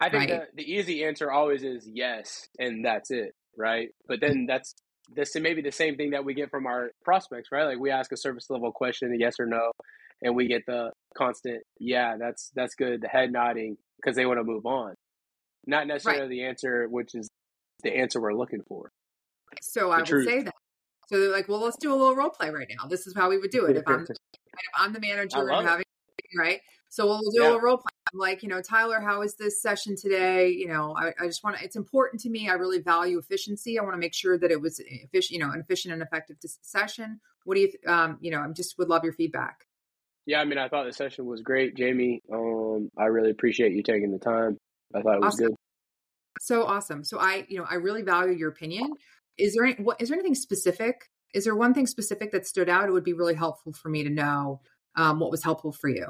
I 0.00 0.08
think 0.08 0.30
right? 0.30 0.42
the, 0.54 0.62
the 0.62 0.72
easy 0.72 1.04
answer 1.04 1.32
always 1.32 1.64
is 1.64 1.88
yes, 1.92 2.48
and 2.60 2.84
that's 2.84 3.10
it, 3.10 3.34
right? 3.56 3.88
But 4.06 4.20
then 4.20 4.46
that's 4.46 4.74
this 5.12 5.34
maybe 5.34 5.62
the 5.62 5.72
same 5.72 5.96
thing 5.96 6.10
that 6.10 6.24
we 6.24 6.34
get 6.34 6.50
from 6.50 6.66
our 6.66 6.92
prospects, 7.02 7.50
right? 7.50 7.64
Like 7.64 7.78
we 7.78 7.90
ask 7.90 8.12
a 8.12 8.16
service 8.16 8.48
level 8.48 8.70
question, 8.70 9.12
a 9.12 9.18
yes 9.18 9.40
or 9.40 9.46
no, 9.46 9.72
and 10.22 10.34
we 10.34 10.46
get 10.46 10.66
the 10.66 10.90
constant, 11.16 11.62
yeah, 11.78 12.16
that's 12.18 12.50
that's 12.54 12.74
good, 12.74 13.00
the 13.00 13.08
head 13.08 13.32
nodding 13.32 13.76
because 13.96 14.16
they 14.16 14.26
want 14.26 14.38
to 14.38 14.44
move 14.44 14.66
on, 14.66 14.94
not 15.66 15.86
necessarily 15.86 16.22
right. 16.22 16.30
the 16.30 16.44
answer, 16.44 16.86
which 16.88 17.14
is 17.14 17.28
the 17.82 17.96
answer 17.96 18.20
we're 18.20 18.34
looking 18.34 18.62
for. 18.66 18.90
So 19.62 19.92
I 19.92 20.02
truth. 20.02 20.26
would 20.26 20.32
say 20.32 20.42
that 20.42 20.54
so 21.08 21.20
they're 21.20 21.32
like, 21.32 21.48
well, 21.48 21.60
let's 21.60 21.76
do 21.76 21.92
a 21.92 21.96
little 21.96 22.16
role 22.16 22.30
play 22.30 22.50
right 22.50 22.68
now. 22.68 22.88
This 22.88 23.06
is 23.06 23.14
how 23.14 23.28
we 23.28 23.38
would 23.38 23.50
do 23.50 23.66
it. 23.66 23.76
If 23.76 23.84
I'm 23.86 24.02
if 24.02 24.16
I'm 24.76 24.92
the 24.92 25.00
manager 25.00 25.48
and 25.48 25.66
having 25.66 25.84
it. 26.08 26.38
right. 26.38 26.60
So 26.88 27.06
we'll 27.06 27.18
do 27.18 27.42
yeah. 27.42 27.56
a 27.56 27.60
role 27.60 27.78
play. 27.78 27.90
I'm 28.12 28.20
like, 28.20 28.42
you 28.44 28.48
know, 28.48 28.60
Tyler, 28.60 29.00
how 29.00 29.22
is 29.22 29.34
this 29.34 29.60
session 29.60 29.96
today? 29.96 30.48
You 30.48 30.68
know, 30.68 30.94
I, 30.96 31.12
I 31.20 31.26
just 31.26 31.42
want 31.42 31.56
to, 31.56 31.64
it's 31.64 31.74
important 31.74 32.22
to 32.22 32.30
me. 32.30 32.48
I 32.48 32.52
really 32.52 32.80
value 32.80 33.18
efficiency. 33.18 33.78
I 33.78 33.82
want 33.82 33.94
to 33.94 33.98
make 33.98 34.14
sure 34.14 34.38
that 34.38 34.52
it 34.52 34.60
was 34.60 34.78
efficient, 34.78 35.32
you 35.32 35.44
know, 35.44 35.52
an 35.52 35.58
efficient 35.58 35.92
and 35.92 36.00
effective 36.00 36.36
session. 36.62 37.20
What 37.44 37.56
do 37.56 37.62
you, 37.62 37.72
um, 37.88 38.18
you 38.20 38.30
know, 38.30 38.40
I 38.40 38.48
just 38.52 38.78
would 38.78 38.88
love 38.88 39.02
your 39.02 39.12
feedback. 39.12 39.66
Yeah. 40.26 40.40
I 40.40 40.44
mean, 40.44 40.58
I 40.58 40.68
thought 40.68 40.86
the 40.86 40.92
session 40.92 41.26
was 41.26 41.42
great, 41.42 41.76
Jamie. 41.76 42.20
Um, 42.32 42.88
I 42.98 43.04
really 43.06 43.30
appreciate 43.30 43.72
you 43.72 43.82
taking 43.82 44.12
the 44.12 44.18
time. 44.18 44.56
I 44.94 45.02
thought 45.02 45.16
it 45.16 45.20
was 45.20 45.34
awesome. 45.34 45.46
good. 45.46 45.54
So 46.40 46.64
awesome. 46.64 47.04
So 47.04 47.18
I, 47.18 47.46
you 47.48 47.58
know, 47.58 47.66
I 47.68 47.76
really 47.76 48.02
value 48.02 48.34
your 48.34 48.50
opinion 48.50 48.94
is 49.38 49.54
there 49.54 49.64
any, 49.64 49.74
what, 49.82 50.00
is 50.00 50.08
there 50.08 50.16
anything 50.16 50.34
specific? 50.34 51.08
Is 51.34 51.44
there 51.44 51.56
one 51.56 51.74
thing 51.74 51.86
specific 51.86 52.32
that 52.32 52.46
stood 52.46 52.68
out? 52.68 52.88
It 52.88 52.92
would 52.92 53.04
be 53.04 53.12
really 53.12 53.34
helpful 53.34 53.72
for 53.72 53.88
me 53.88 54.04
to 54.04 54.10
know 54.10 54.60
um, 54.96 55.18
what 55.18 55.30
was 55.30 55.42
helpful 55.42 55.72
for 55.72 55.88
you. 55.88 56.06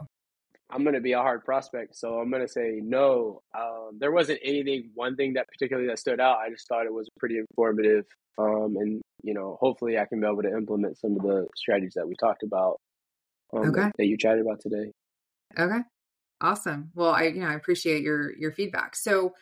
I'm 0.71 0.83
going 0.83 0.95
to 0.95 1.01
be 1.01 1.13
a 1.13 1.19
hard 1.19 1.45
prospect, 1.45 1.97
so 1.97 2.19
I'm 2.19 2.31
going 2.31 2.43
to 2.43 2.49
say 2.49 2.81
no. 2.83 3.43
Um, 3.57 3.99
there 3.99 4.13
wasn't 4.13 4.41
anything, 4.43 4.91
one 4.95 5.15
thing 5.15 5.35
that 5.35 5.47
particularly 5.49 5.89
that 5.89 5.99
stood 5.99 6.21
out. 6.21 6.39
I 6.39 6.51
just 6.51 6.67
thought 6.69 6.87
it 6.87 6.93
was 6.93 7.09
pretty 7.19 7.39
informative, 7.39 8.05
um, 8.39 8.75
and 8.79 9.01
you 9.23 9.35
know, 9.35 9.57
hopefully, 9.61 9.99
I 9.99 10.07
can 10.07 10.21
be 10.21 10.27
able 10.27 10.43
to 10.43 10.57
implement 10.57 10.99
some 10.99 11.17
of 11.17 11.23
the 11.23 11.47
strategies 11.55 11.93
that 11.95 12.09
we 12.09 12.15
talked 12.19 12.43
about, 12.43 12.81
um, 13.55 13.69
okay. 13.69 13.91
that, 13.97 14.07
you 14.07 14.17
chatted 14.17 14.43
about 14.43 14.61
today. 14.61 14.91
Okay, 15.59 15.81
awesome. 16.41 16.91
Well, 16.95 17.11
I 17.11 17.25
you 17.25 17.41
know 17.41 17.49
I 17.49 17.55
appreciate 17.55 18.03
your 18.03 18.37
your 18.37 18.53
feedback. 18.53 18.97
So, 18.97 19.35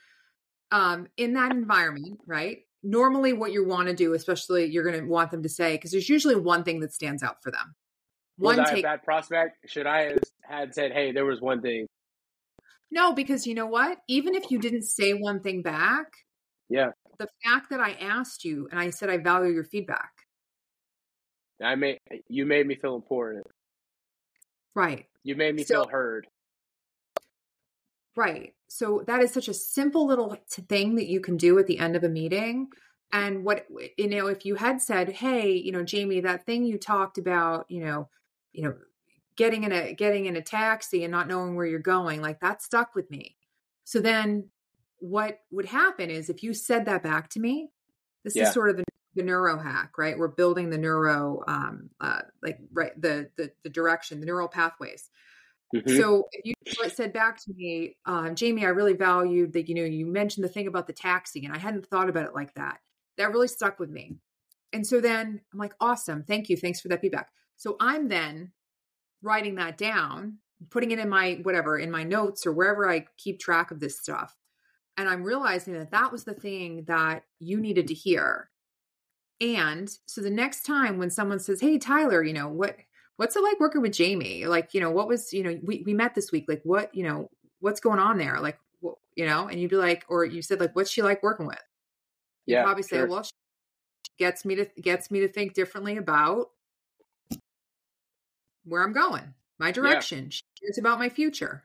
um, 0.70 1.08
in 1.16 1.34
that 1.34 1.52
environment, 1.52 2.20
right? 2.26 2.60
normally 2.82 3.32
what 3.32 3.52
you 3.52 3.64
want 3.64 3.88
to 3.88 3.94
do, 3.94 4.14
especially 4.14 4.66
you're 4.66 4.84
going 4.84 5.00
to 5.00 5.08
want 5.08 5.30
them 5.30 5.42
to 5.42 5.48
say, 5.48 5.74
because 5.74 5.92
there's 5.92 6.08
usually 6.08 6.36
one 6.36 6.64
thing 6.64 6.80
that 6.80 6.92
stands 6.92 7.22
out 7.22 7.42
for 7.42 7.50
them. 7.50 7.74
One 8.38 8.56
was 8.56 8.68
I 8.68 8.74
take- 8.74 8.84
a 8.84 8.88
bad 8.88 9.02
prospect? 9.04 9.58
Should 9.70 9.86
I 9.86 10.02
have 10.02 10.18
had 10.42 10.74
said, 10.74 10.92
hey, 10.92 11.12
there 11.12 11.24
was 11.24 11.40
one 11.40 11.62
thing? 11.62 11.86
No, 12.90 13.14
because 13.14 13.46
you 13.46 13.54
know 13.54 13.66
what? 13.66 13.98
Even 14.08 14.34
if 14.34 14.50
you 14.50 14.58
didn't 14.58 14.82
say 14.82 15.14
one 15.14 15.40
thing 15.40 15.62
back, 15.62 16.12
yeah, 16.68 16.90
the 17.18 17.28
fact 17.44 17.70
that 17.70 17.80
I 17.80 17.92
asked 17.92 18.44
you 18.44 18.68
and 18.70 18.78
I 18.78 18.90
said 18.90 19.08
I 19.08 19.16
value 19.16 19.52
your 19.52 19.64
feedback. 19.64 20.10
I 21.62 21.74
made 21.74 21.98
you 22.28 22.44
made 22.44 22.66
me 22.66 22.74
feel 22.74 22.94
important. 22.94 23.46
Right. 24.74 25.06
You 25.22 25.36
made 25.36 25.54
me 25.54 25.64
so, 25.64 25.82
feel 25.82 25.88
heard. 25.88 26.26
Right. 28.16 28.54
So 28.68 29.04
that 29.06 29.20
is 29.22 29.32
such 29.32 29.48
a 29.48 29.54
simple 29.54 30.06
little 30.06 30.36
thing 30.48 30.96
that 30.96 31.08
you 31.08 31.20
can 31.20 31.36
do 31.36 31.58
at 31.58 31.66
the 31.66 31.78
end 31.78 31.96
of 31.96 32.04
a 32.04 32.08
meeting. 32.08 32.68
And 33.12 33.44
what 33.44 33.66
you 33.98 34.08
know, 34.08 34.26
if 34.26 34.46
you 34.46 34.54
had 34.54 34.80
said, 34.80 35.10
"Hey, 35.10 35.52
you 35.52 35.72
know, 35.72 35.84
Jamie, 35.84 36.20
that 36.20 36.46
thing 36.46 36.64
you 36.64 36.78
talked 36.78 37.18
about, 37.18 37.66
you 37.68 37.84
know, 37.84 38.08
you 38.52 38.62
know, 38.62 38.74
getting 39.36 39.64
in 39.64 39.72
a 39.72 39.92
getting 39.92 40.26
in 40.26 40.36
a 40.36 40.42
taxi 40.42 41.04
and 41.04 41.12
not 41.12 41.28
knowing 41.28 41.54
where 41.54 41.66
you're 41.66 41.78
going, 41.78 42.22
like 42.22 42.40
that 42.40 42.62
stuck 42.62 42.94
with 42.94 43.10
me." 43.10 43.36
So 43.84 44.00
then, 44.00 44.48
what 44.98 45.40
would 45.50 45.66
happen 45.66 46.08
is 46.10 46.30
if 46.30 46.42
you 46.42 46.54
said 46.54 46.86
that 46.86 47.02
back 47.02 47.28
to 47.30 47.40
me, 47.40 47.70
this 48.24 48.34
yeah. 48.34 48.44
is 48.44 48.54
sort 48.54 48.70
of 48.70 48.78
the, 48.78 48.84
the 49.14 49.22
neuro 49.22 49.58
hack, 49.58 49.98
right? 49.98 50.18
We're 50.18 50.28
building 50.28 50.70
the 50.70 50.78
neuro, 50.78 51.42
um, 51.46 51.90
uh, 52.00 52.20
like 52.42 52.58
right 52.72 52.92
the 53.00 53.30
the 53.36 53.52
the 53.62 53.70
direction, 53.70 54.20
the 54.20 54.26
neural 54.26 54.48
pathways. 54.48 55.10
Mm-hmm. 55.74 55.96
So 55.96 56.28
you 56.44 56.54
said 56.88 57.12
back 57.12 57.38
to 57.44 57.52
me, 57.54 57.96
uh, 58.04 58.30
Jamie, 58.30 58.66
I 58.66 58.70
really 58.70 58.92
valued 58.92 59.54
that, 59.54 59.68
you 59.68 59.74
know, 59.74 59.84
you 59.84 60.04
mentioned 60.06 60.44
the 60.44 60.48
thing 60.48 60.66
about 60.66 60.86
the 60.86 60.92
taxi 60.92 61.44
and 61.46 61.54
I 61.54 61.58
hadn't 61.58 61.86
thought 61.86 62.10
about 62.10 62.26
it 62.26 62.34
like 62.34 62.52
that. 62.54 62.78
That 63.16 63.32
really 63.32 63.48
stuck 63.48 63.78
with 63.78 63.90
me. 63.90 64.16
And 64.72 64.86
so 64.86 65.00
then 65.00 65.40
I'm 65.52 65.58
like, 65.58 65.74
awesome. 65.80 66.24
Thank 66.24 66.48
you. 66.48 66.56
Thanks 66.56 66.80
for 66.80 66.88
that 66.88 67.00
feedback. 67.00 67.28
So 67.56 67.76
I'm 67.80 68.08
then 68.08 68.52
writing 69.22 69.54
that 69.54 69.78
down, 69.78 70.38
putting 70.70 70.90
it 70.90 70.98
in 70.98 71.08
my 71.08 71.40
whatever, 71.42 71.78
in 71.78 71.90
my 71.90 72.02
notes 72.02 72.46
or 72.46 72.52
wherever 72.52 72.90
I 72.90 73.06
keep 73.16 73.40
track 73.40 73.70
of 73.70 73.80
this 73.80 73.98
stuff. 73.98 74.36
And 74.98 75.08
I'm 75.08 75.24
realizing 75.24 75.72
that 75.74 75.92
that 75.92 76.12
was 76.12 76.24
the 76.24 76.34
thing 76.34 76.84
that 76.86 77.24
you 77.38 77.60
needed 77.60 77.88
to 77.88 77.94
hear. 77.94 78.50
And 79.42 79.90
so 80.06 80.20
the 80.20 80.30
next 80.30 80.62
time 80.62 80.98
when 80.98 81.10
someone 81.10 81.40
says, 81.40 81.60
Hey, 81.60 81.76
Tyler, 81.76 82.22
you 82.22 82.32
know, 82.32 82.48
what, 82.48 82.76
what's 83.16 83.34
it 83.34 83.42
like 83.42 83.58
working 83.58 83.82
with 83.82 83.92
Jamie? 83.92 84.46
Like, 84.46 84.72
you 84.72 84.80
know, 84.80 84.90
what 84.90 85.08
was, 85.08 85.32
you 85.32 85.42
know, 85.42 85.58
we, 85.64 85.82
we 85.84 85.94
met 85.94 86.14
this 86.14 86.30
week, 86.30 86.44
like 86.48 86.60
what, 86.62 86.94
you 86.94 87.02
know, 87.02 87.28
what's 87.58 87.80
going 87.80 87.98
on 87.98 88.18
there? 88.18 88.38
Like, 88.40 88.58
what, 88.80 88.94
you 89.16 89.26
know, 89.26 89.48
and 89.48 89.60
you'd 89.60 89.70
be 89.70 89.76
like, 89.76 90.04
or 90.08 90.24
you 90.24 90.42
said 90.42 90.60
like, 90.60 90.76
what's 90.76 90.90
she 90.90 91.02
like 91.02 91.24
working 91.24 91.46
with? 91.46 91.58
You'd 92.46 92.54
yeah, 92.54 92.62
probably 92.62 92.84
sure. 92.84 93.04
say, 93.04 93.10
well, 93.10 93.24
she 93.24 93.32
gets 94.16 94.44
me 94.44 94.54
to, 94.54 94.66
gets 94.80 95.10
me 95.10 95.20
to 95.20 95.28
think 95.28 95.54
differently 95.54 95.96
about 95.96 96.50
where 98.64 98.84
I'm 98.84 98.92
going, 98.92 99.34
my 99.58 99.72
direction. 99.72 100.24
Yeah. 100.24 100.30
She 100.30 100.42
cares 100.60 100.78
about 100.78 101.00
my 101.00 101.08
future. 101.08 101.64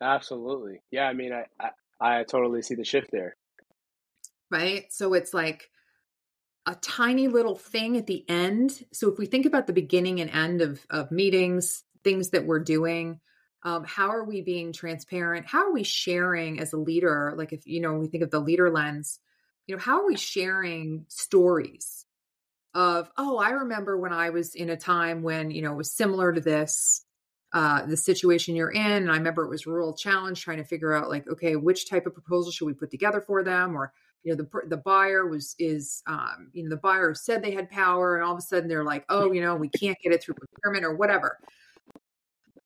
Absolutely. 0.00 0.80
Yeah, 0.90 1.08
I 1.08 1.12
mean, 1.12 1.32
I, 1.34 1.44
I, 1.60 2.20
I 2.20 2.24
totally 2.24 2.62
see 2.62 2.74
the 2.74 2.84
shift 2.84 3.10
there. 3.12 3.36
Right. 4.50 4.90
So 4.90 5.12
it's 5.12 5.34
like 5.34 5.68
a 6.68 6.74
tiny 6.74 7.28
little 7.28 7.56
thing 7.56 7.96
at 7.96 8.06
the 8.06 8.28
end. 8.28 8.84
So 8.92 9.10
if 9.10 9.18
we 9.18 9.24
think 9.24 9.46
about 9.46 9.66
the 9.66 9.72
beginning 9.72 10.20
and 10.20 10.28
end 10.28 10.60
of, 10.60 10.84
of 10.90 11.10
meetings, 11.10 11.82
things 12.04 12.30
that 12.30 12.44
we're 12.44 12.60
doing, 12.60 13.20
um, 13.62 13.84
how 13.84 14.10
are 14.10 14.24
we 14.24 14.42
being 14.42 14.74
transparent? 14.74 15.46
How 15.46 15.66
are 15.66 15.72
we 15.72 15.82
sharing 15.82 16.60
as 16.60 16.74
a 16.74 16.76
leader? 16.76 17.32
Like 17.36 17.54
if, 17.54 17.66
you 17.66 17.80
know, 17.80 17.94
we 17.94 18.08
think 18.08 18.22
of 18.22 18.30
the 18.30 18.38
leader 18.38 18.70
lens, 18.70 19.18
you 19.66 19.74
know, 19.74 19.80
how 19.80 20.02
are 20.02 20.06
we 20.06 20.16
sharing 20.16 21.06
stories 21.08 22.04
of, 22.74 23.10
oh, 23.16 23.38
I 23.38 23.50
remember 23.50 23.96
when 23.96 24.12
I 24.12 24.28
was 24.28 24.54
in 24.54 24.68
a 24.68 24.76
time 24.76 25.22
when, 25.22 25.50
you 25.50 25.62
know, 25.62 25.72
it 25.72 25.78
was 25.78 25.90
similar 25.90 26.34
to 26.34 26.40
this 26.40 27.02
uh, 27.54 27.86
the 27.86 27.96
situation 27.96 28.56
you're 28.56 28.70
in. 28.70 28.80
And 28.80 29.10
I 29.10 29.16
remember 29.16 29.42
it 29.42 29.48
was 29.48 29.66
a 29.66 29.70
real 29.70 29.94
challenge 29.94 30.42
trying 30.42 30.58
to 30.58 30.64
figure 30.64 30.92
out 30.92 31.08
like, 31.08 31.26
okay, 31.26 31.56
which 31.56 31.88
type 31.88 32.06
of 32.06 32.12
proposal 32.12 32.52
should 32.52 32.66
we 32.66 32.74
put 32.74 32.90
together 32.90 33.22
for 33.22 33.42
them? 33.42 33.74
Or, 33.74 33.94
you 34.24 34.34
know, 34.34 34.36
the, 34.36 34.68
the 34.68 34.76
buyer 34.76 35.26
was, 35.26 35.54
is, 35.58 36.02
um, 36.06 36.50
you 36.52 36.64
know, 36.64 36.70
the 36.70 36.76
buyer 36.76 37.14
said 37.14 37.42
they 37.42 37.52
had 37.52 37.70
power 37.70 38.16
and 38.16 38.24
all 38.24 38.32
of 38.32 38.38
a 38.38 38.42
sudden 38.42 38.68
they're 38.68 38.84
like, 38.84 39.04
oh, 39.08 39.32
you 39.32 39.40
know, 39.40 39.56
we 39.56 39.68
can't 39.68 39.98
get 40.02 40.12
it 40.12 40.22
through 40.22 40.34
procurement 40.34 40.84
or 40.84 40.94
whatever. 40.94 41.38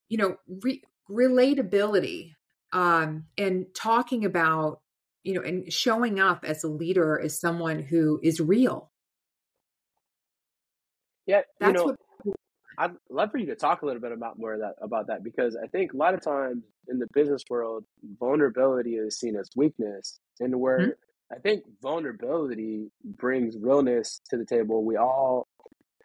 You 0.09 0.19
know, 0.19 0.37
re- 0.63 0.83
relatability 1.11 2.33
um, 2.73 3.25
and 3.37 3.67
talking 3.75 4.25
about, 4.25 4.81
you 5.23 5.35
know, 5.35 5.43
and 5.43 5.73
showing 5.73 6.19
up 6.19 6.45
as 6.45 6.65
a 6.65 6.69
leader 6.69 7.21
as 7.21 7.39
someone 7.39 7.81
who 7.81 8.19
is 8.23 8.41
real. 8.41 8.91
Yeah, 11.27 11.43
that's 11.61 11.69
you 11.69 11.73
know, 11.75 11.85
what 11.85 11.97
I'd 12.79 12.93
love 13.11 13.31
for 13.31 13.39
you 13.39 13.47
to 13.47 13.55
talk 13.55 13.83
a 13.83 13.87
little 13.87 14.01
bit 14.01 14.13
about 14.13 14.39
more 14.39 14.55
of 14.55 14.61
that 14.61 14.75
about 14.81 15.07
that 15.09 15.23
because 15.23 15.57
I 15.63 15.67
think 15.69 15.93
a 15.93 15.97
lot 15.97 16.15
of 16.15 16.23
times 16.23 16.65
in 16.89 16.99
the 16.99 17.07
business 17.15 17.43
world, 17.49 17.85
vulnerability 18.19 18.95
is 18.95 19.19
seen 19.19 19.37
as 19.37 19.49
weakness, 19.55 20.19
and 20.41 20.59
where 20.59 20.79
mm-hmm. 20.79 20.91
I 21.33 21.39
think 21.39 21.65
vulnerability 21.81 22.91
brings 23.05 23.57
realness 23.57 24.21
to 24.31 24.37
the 24.37 24.45
table. 24.45 24.85
We 24.85 24.97
all 24.97 25.47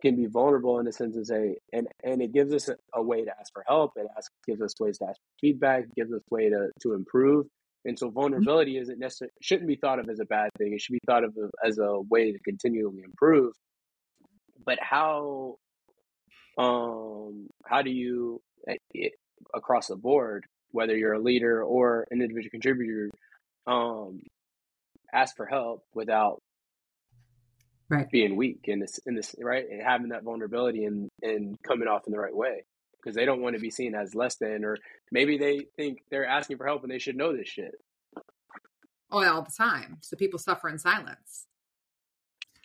can 0.01 0.15
be 0.15 0.27
vulnerable 0.27 0.79
in 0.79 0.85
the 0.85 0.93
sense 0.93 1.17
of 1.17 1.25
say, 1.25 1.57
and 1.73 1.87
and 2.03 2.21
it 2.21 2.33
gives 2.33 2.53
us 2.53 2.69
a, 2.69 2.77
a 2.93 3.01
way 3.01 3.25
to 3.25 3.31
ask 3.39 3.51
for 3.51 3.63
help. 3.67 3.93
It 3.95 4.07
asks, 4.15 4.33
gives 4.45 4.61
us 4.61 4.73
ways 4.79 4.97
to 4.99 5.05
ask 5.05 5.17
for 5.17 5.39
feedback. 5.41 5.85
Gives 5.95 6.13
us 6.13 6.21
way 6.29 6.49
to 6.49 6.69
to 6.83 6.93
improve. 6.93 7.47
And 7.85 7.97
so 7.97 8.07
mm-hmm. 8.07 8.15
vulnerability 8.15 8.73
mm-hmm. 8.73 8.83
isn't 8.83 8.99
necessarily 8.99 9.33
shouldn't 9.41 9.67
be 9.67 9.75
thought 9.75 9.99
of 9.99 10.09
as 10.09 10.19
a 10.19 10.25
bad 10.25 10.49
thing. 10.57 10.73
It 10.73 10.81
should 10.81 10.93
be 10.93 11.01
thought 11.05 11.23
of 11.23 11.35
as 11.65 11.77
a 11.77 11.99
way 11.99 12.31
to 12.31 12.39
continually 12.39 13.01
improve. 13.03 13.53
But 14.65 14.79
how 14.81 15.57
um, 16.57 17.47
how 17.65 17.81
do 17.81 17.91
you 17.91 18.41
eh, 18.67 19.09
across 19.53 19.87
the 19.87 19.95
board, 19.95 20.45
whether 20.71 20.95
you're 20.95 21.13
a 21.13 21.19
leader 21.19 21.63
or 21.63 22.07
an 22.11 22.21
individual 22.21 22.51
contributor, 22.51 23.09
um, 23.67 24.21
ask 25.13 25.35
for 25.35 25.45
help 25.45 25.83
without 25.93 26.39
right. 27.89 28.09
being 28.11 28.35
weak 28.35 28.61
in 28.65 28.79
this 28.79 28.99
in 29.05 29.15
this 29.15 29.35
right 29.39 29.65
and 29.69 29.81
having 29.81 30.09
that 30.09 30.23
vulnerability 30.23 30.85
and 30.85 31.09
and 31.21 31.57
coming 31.63 31.87
off 31.87 32.05
in 32.07 32.13
the 32.13 32.19
right 32.19 32.35
way 32.35 32.63
because 33.01 33.15
they 33.15 33.25
don't 33.25 33.41
want 33.41 33.55
to 33.55 33.61
be 33.61 33.69
seen 33.69 33.95
as 33.95 34.15
less 34.15 34.35
than 34.35 34.65
or 34.65 34.77
maybe 35.11 35.37
they 35.37 35.65
think 35.75 35.99
they're 36.11 36.25
asking 36.25 36.57
for 36.57 36.65
help 36.65 36.83
and 36.83 36.91
they 36.91 36.99
should 36.99 37.15
know 37.15 37.35
this 37.35 37.47
shit. 37.47 37.75
Oh, 39.09 39.23
all 39.25 39.41
the 39.41 39.51
time. 39.57 39.99
So 40.01 40.17
people 40.17 40.39
suffer 40.39 40.67
in 40.67 40.77
silence. 40.77 41.47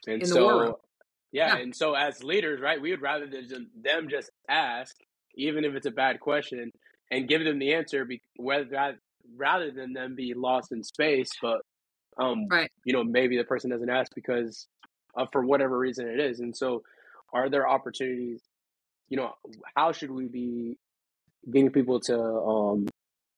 And 0.06 0.22
in 0.22 0.26
so 0.26 0.80
yeah, 1.30 1.46
yeah, 1.46 1.56
and 1.58 1.74
so 1.74 1.94
as 1.94 2.22
leaders, 2.22 2.60
right, 2.60 2.80
we 2.80 2.90
would 2.90 3.00
rather 3.00 3.26
than 3.26 3.70
them 3.80 4.08
just 4.10 4.30
ask, 4.48 4.94
even 5.36 5.64
if 5.64 5.74
it's 5.74 5.86
a 5.86 5.92
bad 5.92 6.20
question, 6.20 6.70
and 7.10 7.28
give 7.28 7.44
them 7.44 7.58
the 7.58 7.74
answer, 7.74 8.04
be, 8.04 8.20
whether 8.36 8.98
rather 9.36 9.70
than 9.70 9.92
them 9.92 10.14
be 10.14 10.34
lost 10.34 10.72
in 10.72 10.82
space. 10.82 11.30
But 11.40 11.60
um, 12.18 12.46
right. 12.48 12.70
you 12.84 12.92
know, 12.92 13.04
maybe 13.04 13.36
the 13.36 13.44
person 13.44 13.70
doesn't 13.70 13.90
ask 13.90 14.14
because 14.14 14.66
uh, 15.16 15.26
for 15.32 15.44
whatever 15.44 15.78
reason 15.78 16.08
it 16.08 16.20
is. 16.20 16.40
And 16.40 16.56
so, 16.56 16.82
are 17.32 17.48
there 17.48 17.68
opportunities? 17.68 18.40
You 19.08 19.18
know, 19.18 19.34
how 19.76 19.92
should 19.92 20.10
we 20.10 20.26
be 20.26 20.78
getting 21.50 21.70
people 21.70 22.00
to 22.00 22.18
um, 22.18 22.88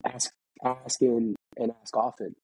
ask, 0.04 0.30
ask 0.64 1.00
and, 1.00 1.36
and 1.56 1.72
ask 1.82 1.96
often? 1.96 2.34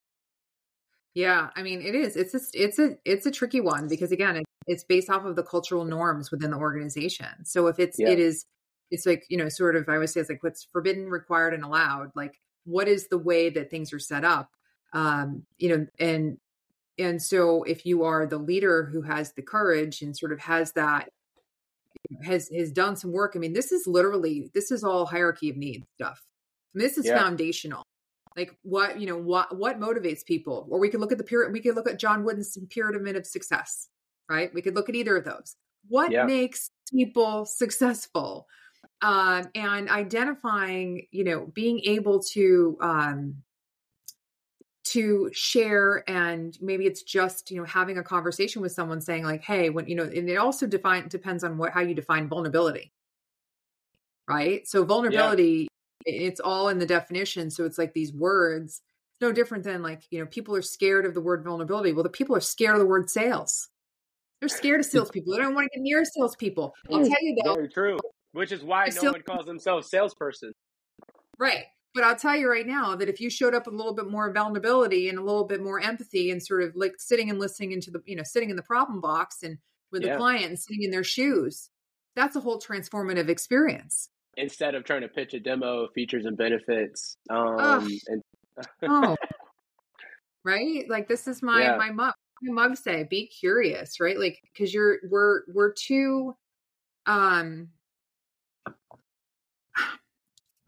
Yeah, 1.15 1.51
I 1.57 1.63
mean, 1.63 1.83
it 1.83 1.95
is. 1.95 2.17
It's 2.17 2.35
a, 2.35 2.41
it's 2.55 2.79
a 2.79 2.97
it's 3.05 3.27
a 3.27 3.31
tricky 3.33 3.61
one 3.61 3.89
because 3.89 4.13
again, 4.13 4.37
it, 4.37 4.45
it's 4.67 4.85
based 4.85 5.11
off 5.11 5.25
of 5.25 5.35
the 5.35 5.43
cultural 5.43 5.85
norms 5.85 6.31
within 6.31 6.53
the 6.53 6.57
organization. 6.57 7.45
So 7.45 7.67
if 7.67 7.81
it's 7.81 7.97
yeah. 7.99 8.11
it 8.11 8.21
is 8.21 8.47
it's 8.91 9.07
like, 9.07 9.25
you 9.29 9.37
know, 9.37 9.49
sort 9.49 9.77
of 9.77 9.89
I 9.89 9.99
would 9.99 10.11
say 10.11 10.21
it's 10.21 10.31
like 10.31 10.43
what's 10.43 10.67
forbidden, 10.73 11.09
required 11.09 11.55
and 11.55 11.65
allowed, 11.65 12.11
like 12.15 12.41
what 12.65 12.89
is 12.89 13.09
the 13.09 13.19
way 13.19 13.51
that 13.51 13.71
things 13.71 13.93
are 13.93 13.99
set 13.99 14.25
up? 14.25 14.51
Um, 14.93 15.45
you 15.59 15.69
know, 15.69 15.87
and 15.99 16.39
and 16.99 17.23
so 17.23 17.63
if 17.63 17.87
you 17.87 18.05
are 18.05 18.27
the 18.27 18.39
leader 18.39 18.89
who 18.93 19.03
has 19.03 19.33
the 19.33 19.43
courage 19.43 20.03
and 20.03 20.17
sort 20.17 20.33
of 20.33 20.41
has 20.41 20.73
that 20.73 21.09
has 22.25 22.49
has 22.49 22.73
done 22.73 22.97
some 22.97 23.13
work, 23.13 23.33
I 23.35 23.39
mean, 23.39 23.53
this 23.53 23.73
is 23.73 23.87
literally 23.87 24.51
this 24.55 24.71
is 24.71 24.85
all 24.85 25.07
hierarchy 25.07 25.51
of 25.51 25.57
needs 25.57 25.87
stuff. 25.95 26.21
this 26.75 26.99
is 26.99 27.07
yeah. 27.07 27.19
foundational 27.19 27.85
like 28.37 28.57
what 28.63 29.01
you 29.01 29.07
know 29.07 29.17
what 29.17 29.57
what 29.57 29.81
motivates 29.81 30.25
people 30.25 30.67
or 30.71 30.79
we 30.79 30.89
could 30.89 31.01
look 31.01 31.13
at 31.13 31.19
the 31.19 31.25
pyramid 31.25 31.53
we 31.53 31.61
could 31.61 31.75
look 31.75 31.89
at 31.89 31.99
john 31.99 32.25
wooden's 32.25 32.57
pyramid 32.71 33.17
of 33.17 33.27
success 33.27 33.89
right 34.29 34.53
we 34.55 34.63
could 34.63 34.75
look 34.75 34.89
at 34.89 34.95
either 34.95 35.17
of 35.17 35.25
those 35.25 35.57
what 35.89 36.11
yeah. 36.11 36.25
makes 36.25 36.71
people 36.93 37.45
successful 37.45 38.47
um, 39.03 39.49
and 39.55 39.89
identifying 39.89 41.07
you 41.11 41.25
know 41.25 41.51
being 41.55 41.81
able 41.85 42.23
to 42.23 42.77
um, 42.81 43.35
to 44.83 45.31
share 45.33 46.03
and 46.09 46.57
maybe 46.61 46.87
it's 46.87 47.03
just 47.03 47.51
you 47.51 47.59
know 47.59 47.65
having 47.65 47.99
a 47.99 48.03
conversation 48.03 48.63
with 48.63 48.73
someone 48.73 49.01
saying 49.01 49.25
like 49.25 49.43
hey 49.43 49.69
when 49.69 49.87
you 49.87 49.95
know 49.95 50.05
and 50.05 50.29
it 50.29 50.37
also 50.37 50.67
define 50.67 51.07
depends 51.09 51.45
on 51.45 51.59
what 51.59 51.73
how 51.73 51.81
you 51.81 51.95
define 51.95 52.29
vulnerability 52.29 52.91
right 54.27 54.67
so 54.67 54.83
vulnerability 54.83 55.69
it's 56.07 56.41
all 56.41 56.69
in 56.69 56.79
the 56.79 56.87
definition. 56.87 57.51
So 57.51 57.65
it's 57.65 57.79
like 57.79 57.93
these 57.93 58.13
words, 58.13 58.83
no 59.21 59.33
different 59.33 59.65
than 59.65 59.83
like, 59.83 60.03
you 60.11 60.21
know, 60.21 60.27
people 60.27 60.55
are 60.57 60.63
scared 60.63 61.05
of 61.05 61.15
the 61.15 61.21
word 61.21 61.45
vulnerability. 61.45 61.93
Well, 61.93 62.03
the 62.03 62.09
people 62.09 62.37
are 62.37 62.41
scared 62.41 62.75
of 62.75 62.81
the 62.81 62.87
word 62.87 63.11
sales. 63.11 63.69
They're 64.41 64.49
scared 64.49 64.81
of 64.81 64.87
salespeople. 64.87 65.35
They 65.35 65.39
don't 65.39 65.55
want 65.55 65.71
to 65.71 65.79
get 65.79 65.83
near 65.83 66.03
salespeople. 66.05 66.75
I'll 66.91 67.01
tell 67.01 67.23
you 67.23 67.37
though. 67.45 67.55
Very 67.55 67.69
true. 67.69 67.99
Which 68.33 68.53
is 68.53 68.63
why 68.63 68.89
no 69.03 69.13
one 69.13 69.23
calls 69.23 69.45
themselves 69.45 69.91
salesperson. 69.91 70.53
Right. 71.39 71.65
But 71.93 72.05
I'll 72.05 72.17
tell 72.17 72.37
you 72.37 72.49
right 72.49 72.67
now 72.67 72.95
that 72.97 73.09
if 73.09 73.21
you 73.21 73.29
showed 73.31 73.55
up 73.55 73.67
a 73.67 73.71
little 73.71 73.95
bit 73.95 74.09
more 74.09 74.33
vulnerability 74.33 75.09
and 75.09 75.19
a 75.19 75.25
little 75.25 75.45
bit 75.45 75.61
more 75.61 75.81
empathy 75.81 76.31
and 76.31 76.41
sort 76.41 76.63
of 76.63 76.77
like 76.77 76.93
sitting 76.99 77.31
and 77.31 77.39
listening 77.39 77.73
into 77.73 77.91
the, 77.91 78.01
you 78.07 78.15
know, 78.15 78.23
sitting 78.23 78.49
in 78.49 78.57
the 78.57 78.63
problem 78.63 79.01
box 79.01 79.43
and 79.43 79.59
with 79.91 80.03
yeah. 80.03 80.13
the 80.13 80.19
client 80.19 80.45
and 80.45 80.59
sitting 80.59 80.85
in 80.85 80.93
their 80.93 81.03
shoes, 81.03 81.69
that's 82.15 82.37
a 82.37 82.41
whole 82.41 82.61
transformative 82.61 83.29
experience 83.29 84.09
instead 84.37 84.75
of 84.75 84.85
trying 84.85 85.03
to 85.03 85.09
pitch 85.09 85.35
a 85.35 85.41
demo 85.41 85.85
of 85.85 85.93
features 85.93 86.25
and 86.25 86.37
benefits. 86.37 87.17
Um, 87.29 87.57
oh. 87.59 87.89
and 88.07 88.23
oh, 88.83 89.17
right. 90.45 90.89
Like 90.89 91.09
this 91.09 91.29
is 91.29 91.43
my 91.43 91.63
yeah. 91.63 91.77
my 91.77 91.91
mug. 91.91 92.15
My 92.43 92.69
mug 92.69 92.77
say, 92.77 93.07
"Be 93.09 93.27
curious," 93.27 94.01
right? 94.01 94.19
Like 94.19 94.41
because 94.43 94.73
you're 94.73 94.99
we're 95.11 95.43
we're 95.53 95.73
too 95.73 96.35
um 97.07 97.69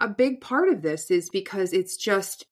a 0.03 0.09
big 0.09 0.41
part 0.41 0.69
of 0.69 0.83
this 0.83 1.11
is 1.11 1.31
because 1.31 1.73
it's 1.73 1.97
just 1.97 2.45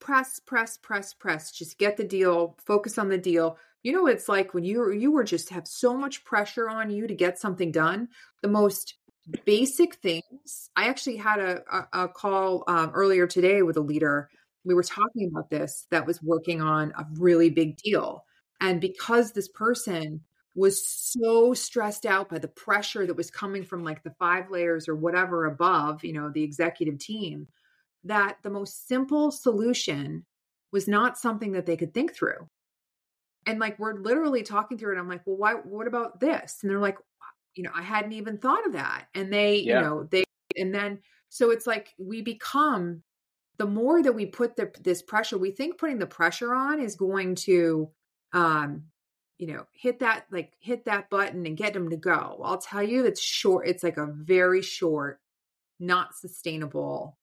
press 0.00 0.40
press 0.46 0.76
press 0.76 1.14
press 1.14 1.50
just 1.50 1.78
get 1.78 1.96
the 1.96 2.04
deal 2.04 2.56
focus 2.66 2.98
on 2.98 3.08
the 3.08 3.18
deal 3.18 3.56
you 3.82 3.92
know 3.92 4.06
it's 4.06 4.28
like 4.28 4.52
when 4.54 4.64
you 4.64 4.92
you 4.92 5.10
were 5.10 5.24
just 5.24 5.48
have 5.48 5.66
so 5.66 5.96
much 5.96 6.24
pressure 6.24 6.68
on 6.68 6.90
you 6.90 7.06
to 7.06 7.14
get 7.14 7.38
something 7.38 7.72
done 7.72 8.08
the 8.42 8.48
most 8.48 8.94
basic 9.44 9.96
things. 9.96 10.70
I 10.76 10.88
actually 10.88 11.16
had 11.16 11.40
a, 11.40 11.62
a, 11.70 12.04
a 12.04 12.08
call 12.08 12.64
um, 12.66 12.90
earlier 12.94 13.26
today 13.26 13.62
with 13.62 13.76
a 13.76 13.82
leader. 13.82 14.30
We 14.64 14.74
were 14.74 14.82
talking 14.82 15.28
about 15.30 15.50
this 15.50 15.86
that 15.90 16.06
was 16.06 16.22
working 16.22 16.60
on 16.60 16.92
a 16.98 17.06
really 17.18 17.50
big 17.50 17.76
deal. 17.76 18.24
And 18.60 18.80
because 18.80 19.32
this 19.32 19.48
person 19.48 20.20
was 20.58 20.84
so 20.84 21.54
stressed 21.54 22.04
out 22.04 22.28
by 22.28 22.38
the 22.38 22.48
pressure 22.48 23.06
that 23.06 23.16
was 23.16 23.30
coming 23.30 23.62
from 23.62 23.84
like 23.84 24.02
the 24.02 24.14
five 24.18 24.50
layers 24.50 24.88
or 24.88 24.96
whatever 24.96 25.44
above, 25.44 26.02
you 26.02 26.12
know, 26.12 26.30
the 26.30 26.42
executive 26.42 26.98
team, 26.98 27.46
that 28.02 28.38
the 28.42 28.50
most 28.50 28.88
simple 28.88 29.30
solution 29.30 30.26
was 30.72 30.88
not 30.88 31.16
something 31.16 31.52
that 31.52 31.64
they 31.64 31.76
could 31.76 31.94
think 31.94 32.12
through. 32.12 32.48
And 33.46 33.60
like 33.60 33.78
we're 33.78 34.00
literally 34.00 34.42
talking 34.42 34.78
through 34.78 34.96
it. 34.96 34.98
I'm 34.98 35.08
like, 35.08 35.22
well, 35.26 35.36
why 35.36 35.52
what 35.52 35.86
about 35.86 36.18
this? 36.18 36.58
And 36.60 36.70
they're 36.70 36.80
like, 36.80 36.98
you 37.54 37.62
know, 37.62 37.70
I 37.72 37.82
hadn't 37.82 38.12
even 38.12 38.38
thought 38.38 38.66
of 38.66 38.72
that. 38.72 39.06
And 39.14 39.32
they, 39.32 39.60
yeah. 39.60 39.76
you 39.76 39.86
know, 39.86 40.08
they, 40.10 40.24
and 40.56 40.74
then, 40.74 40.98
so 41.28 41.50
it's 41.50 41.68
like 41.68 41.94
we 41.98 42.20
become, 42.20 43.02
the 43.58 43.66
more 43.66 44.02
that 44.02 44.12
we 44.12 44.26
put 44.26 44.56
the, 44.56 44.72
this 44.82 45.02
pressure, 45.02 45.38
we 45.38 45.52
think 45.52 45.78
putting 45.78 46.00
the 46.00 46.06
pressure 46.06 46.52
on 46.52 46.80
is 46.80 46.96
going 46.96 47.36
to, 47.36 47.90
um, 48.32 48.84
you 49.38 49.46
know, 49.46 49.66
hit 49.72 50.00
that, 50.00 50.26
like 50.30 50.52
hit 50.60 50.84
that 50.84 51.08
button 51.10 51.46
and 51.46 51.56
get 51.56 51.72
them 51.72 51.88
to 51.90 51.96
go. 51.96 52.40
I'll 52.42 52.58
tell 52.58 52.82
you, 52.82 53.04
it's 53.04 53.20
short. 53.20 53.66
It's 53.68 53.82
like 53.82 53.96
a 53.96 54.06
very 54.06 54.62
short, 54.62 55.20
not 55.80 56.14
sustainable 56.14 57.16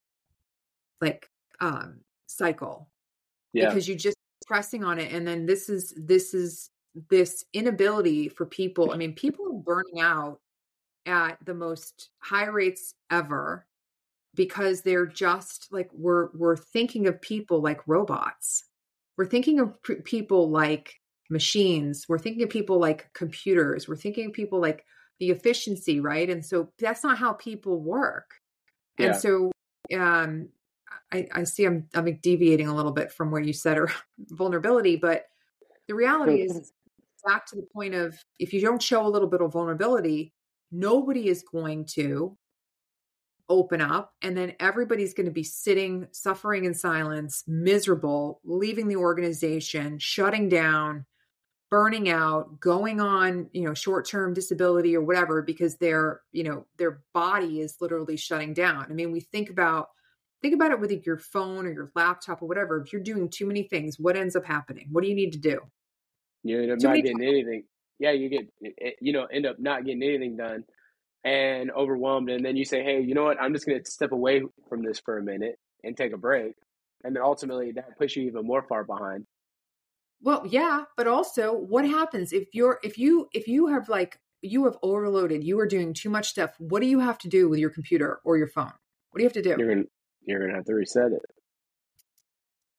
like 1.01 1.29
um 1.59 1.99
cycle 2.27 2.89
Yeah. 3.53 3.67
because 3.67 3.87
you're 3.87 3.97
just 3.97 4.17
pressing 4.47 4.83
on 4.83 4.99
it 4.99 5.11
and 5.11 5.27
then 5.27 5.45
this 5.45 5.69
is 5.69 5.93
this 5.97 6.33
is 6.33 6.69
this 7.09 7.43
inability 7.53 8.29
for 8.29 8.45
people 8.45 8.91
i 8.91 8.97
mean 8.97 9.13
people 9.13 9.45
are 9.47 9.59
burning 9.59 9.99
out 9.99 10.39
at 11.05 11.37
the 11.45 11.53
most 11.53 12.09
high 12.19 12.45
rates 12.45 12.93
ever 13.11 13.65
because 14.35 14.81
they're 14.81 15.05
just 15.05 15.67
like 15.71 15.89
we're 15.93 16.29
we're 16.33 16.55
thinking 16.55 17.07
of 17.07 17.19
people 17.21 17.61
like 17.61 17.81
robots 17.87 18.65
we're 19.17 19.25
thinking 19.25 19.59
of 19.59 19.81
p- 19.83 19.95
people 19.95 20.49
like 20.49 20.93
machines. 21.29 22.05
We're 22.07 22.19
thinking 22.19 22.43
of 22.43 22.49
people 22.49 22.79
like 22.79 23.13
computers. 23.13 23.87
We're 23.87 23.95
thinking 23.95 24.27
of 24.27 24.33
people 24.33 24.61
like 24.61 24.85
the 25.19 25.29
efficiency 25.29 25.99
right? 25.99 26.29
And 26.29 26.45
so 26.45 26.69
that's 26.79 27.03
not 27.03 27.17
how 27.17 27.33
people 27.33 27.81
work. 27.81 28.31
And 28.97 29.15
so 29.15 29.51
um 29.97 30.49
I, 31.11 31.27
I 31.33 31.43
see 31.43 31.65
I'm 31.65 31.87
I'm 31.93 32.19
deviating 32.21 32.67
a 32.67 32.75
little 32.75 32.91
bit 32.91 33.11
from 33.11 33.31
where 33.31 33.41
you 33.41 33.53
said 33.53 33.77
or 33.79 33.91
vulnerability, 34.17 34.95
but 34.95 35.25
the 35.87 35.95
reality 35.95 36.41
is 36.41 36.73
back 37.25 37.45
to 37.47 37.55
the 37.55 37.67
point 37.73 37.93
of 37.93 38.17
if 38.39 38.53
you 38.53 38.61
don't 38.61 38.81
show 38.81 39.05
a 39.05 39.09
little 39.09 39.27
bit 39.27 39.41
of 39.41 39.53
vulnerability, 39.53 40.33
nobody 40.71 41.27
is 41.27 41.43
going 41.43 41.85
to 41.85 42.37
open 43.47 43.79
up 43.79 44.13
and 44.21 44.35
then 44.35 44.53
everybody's 44.59 45.13
going 45.13 45.25
to 45.25 45.31
be 45.31 45.43
sitting 45.43 46.07
suffering 46.11 46.65
in 46.65 46.73
silence 46.73 47.43
miserable 47.47 48.41
leaving 48.43 48.87
the 48.87 48.95
organization 48.95 49.99
shutting 49.99 50.49
down 50.49 51.05
burning 51.75 52.07
out 52.07 52.57
going 52.61 53.01
on 53.01 53.49
you 53.51 53.61
know 53.61 53.73
short-term 53.73 54.33
disability 54.33 54.95
or 54.95 55.01
whatever 55.01 55.41
because 55.41 55.75
their 55.75 56.21
you 56.31 56.41
know 56.41 56.65
their 56.77 57.01
body 57.13 57.59
is 57.59 57.75
literally 57.81 58.15
shutting 58.15 58.53
down 58.53 58.85
i 58.89 58.93
mean 58.93 59.11
we 59.11 59.19
think 59.19 59.49
about 59.49 59.89
think 60.41 60.53
about 60.53 60.71
it 60.71 60.79
with 60.79 61.05
your 61.05 61.17
phone 61.17 61.65
or 61.65 61.73
your 61.73 61.91
laptop 61.93 62.41
or 62.41 62.47
whatever 62.47 62.79
if 62.79 62.93
you're 62.93 63.01
doing 63.01 63.29
too 63.29 63.45
many 63.45 63.63
things 63.63 63.99
what 63.99 64.15
ends 64.15 64.37
up 64.37 64.45
happening 64.45 64.87
what 64.93 65.03
do 65.03 65.09
you 65.09 65.15
need 65.15 65.33
to 65.33 65.37
do 65.37 65.59
You 66.43 66.61
end 66.61 66.71
up 66.71 66.79
Too 66.79 66.87
not 66.87 66.95
getting 66.95 67.21
anything. 67.21 67.63
Yeah, 67.99 68.11
you 68.11 68.29
get 68.29 68.47
eh, 68.63 68.69
eh, 68.81 68.91
you 69.01 69.11
know 69.11 69.25
end 69.25 69.45
up 69.45 69.59
not 69.59 69.83
getting 69.83 70.03
anything 70.03 70.37
done 70.37 70.63
and 71.23 71.71
overwhelmed, 71.71 72.29
and 72.29 72.45
then 72.45 72.55
you 72.55 72.63
say, 72.63 72.83
"Hey, 72.83 73.01
you 73.01 73.15
know 73.15 73.23
what? 73.23 73.41
I'm 73.41 73.51
just 73.51 73.65
going 73.65 73.83
to 73.83 73.91
step 73.91 74.11
away 74.11 74.43
from 74.69 74.83
this 74.83 74.99
for 74.99 75.17
a 75.17 75.23
minute 75.23 75.57
and 75.83 75.97
take 75.97 76.13
a 76.13 76.17
break," 76.17 76.53
and 77.03 77.15
then 77.15 77.23
ultimately 77.23 77.71
that 77.73 77.97
puts 77.97 78.15
you 78.15 78.23
even 78.27 78.45
more 78.45 78.63
far 78.63 78.83
behind. 78.83 79.25
Well, 80.25 80.43
yeah, 80.49 80.85
but 80.97 81.05
also 81.05 81.53
what 81.53 81.87
happens 81.87 82.33
if 82.33 82.47
you're 82.51 82.79
if 82.83 82.97
you 82.97 83.29
if 83.31 83.47
you 83.47 83.67
have 83.67 83.87
like 83.87 84.19
you 84.41 84.65
have 84.65 84.75
overloaded, 84.81 85.43
you 85.43 85.59
are 85.59 85.67
doing 85.67 85.93
too 85.93 86.09
much 86.09 86.29
stuff. 86.29 86.55
What 86.57 86.81
do 86.81 86.87
you 86.87 86.99
have 86.99 87.19
to 87.19 87.29
do 87.29 87.47
with 87.47 87.59
your 87.59 87.69
computer 87.69 88.21
or 88.25 88.35
your 88.35 88.47
phone? 88.47 88.73
What 89.11 89.19
do 89.19 89.21
you 89.21 89.27
have 89.27 89.33
to 89.33 89.43
do? 89.43 89.55
You're 89.55 89.69
gonna 89.69 89.87
you're 90.25 90.39
gonna 90.39 90.55
have 90.55 90.65
to 90.65 90.73
reset 90.73 91.11
it. 91.11 91.21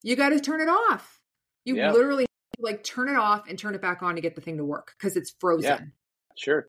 You 0.03 0.16
got 0.16 0.30
to 0.30 0.40
turn 0.40 0.61
it 0.61 0.68
off. 0.68 1.20
You 1.64 1.76
Yeah. 1.76 1.92
literally 1.92 2.26
like 2.59 2.82
turn 2.82 3.09
it 3.09 3.16
off 3.16 3.49
and 3.49 3.57
turn 3.57 3.76
it 3.76 3.80
back 3.80 4.03
on 4.03 4.16
to 4.16 4.20
get 4.20 4.34
the 4.34 4.40
thing 4.40 4.57
to 4.57 4.64
work 4.64 4.94
because 4.99 5.16
it's 5.16 5.32
frozen. 5.38 5.92
Sure. 6.36 6.66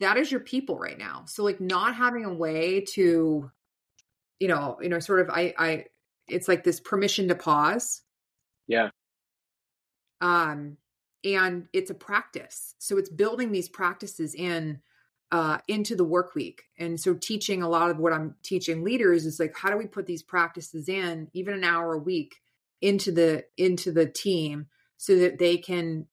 That 0.00 0.18
is 0.18 0.30
your 0.30 0.40
people 0.40 0.78
right 0.78 0.98
now. 0.98 1.24
So 1.28 1.44
like 1.44 1.62
not 1.62 1.94
having 1.94 2.26
a 2.26 2.34
way 2.34 2.82
to 2.92 3.50
you 4.38 4.48
know, 4.48 4.76
you 4.82 4.90
know 4.90 4.98
sort 4.98 5.20
of 5.20 5.30
I 5.30 5.54
I 5.58 5.84
it's 6.28 6.46
like 6.46 6.62
this 6.62 6.78
permission 6.78 7.28
to 7.28 7.34
pause. 7.34 8.02
Yeah. 8.66 8.90
Um 10.20 10.76
and 11.22 11.68
it's 11.74 11.90
a 11.90 11.94
practice. 11.94 12.74
So 12.78 12.96
it's 12.96 13.10
building 13.10 13.52
these 13.52 13.68
practices 13.68 14.34
in 14.34 14.80
uh 15.32 15.58
into 15.68 15.94
the 15.96 16.04
work 16.04 16.34
week. 16.34 16.64
And 16.78 16.98
so 16.98 17.14
teaching 17.14 17.62
a 17.62 17.68
lot 17.68 17.90
of 17.90 17.98
what 17.98 18.12
i'm 18.12 18.34
teaching 18.42 18.82
leaders 18.84 19.26
is 19.26 19.38
like 19.38 19.56
how 19.56 19.70
do 19.70 19.76
we 19.76 19.86
put 19.86 20.06
these 20.06 20.22
practices 20.22 20.88
in 20.88 21.28
even 21.32 21.54
an 21.54 21.64
hour 21.64 21.94
a 21.94 21.98
week 21.98 22.36
into 22.80 23.12
the 23.12 23.44
into 23.56 23.92
the 23.92 24.06
team 24.06 24.66
so 24.96 25.16
that 25.16 25.38
they 25.38 25.56
can 25.56 26.06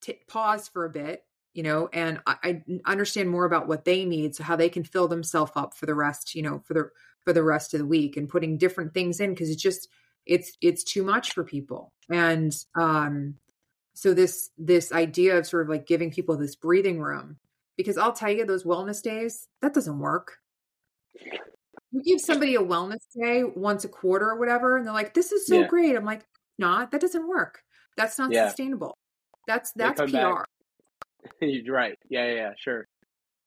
t- 0.00 0.20
pause 0.28 0.68
for 0.68 0.84
a 0.84 0.90
bit 0.90 1.24
you 1.52 1.62
know 1.62 1.88
and 1.92 2.20
I, 2.26 2.36
I 2.42 2.62
understand 2.84 3.30
more 3.30 3.44
about 3.44 3.68
what 3.68 3.84
they 3.84 4.04
need 4.04 4.34
so 4.34 4.44
how 4.44 4.56
they 4.56 4.68
can 4.68 4.84
fill 4.84 5.08
themselves 5.08 5.52
up 5.54 5.74
for 5.74 5.86
the 5.86 5.94
rest 5.94 6.34
you 6.34 6.42
know 6.42 6.60
for 6.64 6.74
the 6.74 6.90
for 7.24 7.32
the 7.32 7.42
rest 7.42 7.74
of 7.74 7.80
the 7.80 7.86
week 7.86 8.16
and 8.16 8.28
putting 8.28 8.58
different 8.58 8.92
things 8.92 9.20
in 9.20 9.30
because 9.30 9.50
it's 9.50 9.62
just 9.62 9.88
it's 10.26 10.56
it's 10.60 10.84
too 10.84 11.02
much 11.02 11.32
for 11.32 11.44
people 11.44 11.92
and 12.10 12.52
um 12.76 13.34
so 13.94 14.14
this 14.14 14.50
this 14.58 14.92
idea 14.92 15.36
of 15.36 15.46
sort 15.46 15.62
of 15.62 15.68
like 15.68 15.86
giving 15.86 16.10
people 16.10 16.36
this 16.36 16.56
breathing 16.56 17.00
room 17.00 17.36
because 17.76 17.98
i'll 17.98 18.12
tell 18.12 18.30
you 18.30 18.44
those 18.44 18.64
wellness 18.64 19.02
days 19.02 19.48
that 19.62 19.74
doesn't 19.74 19.98
work 19.98 20.38
you 21.92 22.02
give 22.02 22.20
somebody 22.20 22.54
a 22.54 22.60
wellness 22.60 23.04
day 23.20 23.44
once 23.44 23.84
a 23.84 23.88
quarter 23.88 24.30
or 24.30 24.38
whatever 24.38 24.76
and 24.76 24.86
they're 24.86 24.92
like 24.94 25.14
this 25.14 25.30
is 25.32 25.46
so 25.46 25.60
Yeah. 25.60 25.66
great 25.66 25.96
i'm 25.96 26.04
like 26.04 26.24
not 26.58 26.90
that 26.90 27.00
doesn't 27.00 27.28
work 27.28 27.60
that's 27.96 28.18
not 28.18 28.32
Yeah. 28.32 28.46
sustainable 28.48 28.96
that's 29.46 29.72
that's 29.72 30.00
pr 30.00 30.16
You're 31.40 31.74
right. 31.74 31.98
Yeah, 32.10 32.26
yeah, 32.26 32.34
yeah, 32.34 32.50
sure. 32.58 32.86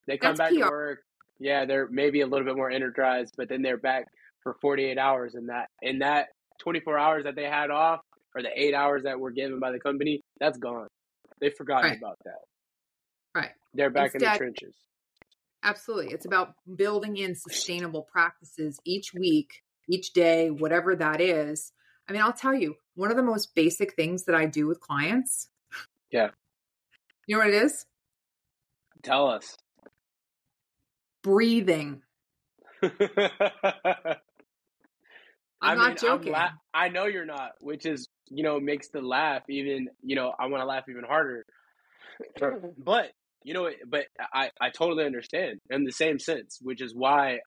They 0.07 0.17
come 0.17 0.35
That's 0.35 0.49
back 0.49 0.59
to 0.59 0.65
PR. 0.65 0.69
work. 0.71 0.99
Yeah, 1.39 1.65
they're 1.65 1.87
maybe 1.89 2.21
a 2.21 2.27
little 2.27 2.45
bit 2.45 2.55
more 2.55 2.71
energized, 2.71 3.35
but 3.37 3.49
then 3.49 3.61
they're 3.61 3.77
back 3.77 4.05
for 4.41 4.55
48 4.61 4.97
hours, 4.97 5.35
and 5.35 5.49
that 5.49 5.69
in 5.83 5.99
that 5.99 6.29
24 6.59 6.97
hours 6.97 7.23
that 7.25 7.35
they 7.35 7.45
had 7.45 7.69
off, 7.71 8.01
or 8.35 8.41
the 8.41 8.49
eight 8.55 8.73
hours 8.73 9.03
that 9.03 9.19
were 9.19 9.31
given 9.31 9.59
by 9.59 9.71
the 9.71 9.79
company, 9.79 10.21
that's 10.39 10.57
gone. 10.57 10.87
They've 11.39 11.53
forgotten 11.53 11.91
Right. 11.91 11.97
about 11.97 12.17
that. 12.25 12.39
Right. 13.35 13.51
They're 13.73 13.89
back 13.89 14.15
in 14.15 14.19
the 14.19 14.33
trenches. 14.37 14.75
Absolutely. 15.63 16.13
It's 16.13 16.25
about 16.25 16.53
building 16.75 17.17
in 17.17 17.35
sustainable 17.35 18.03
practices 18.03 18.79
each 18.85 19.13
week, 19.13 19.63
each 19.89 20.13
day, 20.13 20.49
whatever 20.49 20.95
that 20.95 21.19
is. 21.21 21.71
I 22.07 22.13
mean, 22.13 22.21
I'll 22.21 22.31
tell 22.33 22.53
you, 22.53 22.75
one 22.95 23.11
of 23.11 23.17
the 23.17 23.23
most 23.23 23.53
basic 23.53 23.93
things 23.95 24.23
that 24.25 24.35
I 24.35 24.45
do 24.45 24.65
with 24.67 24.79
clients. 24.79 25.49
Yeah. 26.09 26.29
You 27.25 27.35
know 27.35 27.39
what 27.43 27.49
it 27.53 27.61
is? 27.61 27.85
Tell 29.03 29.27
us. 29.27 29.57
Breathing. 31.21 32.01
I'm 35.61 35.77
not 35.77 35.97
joking. 35.97 36.31
la- 36.33 36.51
I 36.73 36.89
know 36.89 37.05
you're 37.05 37.25
not, 37.25 37.51
which 37.61 37.85
is 37.85 38.07
you 38.29 38.43
know 38.43 38.59
makes 38.59 38.89
the 38.89 39.01
laugh 39.01 39.43
even 39.49 39.87
you 40.03 40.15
know 40.15 40.33
I 40.39 40.47
want 40.47 40.61
to 40.61 40.65
laugh 40.65 40.83
even 40.89 41.03
harder. 41.03 41.45
but 42.77 43.11
you 43.43 43.53
know, 43.53 43.69
but 43.87 44.05
I 44.33 44.49
I 44.59 44.69
totally 44.69 45.05
understand 45.05 45.59
in 45.69 45.83
the 45.83 45.91
same 45.91 46.19
sense, 46.19 46.59
which 46.61 46.81
is 46.81 46.93
why 46.95 47.39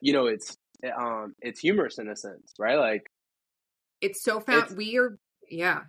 you 0.00 0.12
know 0.12 0.26
it's 0.26 0.56
um 0.98 1.34
it's 1.40 1.60
humorous 1.60 1.98
in 1.98 2.08
a 2.08 2.16
sense, 2.16 2.52
right? 2.58 2.76
Like 2.78 3.02
It's 4.00 4.22
so 4.22 4.40
found. 4.40 4.64
It's- 4.64 4.76
We 4.76 4.98
are, 4.98 5.16
yeah. 5.50 5.80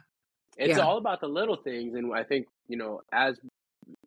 it's 0.57 0.77
Yeah. 0.77 0.83
all 0.85 0.97
about 0.97 1.19
the 1.21 1.27
little 1.27 1.57
things, 1.57 1.95
and 1.95 2.13
I 2.15 2.23
think 2.23 2.45
you 2.67 2.77
know 2.77 3.01
as 3.11 3.37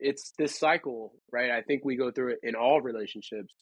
it's 0.01 0.33
this 0.39 0.59
cycle, 0.59 1.13
right? 1.33 1.51
I 1.51 1.63
think 1.63 1.85
we 1.85 1.97
go 1.97 2.11
through 2.11 2.33
it 2.33 2.39
in 2.43 2.55
all 2.57 2.81
relationships, 2.81 3.53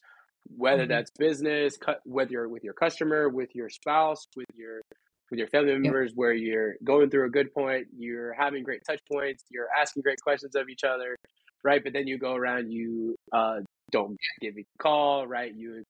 whether 0.55 0.85
Mhm. 0.85 0.89
that's 0.89 1.11
business, 1.11 1.77
cu- 1.77 1.93
whether 2.05 2.31
you're 2.31 2.49
with 2.49 2.63
your 2.63 2.73
customer, 2.73 3.29
with 3.29 3.53
your 3.55 3.69
spouse, 3.69 4.25
with 4.35 4.47
your 4.55 4.81
with 5.29 5.39
your 5.39 5.47
family 5.49 5.77
members, 5.77 6.13
where 6.15 6.31
you're 6.31 6.75
going 6.85 7.09
through 7.09 7.25
a 7.25 7.29
good 7.29 7.53
point, 7.53 7.85
you're 7.97 8.31
having 8.31 8.63
great 8.63 8.81
touch 8.87 9.01
points, 9.11 9.43
you're 9.49 9.67
asking 9.77 10.01
great 10.01 10.21
questions 10.21 10.55
of 10.55 10.69
each 10.69 10.85
other, 10.85 11.17
right? 11.65 11.83
But 11.83 11.91
then 11.91 12.07
you 12.07 12.17
go 12.17 12.33
around, 12.33 12.71
you 12.71 13.17
uh, 13.33 13.59
don't 13.91 14.15
give 14.39 14.57
a 14.57 14.63
call, 14.81 15.27
right? 15.27 15.53
You 15.53 15.83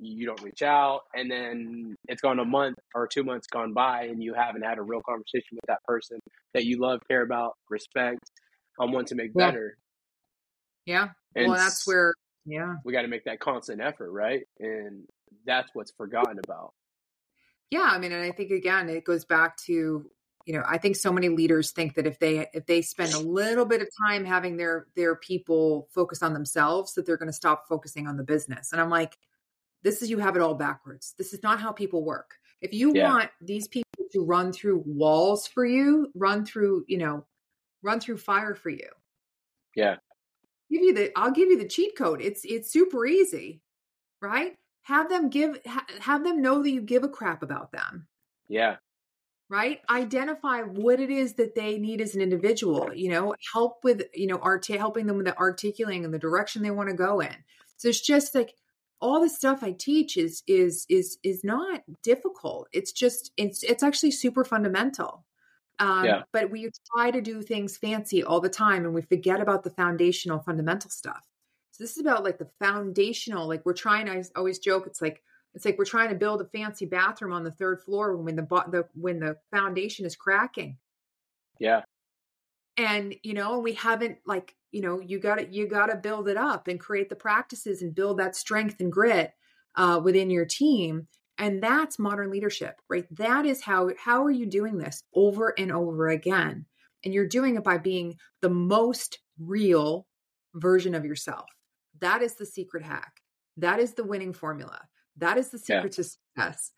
you 0.00 0.26
don't 0.26 0.40
reach 0.42 0.62
out, 0.62 1.00
and 1.12 1.28
then 1.28 1.96
it's 2.06 2.22
gone 2.22 2.38
a 2.38 2.44
month 2.44 2.76
or 2.94 3.08
two 3.08 3.24
months 3.24 3.48
gone 3.48 3.72
by, 3.72 4.04
and 4.04 4.22
you 4.22 4.32
haven't 4.32 4.62
had 4.62 4.78
a 4.78 4.82
real 4.82 5.00
conversation 5.02 5.56
with 5.56 5.66
that 5.66 5.82
person 5.84 6.20
that 6.54 6.64
you 6.64 6.78
love, 6.78 7.00
care 7.08 7.22
about, 7.22 7.54
respect, 7.68 8.20
um, 8.78 8.92
want 8.92 9.08
to 9.08 9.16
make 9.16 9.32
Yeah. 9.34 9.46
better. 9.50 9.76
Yeah. 10.86 11.08
And 11.34 11.48
well, 11.48 11.56
that's 11.56 11.84
where, 11.84 12.14
yeah. 12.48 12.76
we 12.84 12.92
got 12.92 13.02
to 13.02 13.08
make 13.08 13.24
that 13.24 13.40
constant 13.40 13.80
effort, 13.80 14.10
right? 14.10 14.42
And 14.58 15.04
that's 15.46 15.70
what's 15.74 15.92
forgotten 15.92 16.38
about. 16.42 16.72
Yeah, 17.70 17.88
I 17.90 17.98
mean, 17.98 18.12
and 18.12 18.22
I 18.22 18.32
think 18.32 18.50
again, 18.50 18.88
it 18.88 19.04
goes 19.04 19.24
back 19.24 19.56
to 19.66 20.10
you 20.48 20.54
know, 20.54 20.62
I 20.66 20.78
think 20.78 20.96
so 20.96 21.12
many 21.12 21.28
leaders 21.28 21.72
think 21.72 21.94
that 21.96 22.06
if 22.06 22.18
they 22.18 22.48
if 22.54 22.64
they 22.64 22.80
spend 22.80 23.12
a 23.12 23.18
little 23.18 23.66
bit 23.66 23.82
of 23.82 23.88
time 24.06 24.24
having 24.24 24.56
their 24.56 24.86
their 24.96 25.14
people 25.14 25.88
focus 25.92 26.22
on 26.22 26.32
themselves, 26.32 26.94
that 26.94 27.04
they're 27.04 27.18
going 27.18 27.28
to 27.28 27.34
stop 27.34 27.68
focusing 27.68 28.06
on 28.06 28.16
the 28.16 28.24
business. 28.24 28.72
And 28.72 28.80
I'm 28.80 28.88
like, 28.88 29.18
this 29.82 30.00
is 30.00 30.08
you 30.08 30.16
have 30.18 30.36
it 30.36 30.42
all 30.42 30.54
backwards. 30.54 31.14
This 31.18 31.34
is 31.34 31.42
not 31.42 31.60
how 31.60 31.70
people 31.70 32.02
work. 32.02 32.36
If 32.62 32.72
you 32.72 32.94
Yeah. 32.94 33.12
want 33.12 33.30
these 33.42 33.68
people 33.68 34.06
to 34.10 34.24
run 34.24 34.50
through 34.50 34.84
walls 34.86 35.46
for 35.46 35.66
you, 35.66 36.10
run 36.14 36.46
through, 36.46 36.86
you 36.88 36.96
know, 36.96 37.26
run 37.82 38.00
through 38.00 38.16
fire 38.16 38.54
for 38.54 38.70
you. 38.70 38.88
Yeah. 39.76 39.96
Give 40.70 40.82
you 40.82 40.94
the 40.94 41.12
I'll 41.18 41.30
give 41.32 41.48
you 41.48 41.58
the 41.58 41.68
cheat 41.68 41.96
code. 41.96 42.20
It's 42.20 42.44
it's 42.44 42.70
super 42.70 43.06
easy, 43.06 43.60
right? 44.20 44.56
Have 44.82 45.08
them 45.08 45.28
give 45.30 45.58
ha- 45.66 45.86
have 46.00 46.24
them 46.24 46.40
know 46.42 46.62
that 46.62 46.70
you 46.70 46.80
give 46.80 47.04
a 47.04 47.08
crap 47.08 47.42
about 47.42 47.72
them 47.72 48.06
Yeah. 48.48 48.76
right 49.50 49.80
identify 49.90 50.62
what 50.62 50.98
it 51.00 51.10
is 51.10 51.34
that 51.34 51.54
they 51.54 51.78
need 51.78 52.00
as 52.00 52.14
an 52.14 52.20
individual 52.22 52.90
you 52.94 53.10
know 53.10 53.34
help 53.52 53.84
with 53.84 54.02
you 54.14 54.26
know 54.26 54.38
art 54.38 54.66
helping 54.66 55.06
them 55.06 55.16
with 55.16 55.26
the 55.26 55.36
articulating 55.38 56.04
and 56.06 56.12
the 56.14 56.18
direction 56.18 56.62
they 56.62 56.70
want 56.70 56.88
to 56.88 56.94
go 56.94 57.20
in 57.20 57.34
so 57.76 57.88
it's 57.88 58.00
just 58.00 58.34
like 58.34 58.54
all 59.00 59.20
the 59.20 59.28
stuff 59.28 59.62
I 59.62 59.72
teach 59.72 60.16
is 60.16 60.42
is 60.46 60.84
is 60.88 61.18
is 61.22 61.44
not 61.44 61.82
difficult. 62.02 62.68
It's 62.72 62.92
just 62.92 63.30
it's 63.36 63.62
it's 63.62 63.82
actually 63.82 64.10
super 64.10 64.44
fundamental. 64.44 65.24
Um, 65.78 66.04
yeah. 66.04 66.22
But 66.32 66.50
we 66.50 66.70
try 66.94 67.10
to 67.10 67.20
do 67.20 67.42
things 67.42 67.76
fancy 67.76 68.24
all 68.24 68.40
the 68.40 68.48
time, 68.48 68.84
and 68.84 68.94
we 68.94 69.02
forget 69.02 69.40
about 69.40 69.62
the 69.62 69.70
foundational, 69.70 70.40
fundamental 70.40 70.90
stuff. 70.90 71.24
So 71.70 71.84
this 71.84 71.92
is 71.92 71.98
about 71.98 72.24
like 72.24 72.38
the 72.38 72.50
foundational. 72.58 73.46
Like 73.46 73.64
we're 73.64 73.74
trying. 73.74 74.08
I 74.08 74.22
always 74.34 74.58
joke. 74.58 74.86
It's 74.86 75.00
like 75.00 75.22
it's 75.54 75.64
like 75.64 75.78
we're 75.78 75.84
trying 75.84 76.08
to 76.10 76.14
build 76.14 76.40
a 76.40 76.46
fancy 76.46 76.86
bathroom 76.86 77.32
on 77.32 77.44
the 77.44 77.52
third 77.52 77.82
floor 77.82 78.16
when 78.16 78.36
the 78.36 78.42
the 78.42 78.86
when 78.94 79.20
the 79.20 79.36
foundation 79.52 80.04
is 80.04 80.16
cracking. 80.16 80.76
Yeah. 81.60 81.82
And 82.76 83.14
you 83.22 83.34
know, 83.34 83.58
we 83.60 83.74
haven't 83.74 84.18
like 84.26 84.56
you 84.72 84.82
know 84.82 85.00
you 85.00 85.20
got 85.20 85.36
to 85.36 85.48
you 85.48 85.68
got 85.68 85.86
to 85.86 85.96
build 85.96 86.28
it 86.28 86.36
up 86.36 86.66
and 86.66 86.80
create 86.80 87.08
the 87.08 87.16
practices 87.16 87.82
and 87.82 87.94
build 87.94 88.18
that 88.18 88.34
strength 88.34 88.80
and 88.80 88.90
grit 88.90 89.32
uh, 89.76 90.00
within 90.02 90.30
your 90.30 90.44
team 90.44 91.06
and 91.38 91.62
that's 91.62 91.98
modern 91.98 92.30
leadership 92.30 92.80
right 92.88 93.06
that 93.16 93.46
is 93.46 93.62
how 93.62 93.90
how 93.98 94.24
are 94.24 94.30
you 94.30 94.46
doing 94.46 94.76
this 94.76 95.02
over 95.14 95.54
and 95.58 95.72
over 95.72 96.08
again 96.08 96.64
and 97.04 97.14
you're 97.14 97.28
doing 97.28 97.56
it 97.56 97.64
by 97.64 97.78
being 97.78 98.14
the 98.42 98.50
most 98.50 99.18
real 99.38 100.06
version 100.54 100.94
of 100.94 101.04
yourself 101.04 101.46
that 102.00 102.22
is 102.22 102.34
the 102.34 102.46
secret 102.46 102.82
hack 102.82 103.12
that 103.56 103.78
is 103.78 103.94
the 103.94 104.04
winning 104.04 104.32
formula 104.32 104.80
that 105.16 105.36
is 105.36 105.48
the 105.48 105.58
secret 105.58 105.84
yeah. 105.84 106.02
to 106.02 106.04
success 106.04 106.72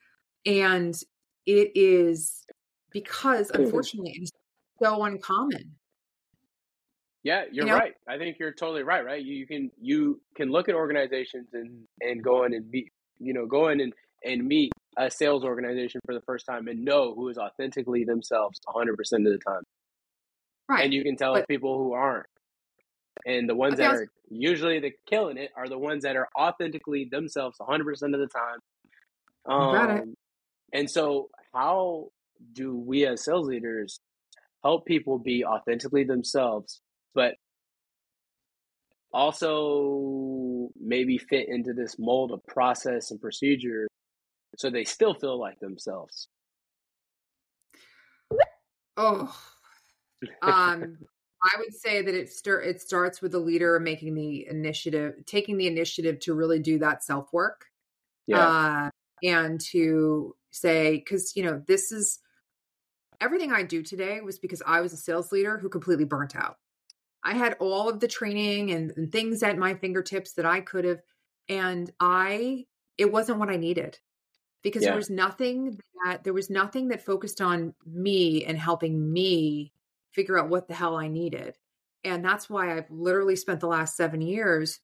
and 0.47 1.03
it 1.47 1.71
is 1.75 2.45
because 2.91 3.51
unfortunately 3.55 4.15
it's 4.17 4.31
so 4.83 5.05
uncommon 5.05 5.75
yeah, 7.23 7.45
you're 7.53 7.67
you 7.67 7.73
know? 7.73 7.79
right. 7.79 7.95
I 8.09 8.17
think 8.17 8.39
you're 8.39 8.53
totally 8.53 8.83
right. 8.83 9.05
Right, 9.05 9.23
you, 9.23 9.35
you 9.35 9.47
can 9.47 9.71
you 9.81 10.21
can 10.37 10.51
look 10.51 10.69
at 10.69 10.75
organizations 10.75 11.49
and 11.53 11.83
and 12.01 12.23
go 12.23 12.45
in 12.45 12.55
and 12.55 12.71
be 12.71 12.91
you 13.19 13.35
know 13.35 13.47
go 13.47 13.69
in 13.69 13.81
and 13.81 13.93
and 14.25 14.47
meet 14.47 14.73
a 14.97 15.11
sales 15.11 15.45
organization 15.45 16.01
for 16.05 16.15
the 16.15 16.21
first 16.23 16.47
time 16.47 16.69
and 16.69 16.85
know 16.85 17.15
who 17.15 17.29
is 17.29 17.39
authentically 17.39 18.05
themselves 18.05 18.59
100 18.65 18.97
percent 18.97 19.27
of 19.27 19.33
the 19.33 19.39
time. 19.39 19.63
Right, 20.69 20.85
and 20.85 20.95
you 20.95 21.03
can 21.03 21.17
tell 21.17 21.35
but, 21.35 21.49
people 21.49 21.79
who 21.79 21.93
aren't. 21.93 22.27
And 23.27 23.49
the 23.49 23.55
ones 23.55 23.79
that 23.79 23.91
was, 23.91 24.01
are 24.03 24.07
usually 24.31 24.81
the 24.81 24.93
killing 25.09 25.37
it 25.37 25.51
are 25.57 25.69
the 25.69 25.79
ones 25.79 26.05
that 26.05 26.17
are 26.17 26.29
authentically 26.39 27.09
themselves 27.11 27.57
100 27.59 27.85
percent 27.85 28.15
of 28.15 28.21
the 28.21 28.29
time. 28.29 28.59
Um, 29.47 29.75
got 29.75 29.91
it. 29.91 30.03
Um, 30.03 30.15
and 30.73 30.91
so, 30.91 31.31
how 31.53 32.09
do 32.53 32.77
we 32.77 33.07
as 33.07 33.25
sales 33.25 33.47
leaders 33.47 34.01
help 34.63 34.87
people 34.87 35.19
be 35.19 35.45
authentically 35.45 36.05
themselves 36.05 36.81
but 37.15 37.35
also 39.13 40.69
maybe 40.81 41.19
fit 41.19 41.49
into 41.49 41.73
this 41.73 41.97
mold 41.99 42.31
of 42.31 42.45
process 42.47 43.11
and 43.11 43.21
procedure 43.21 43.89
so 44.57 44.71
they 44.71 44.85
still 44.85 45.15
feel 45.15 45.39
like 45.39 45.59
themselves. 45.61 46.29
Oh, 48.97 49.35
um, 50.43 50.99
I 51.43 51.57
would 51.59 51.75
say 51.75 52.03
that 52.03 52.15
it 52.15 52.31
start 52.31 52.67
it 52.67 52.81
starts 52.81 53.23
with 53.23 53.33
the 53.33 53.39
leader 53.39 53.79
making 53.81 54.15
the 54.15 54.47
initiative, 54.49 55.15
taking 55.27 55.57
the 55.57 55.67
initiative 55.67 56.21
to 56.21 56.35
really 56.35 56.59
do 56.59 56.79
that 56.81 57.03
self 57.03 57.33
work, 57.33 57.67
yeah, 58.27 58.47
uh, 58.47 58.91
and 59.23 59.61
to 59.73 60.35
say 60.51 60.97
because 60.97 61.35
you 61.37 61.45
know 61.45 61.63
this 61.67 61.93
is 61.93 62.19
everything 63.21 63.53
I 63.53 63.63
do 63.63 63.83
today 63.83 64.21
was 64.21 64.39
because 64.39 64.63
I 64.67 64.81
was 64.81 64.93
a 64.93 64.97
sales 64.97 65.33
leader 65.33 65.59
who 65.59 65.69
completely 65.69 66.05
burnt 66.05 66.37
out. 66.37 66.57
I 67.23 67.35
had 67.35 67.57
all 67.61 67.89
of 67.89 68.01
the 68.01 68.09
training 68.09 68.71
and, 68.71 68.93
and 68.97 69.13
things 69.13 69.43
at 69.43 69.59
my 69.59 69.75
fingertips 69.75 70.33
that 70.35 70.47
I 70.47 70.61
could 70.61 70.85
have. 70.85 71.01
And 71.49 71.91
I, 72.01 72.65
it 72.97 73.13
wasn't 73.13 73.39
what 73.39 73.51
I 73.51 73.57
needed 73.57 73.99
because 74.63 74.83
yeah. 74.83 74.91
there 74.91 74.97
was 74.97 75.11
nothing 75.11 75.79
that, 76.05 76.25
there 76.25 76.33
was 76.33 76.51
nothing 76.51 76.89
that 76.89 77.05
focused 77.05 77.41
on 77.41 77.75
me 77.87 78.45
and 78.45 78.59
helping 78.59 79.13
me 79.13 79.73
figure 80.13 80.39
out 80.39 80.49
what 80.49 80.69
the 80.69 80.75
hell 80.75 80.97
I 80.97 81.09
needed. 81.09 81.57
And 82.05 82.25
that's 82.25 82.49
why 82.49 82.77
I've 82.77 82.91
literally 82.91 83.37
spent 83.37 83.61
the 83.61 83.69
last 83.69 83.97
seven 83.97 84.21
years 84.21 84.81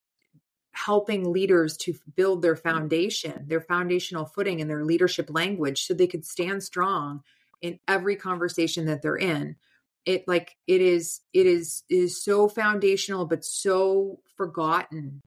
helping 0.72 1.32
leaders 1.32 1.76
to 1.78 1.94
build 2.16 2.42
their 2.42 2.56
foundation, 2.56 3.44
their 3.46 3.62
foundational 3.62 4.26
footing 4.26 4.60
and 4.60 4.68
their 4.68 4.84
leadership 4.84 5.30
language 5.30 5.86
so 5.86 5.94
they 5.94 6.06
could 6.06 6.24
stand 6.24 6.62
strong 6.62 7.22
in 7.62 7.78
every 7.88 8.16
conversation 8.16 8.84
that 8.84 9.00
they're 9.00 9.16
in 9.16 9.56
it 10.06 10.26
like 10.26 10.56
it 10.66 10.80
is 10.80 11.20
it 11.34 11.46
is 11.46 11.82
it 11.90 11.96
is 11.96 12.22
so 12.22 12.48
foundational 12.48 13.26
but 13.26 13.44
so 13.44 14.20
forgotten 14.36 15.20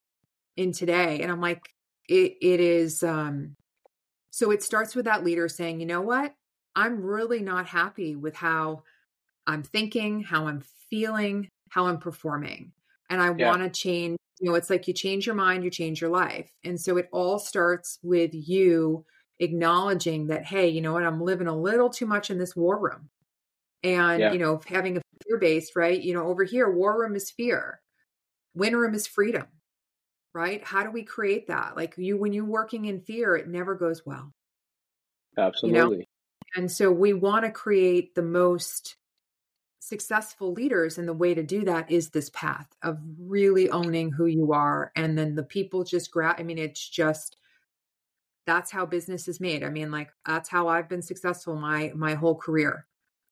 in 0.56 0.72
today 0.72 1.20
and 1.20 1.30
i'm 1.30 1.40
like 1.40 1.68
it 2.08 2.34
it 2.40 2.58
is 2.58 3.02
um 3.02 3.54
so 4.30 4.50
it 4.50 4.62
starts 4.62 4.94
with 4.94 5.04
that 5.04 5.24
leader 5.24 5.48
saying 5.48 5.80
you 5.80 5.86
know 5.86 6.00
what? 6.00 6.34
I'm 6.76 7.02
really 7.02 7.40
not 7.40 7.66
happy 7.66 8.16
with 8.16 8.34
how 8.36 8.82
i'm 9.46 9.62
thinking 9.62 10.22
how 10.22 10.46
i'm 10.46 10.62
feeling 10.90 11.48
how 11.70 11.86
i'm 11.86 11.98
performing 11.98 12.70
and 13.08 13.20
i 13.20 13.34
yeah. 13.34 13.48
want 13.48 13.62
to 13.62 13.70
change 13.70 14.18
you 14.40 14.48
know 14.48 14.56
it's 14.56 14.70
like 14.70 14.88
you 14.88 14.94
change 14.94 15.26
your 15.26 15.34
mind 15.34 15.62
you 15.62 15.70
change 15.70 16.00
your 16.00 16.10
life. 16.10 16.50
And 16.64 16.80
so 16.80 16.96
it 16.96 17.08
all 17.12 17.38
starts 17.38 17.98
with 18.02 18.30
you 18.32 19.04
acknowledging 19.38 20.26
that 20.28 20.44
hey 20.44 20.68
you 20.68 20.80
know 20.80 20.94
what? 20.94 21.04
I'm 21.04 21.20
living 21.20 21.46
a 21.46 21.56
little 21.56 21.90
too 21.90 22.06
much 22.06 22.30
in 22.30 22.38
this 22.38 22.56
war 22.56 22.78
room. 22.78 23.10
And 23.84 24.20
yeah. 24.20 24.32
you 24.32 24.38
know 24.38 24.60
having 24.66 24.96
a 24.96 25.02
fear 25.26 25.38
based 25.38 25.76
right? 25.76 26.00
You 26.00 26.14
know 26.14 26.26
over 26.26 26.42
here 26.42 26.70
war 26.70 26.98
room 26.98 27.14
is 27.14 27.30
fear. 27.30 27.80
Win 28.54 28.74
room 28.74 28.94
is 28.94 29.06
freedom 29.06 29.46
right 30.34 30.64
how 30.64 30.82
do 30.82 30.90
we 30.90 31.02
create 31.02 31.48
that 31.48 31.76
like 31.76 31.94
you 31.96 32.16
when 32.16 32.32
you're 32.32 32.44
working 32.44 32.84
in 32.84 33.00
fear 33.00 33.36
it 33.36 33.48
never 33.48 33.74
goes 33.74 34.04
well 34.04 34.32
absolutely 35.36 35.78
you 35.78 35.98
know? 35.98 36.04
and 36.56 36.70
so 36.70 36.90
we 36.90 37.12
want 37.12 37.44
to 37.44 37.50
create 37.50 38.14
the 38.14 38.22
most 38.22 38.96
successful 39.80 40.52
leaders 40.52 40.98
and 40.98 41.08
the 41.08 41.12
way 41.12 41.34
to 41.34 41.42
do 41.42 41.64
that 41.64 41.90
is 41.90 42.10
this 42.10 42.30
path 42.30 42.68
of 42.82 42.98
really 43.18 43.70
owning 43.70 44.12
who 44.12 44.26
you 44.26 44.52
are 44.52 44.92
and 44.94 45.16
then 45.16 45.34
the 45.34 45.42
people 45.42 45.84
just 45.84 46.10
grab 46.10 46.36
i 46.38 46.42
mean 46.42 46.58
it's 46.58 46.86
just 46.88 47.36
that's 48.46 48.70
how 48.70 48.84
business 48.84 49.26
is 49.26 49.40
made 49.40 49.64
i 49.64 49.68
mean 49.68 49.90
like 49.90 50.10
that's 50.26 50.48
how 50.48 50.68
i've 50.68 50.88
been 50.88 51.02
successful 51.02 51.56
my 51.56 51.92
my 51.94 52.14
whole 52.14 52.36
career 52.36 52.86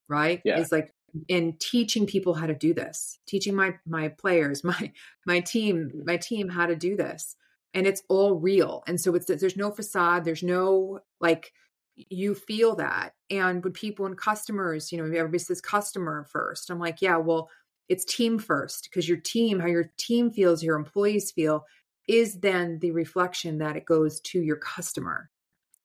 right? 0.09 0.41
Yeah. 0.45 0.59
Is 0.59 0.73
like 0.73 0.93
in 1.29 1.57
teaching 1.59 2.07
people 2.07 2.35
how 2.35 2.47
to 2.47 2.55
do 2.55 2.75
this, 2.75 3.19
teaching 3.27 3.55
my 3.55 3.75
my 3.87 4.09
players, 4.09 4.65
my 4.65 4.93
my 5.27 5.41
team, 5.41 6.03
my 6.05 6.17
team 6.17 6.49
how 6.49 6.67
to 6.67 6.77
do 6.77 6.97
this. 6.97 7.37
And 7.75 7.87
it's 7.87 8.03
all 8.09 8.35
real. 8.35 8.83
And 8.87 9.01
so 9.01 9.15
it's 9.15 9.27
there's 9.27 9.57
no 9.57 9.71
facade, 9.71 10.25
there's 10.25 10.43
no 10.43 11.01
like 11.21 11.53
you 11.97 12.35
feel 12.35 12.77
that. 12.77 13.15
And 13.31 13.63
when 13.63 13.73
people 13.73 14.07
and 14.07 14.17
customers, 14.17 14.93
you 14.93 14.99
know, 14.99 15.05
everybody 15.05 15.39
says 15.39 15.61
customer 15.61 16.25
first. 16.31 16.71
I'm 16.71 16.79
like, 16.79 17.03
yeah, 17.03 17.17
well, 17.17 17.51
it's 17.89 18.05
team 18.05 18.39
first 18.39 18.85
because 18.85 19.09
your 19.09 19.19
team, 19.19 19.59
how 19.61 19.67
your 19.67 19.91
team 19.97 20.31
feels, 20.31 20.63
your 20.63 20.77
employees 20.77 21.33
feel, 21.33 21.65
is 22.07 22.41
then 22.41 22.79
the 22.81 22.93
reflection 22.93 23.59
that 23.59 23.77
it 23.77 23.85
goes 23.85 24.21
to 24.21 24.41
your 24.41 24.57
customer. 24.57 25.31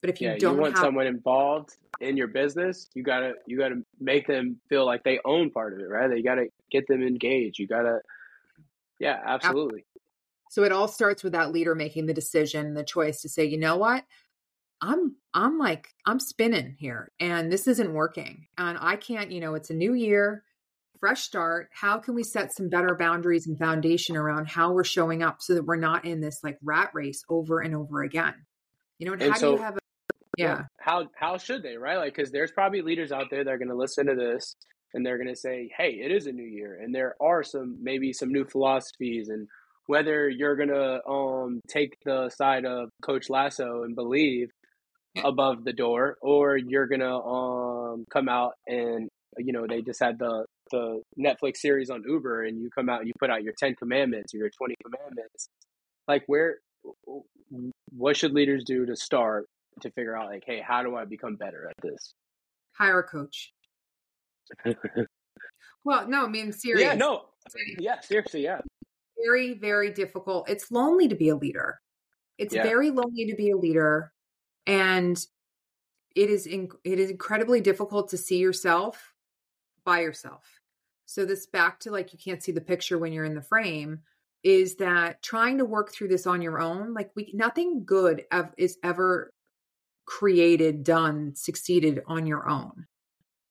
But 0.04 0.10
if 0.10 0.20
you 0.20 0.28
yeah, 0.28 0.38
don't 0.38 0.56
you 0.56 0.62
want 0.62 0.74
have, 0.74 0.84
someone 0.84 1.08
involved 1.08 1.78
in 2.02 2.18
your 2.18 2.28
business, 2.28 2.90
you 2.94 3.04
gotta 3.04 3.36
you 3.48 3.58
gotta 3.58 3.84
make 4.02 4.28
them 4.28 4.60
feel 4.68 4.86
like 4.86 5.06
they 5.06 5.22
own 5.24 5.50
part 5.50 5.72
of 5.72 5.80
it, 5.80 5.88
right? 5.88 6.12
You 6.12 6.22
gotta 6.22 6.48
get 6.70 6.90
them 6.90 7.02
engaged. 7.02 7.58
You 7.58 7.68
gotta, 7.68 8.00
yeah, 9.00 9.18
absolutely. 9.26 9.86
So 10.50 10.64
it 10.64 10.74
all 10.74 10.90
starts 10.90 11.24
with 11.24 11.32
that 11.32 11.54
leader 11.54 11.74
making 11.74 12.08
the 12.08 12.14
decision, 12.14 12.74
the 12.74 12.84
choice 12.84 13.22
to 13.22 13.30
say, 13.30 13.46
you 13.46 13.58
know 13.58 13.78
what, 13.78 14.04
I'm 14.82 15.16
I'm 15.34 15.58
like 15.58 15.88
I'm 16.06 16.20
spinning 16.20 16.76
here, 16.78 17.10
and 17.22 17.50
this 17.50 17.66
isn't 17.66 17.94
working, 17.94 18.48
and 18.58 18.78
I 18.82 18.98
can't. 18.98 19.32
You 19.32 19.40
know, 19.40 19.56
it's 19.56 19.70
a 19.70 19.74
new 19.74 19.94
year, 19.94 20.44
fresh 21.00 21.22
start. 21.22 21.70
How 21.72 21.98
can 21.98 22.14
we 22.14 22.26
set 22.26 22.54
some 22.54 22.68
better 22.68 22.94
boundaries 23.00 23.48
and 23.48 23.58
foundation 23.58 24.18
around 24.18 24.50
how 24.50 24.74
we're 24.74 24.84
showing 24.84 25.24
up 25.24 25.42
so 25.42 25.54
that 25.54 25.64
we're 25.64 25.78
not 25.78 26.04
in 26.04 26.20
this 26.20 26.42
like 26.44 26.58
rat 26.62 26.90
race 26.94 27.24
over 27.30 27.62
and 27.62 27.74
over 27.74 28.04
again? 28.04 28.34
You 29.00 29.08
know, 29.08 29.14
and, 29.14 29.22
and 29.22 29.32
how 29.32 29.38
so, 29.38 29.52
do 29.54 29.58
you 29.60 29.64
have 29.64 29.78
a 29.78 29.83
yeah. 30.38 30.64
How 30.80 31.08
how 31.16 31.38
should 31.38 31.64
they, 31.64 31.78
right? 31.78 31.98
Like, 31.98 32.16
because 32.16 32.32
there's 32.32 32.52
probably 32.52 32.82
leaders 32.82 33.12
out 33.12 33.28
there 33.30 33.44
that 33.44 33.50
are 33.50 33.58
going 33.58 33.70
to 33.70 33.76
listen 33.76 34.08
to 34.08 34.16
this 34.16 34.56
and 34.94 35.06
they're 35.06 35.18
going 35.18 35.34
to 35.34 35.36
say, 35.36 35.70
"Hey, 35.76 36.00
it 36.04 36.12
is 36.12 36.28
a 36.28 36.32
new 36.32 36.44
year, 36.44 36.80
and 36.82 36.94
there 36.94 37.16
are 37.20 37.44
some 37.44 37.78
maybe 37.82 38.14
some 38.14 38.32
new 38.32 38.46
philosophies, 38.46 39.30
and 39.30 39.48
whether 39.88 40.30
you're 40.30 40.56
going 40.56 40.70
to 40.70 41.06
um 41.08 41.60
take 41.68 41.98
the 42.06 42.30
side 42.30 42.66
of 42.66 42.90
Coach 43.02 43.30
Lasso 43.30 43.84
and 43.84 43.96
believe 43.96 44.50
above 45.24 45.64
the 45.64 45.74
door, 45.74 46.18
or 46.22 46.58
you're 46.58 46.88
going 46.88 47.02
to 47.02 47.14
um 47.14 48.06
come 48.12 48.30
out 48.30 48.54
and 48.68 49.10
you 49.38 49.54
know 49.54 49.66
they 49.68 49.82
just 49.82 50.02
had 50.02 50.20
the 50.20 50.46
the 50.72 51.02
Netflix 51.20 51.58
series 51.58 51.90
on 51.90 52.04
Uber, 52.08 52.44
and 52.44 52.62
you 52.62 52.70
come 52.76 52.90
out 52.90 53.00
and 53.00 53.08
you 53.08 53.14
put 53.20 53.30
out 53.30 53.44
your 53.44 53.54
Ten 53.58 53.76
Commandments 53.76 54.34
or 54.34 54.38
your 54.38 54.52
Twenty 54.58 54.76
Commandments, 54.84 55.48
like 56.08 56.24
where 56.28 56.58
what 57.92 58.18
should 58.18 58.34
leaders 58.34 58.64
do 58.66 58.86
to 58.86 58.96
start 58.96 59.46
to 59.82 59.92
figure 59.92 60.18
out 60.18 60.28
like, 60.28 60.44
hey, 60.46 60.62
how 60.66 60.84
do 60.84 60.96
I 60.96 61.06
become 61.06 61.36
better 61.36 61.70
at 61.70 61.76
this? 61.82 62.14
Hire 62.74 63.00
a 63.00 63.04
coach. 63.04 63.54
well, 65.84 66.08
no, 66.08 66.26
I 66.26 66.28
mean 66.28 66.52
serious. 66.52 66.92
Yeah, 66.92 66.96
no. 66.96 67.26
Yeah, 67.80 68.00
seriously, 68.02 68.44
yeah. 68.44 68.62
Very, 69.26 69.54
very 69.54 69.92
difficult. 69.92 70.50
It's 70.50 70.72
lonely 70.72 71.08
to 71.08 71.16
be 71.16 71.30
a 71.30 71.36
leader. 71.36 71.80
It's 72.38 72.54
Yeah. 72.54 72.64
very 72.64 72.90
lonely 72.90 73.28
to 73.28 73.36
be 73.36 73.52
a 73.52 73.58
leader 73.58 74.12
and 74.66 75.18
it 76.16 76.30
is 76.30 76.46
in, 76.46 76.70
it 76.84 77.00
is 77.00 77.10
incredibly 77.10 77.62
difficult 77.62 78.10
to 78.10 78.18
see 78.18 78.38
yourself 78.38 79.14
by 79.84 80.02
yourself. 80.02 80.60
So 81.06 81.26
this 81.26 81.46
back 81.48 81.80
to 81.82 81.92
like 81.92 82.14
you 82.14 82.20
can't 82.20 82.42
see 82.42 82.52
the 82.52 82.62
picture 82.62 82.98
when 82.98 83.14
you're 83.14 83.26
in 83.26 83.36
the 83.36 83.42
frame 83.42 84.00
is 84.44 84.76
that 84.76 85.22
trying 85.22 85.58
to 85.58 85.66
work 85.66 85.92
through 85.92 86.10
this 86.10 86.28
on 86.28 86.42
your 86.42 86.60
own 86.60 86.94
like 86.94 87.12
we 87.16 87.32
nothing 87.34 87.84
good 87.86 88.26
ev- 88.32 88.54
is 88.58 88.78
ever 88.84 89.33
created 90.06 90.84
done 90.84 91.34
succeeded 91.36 92.02
on 92.08 92.26
your 92.26 92.48
own 92.50 92.88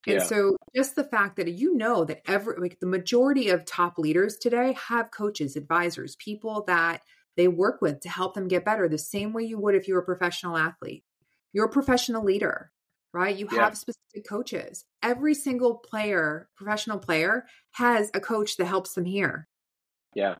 and 0.06 0.20
Yeah. 0.20 0.26
so 0.26 0.56
just 0.74 0.96
the 0.96 1.04
fact 1.04 1.36
that 1.36 1.48
you 1.52 1.74
know 1.76 2.04
that 2.04 2.22
every 2.26 2.56
like 2.58 2.78
the 2.80 2.86
majority 2.86 3.48
of 3.50 3.64
top 3.64 3.98
leaders 3.98 4.36
today 4.36 4.72
have 4.72 5.10
coaches 5.10 5.56
advisors 5.56 6.16
people 6.16 6.64
that 6.66 7.02
they 7.36 7.48
work 7.48 7.80
with 7.80 8.00
to 8.00 8.08
help 8.08 8.34
them 8.34 8.48
get 8.48 8.64
better 8.64 8.88
the 8.88 8.98
same 8.98 9.32
way 9.32 9.42
you 9.44 9.58
would 9.58 9.74
if 9.74 9.88
you 9.88 9.94
were 9.94 10.00
a 10.00 10.04
professional 10.04 10.56
athlete 10.56 11.04
you're 11.52 11.66
a 11.66 11.70
professional 11.70 12.24
leader 12.24 12.70
right 13.12 13.36
you 13.36 13.46
Yeah. 13.50 13.58
have 13.60 13.76
specific 13.76 14.26
coaches 14.28 14.84
every 15.02 15.34
single 15.34 15.76
player 15.76 16.48
professional 16.56 16.98
player 16.98 17.44
has 17.72 18.10
a 18.14 18.20
coach 18.20 18.56
that 18.56 18.66
helps 18.66 18.94
them 18.94 19.04
here 19.04 19.48
Yeah. 20.14 20.36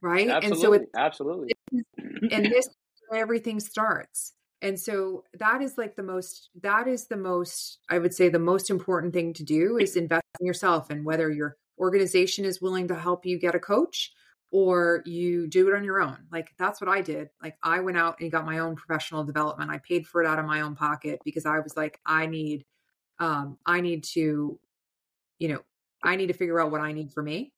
right 0.00 0.28
Absolutely. 0.28 0.48
and 0.48 0.56
so 0.58 0.72
it, 0.74 0.88
Absolutely. 0.94 1.52
and 2.30 2.44
this 2.52 2.66
is 2.66 2.76
where 3.08 3.20
everything 3.20 3.60
starts 3.60 4.34
and 4.62 4.78
so 4.78 5.24
that 5.34 5.62
is 5.62 5.78
like 5.78 5.96
the 5.96 6.02
most 6.02 6.50
that 6.62 6.86
is 6.86 7.06
the 7.06 7.16
most 7.16 7.78
i 7.88 7.98
would 7.98 8.14
say 8.14 8.28
the 8.28 8.38
most 8.38 8.70
important 8.70 9.12
thing 9.12 9.32
to 9.32 9.42
do 9.44 9.76
is 9.78 9.96
invest 9.96 10.24
in 10.40 10.46
yourself 10.46 10.90
and 10.90 11.04
whether 11.04 11.30
your 11.30 11.56
organization 11.78 12.44
is 12.44 12.60
willing 12.60 12.88
to 12.88 12.94
help 12.94 13.24
you 13.24 13.38
get 13.38 13.54
a 13.54 13.60
coach 13.60 14.12
or 14.52 15.02
you 15.06 15.46
do 15.46 15.68
it 15.68 15.74
on 15.74 15.84
your 15.84 16.00
own. 16.00 16.18
Like 16.30 16.50
that's 16.58 16.80
what 16.80 16.90
i 16.90 17.00
did. 17.00 17.30
Like 17.42 17.56
i 17.62 17.80
went 17.80 17.96
out 17.96 18.20
and 18.20 18.30
got 18.30 18.44
my 18.44 18.58
own 18.58 18.76
professional 18.76 19.24
development. 19.24 19.70
I 19.70 19.78
paid 19.78 20.06
for 20.06 20.22
it 20.22 20.26
out 20.26 20.38
of 20.38 20.44
my 20.44 20.60
own 20.60 20.74
pocket 20.76 21.20
because 21.24 21.46
i 21.46 21.58
was 21.60 21.76
like 21.76 22.00
i 22.06 22.26
need 22.26 22.64
um 23.18 23.58
i 23.66 23.80
need 23.80 24.04
to 24.04 24.58
you 25.38 25.48
know 25.48 25.60
i 26.02 26.16
need 26.16 26.28
to 26.28 26.34
figure 26.34 26.60
out 26.60 26.70
what 26.70 26.80
i 26.80 26.92
need 26.92 27.12
for 27.12 27.22
me. 27.22 27.52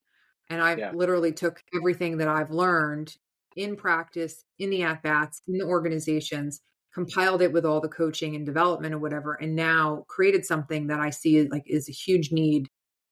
And 0.51 0.63
i 0.63 0.75
Yeah. 0.77 0.93
literally 0.93 1.33
took 1.33 1.63
everything 1.75 2.19
that 2.19 2.29
i've 2.29 2.51
learned 2.51 3.17
in 3.57 3.77
practice 3.77 4.45
in 4.59 4.71
the 4.71 4.83
at 4.83 5.03
bats 5.03 5.43
in 5.49 5.59
the 5.59 5.65
organizations 5.65 6.61
compiled 6.95 7.43
it 7.43 7.53
with 7.53 7.65
all 7.65 7.81
the 7.81 7.89
coaching 7.89 8.37
and 8.37 8.45
development 8.45 8.95
or 8.95 8.99
whatever 8.99 9.35
and 9.35 9.55
now 9.55 10.05
created 10.09 10.45
something 10.45 10.87
that 10.87 11.01
i 11.01 11.11
see 11.11 11.49
like 11.49 11.65
is 11.67 11.89
a 11.89 11.93
huge 11.93 12.33
need 12.33 12.69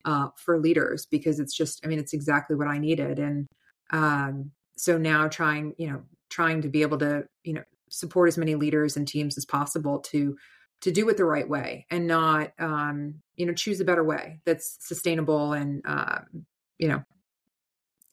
uh, 0.07 0.29
for 0.37 0.59
leaders 0.59 1.07
because 1.07 1.39
it's 1.39 1.55
just 1.55 1.85
i 1.85 1.89
mean 1.89 1.99
it's 1.99 2.13
exactly 2.13 2.57
what 2.57 2.69
i 2.69 2.79
needed 2.79 3.19
and 3.19 3.47
um, 3.93 4.51
so 4.77 4.97
now 4.97 5.29
trying 5.29 5.75
you 5.79 5.91
know 5.91 6.03
trying 6.31 6.63
to 6.63 6.69
be 6.69 6.83
able 6.83 6.99
to 6.99 7.25
you 7.45 7.53
know 7.53 7.63
support 7.91 8.29
as 8.29 8.39
many 8.39 8.55
leaders 8.55 8.97
and 8.97 9.07
teams 9.09 9.37
as 9.37 9.45
possible 9.45 9.99
to 9.99 10.37
to 10.81 10.91
do 10.91 11.07
it 11.11 11.17
the 11.19 11.25
right 11.25 11.49
way 11.49 11.85
and 11.91 12.07
not 12.07 12.53
um, 12.59 13.15
you 13.37 13.45
know 13.45 13.53
choose 13.53 13.81
a 13.81 13.85
better 13.85 14.05
way 14.05 14.41
that's 14.47 14.79
sustainable 14.81 15.53
and 15.53 15.83
um, 15.87 16.47
you 16.79 16.89
know 16.89 17.03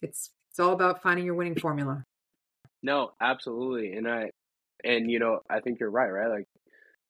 it's 0.01 0.32
it's 0.49 0.59
all 0.59 0.74
about 0.74 1.01
finding 1.01 1.26
your 1.26 1.36
winning 1.36 1.55
formula 1.55 2.03
No, 2.84 3.11
absolutely. 3.20 3.93
And 3.93 4.07
I 4.07 4.30
and 4.84 5.09
you 5.11 5.19
know, 5.19 5.39
I 5.49 5.59
think 5.59 5.80
you're 5.80 5.91
right, 5.91 6.09
right? 6.09 6.30
Like 6.30 6.47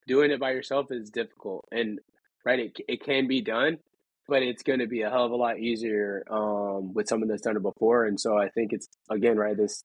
doing 0.08 0.32
it 0.32 0.40
by 0.40 0.52
yourself 0.52 0.92
is 0.92 1.10
difficult. 1.10 1.66
And 1.72 2.00
right, 2.46 2.60
it 2.60 2.78
it 2.88 3.04
can 3.04 3.28
be 3.28 3.42
done, 3.42 3.80
but 4.28 4.44
it's 4.44 4.64
going 4.64 4.80
to 4.80 4.88
be 4.88 5.02
a 5.02 5.10
hell 5.10 5.26
of 5.26 5.32
a 5.32 5.36
lot 5.36 5.60
easier 5.60 6.24
um 6.30 6.94
with 6.94 7.08
someone 7.08 7.30
that's 7.30 7.42
done 7.44 7.58
it 7.58 7.64
before. 7.64 8.06
And 8.06 8.20
so 8.20 8.38
I 8.38 8.50
think 8.50 8.74
it's 8.74 8.88
again, 9.10 9.38
right, 9.38 9.58
this 9.58 9.84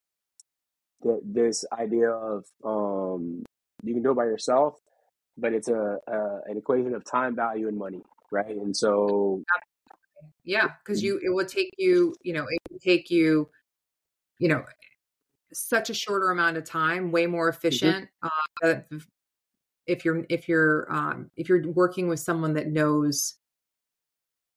this 1.24 1.64
idea 1.72 2.11
of 2.11 2.45
um 2.64 3.45
you 3.83 3.95
can 3.95 4.03
do 4.03 4.12
it 4.12 4.16
by 4.16 4.24
yourself, 4.24 4.74
but 5.37 5.53
it's 5.53 5.68
a, 5.68 5.99
a 6.07 6.41
an 6.47 6.57
equation 6.57 6.95
of 6.95 7.05
time, 7.05 7.35
value 7.35 7.68
and 7.68 7.78
money, 7.78 8.03
right? 8.30 8.55
And 8.55 8.76
so 8.76 9.43
yeah 10.45 10.68
because 10.85 11.03
you 11.03 11.20
it 11.22 11.30
will 11.30 11.47
take 11.47 11.70
you 11.78 12.14
you 12.22 12.33
know 12.33 12.45
it 12.49 12.61
will 12.70 12.78
take 12.78 13.11
you 13.11 13.49
you 14.39 14.49
know 14.49 14.64
such 15.53 15.90
a 15.90 15.94
shorter 15.94 16.30
amount 16.30 16.57
of 16.57 16.64
time 16.64 17.12
way 17.12 17.26
more 17.26 17.48
efficient 17.48 18.09
uh, 18.62 18.74
if 19.86 20.05
you're 20.05 20.24
if 20.28 20.48
you're 20.48 20.92
um 20.92 21.30
if 21.36 21.48
you're 21.48 21.66
working 21.72 22.09
with 22.09 22.20
someone 22.20 22.55
that 22.55 22.68
knows 22.68 23.34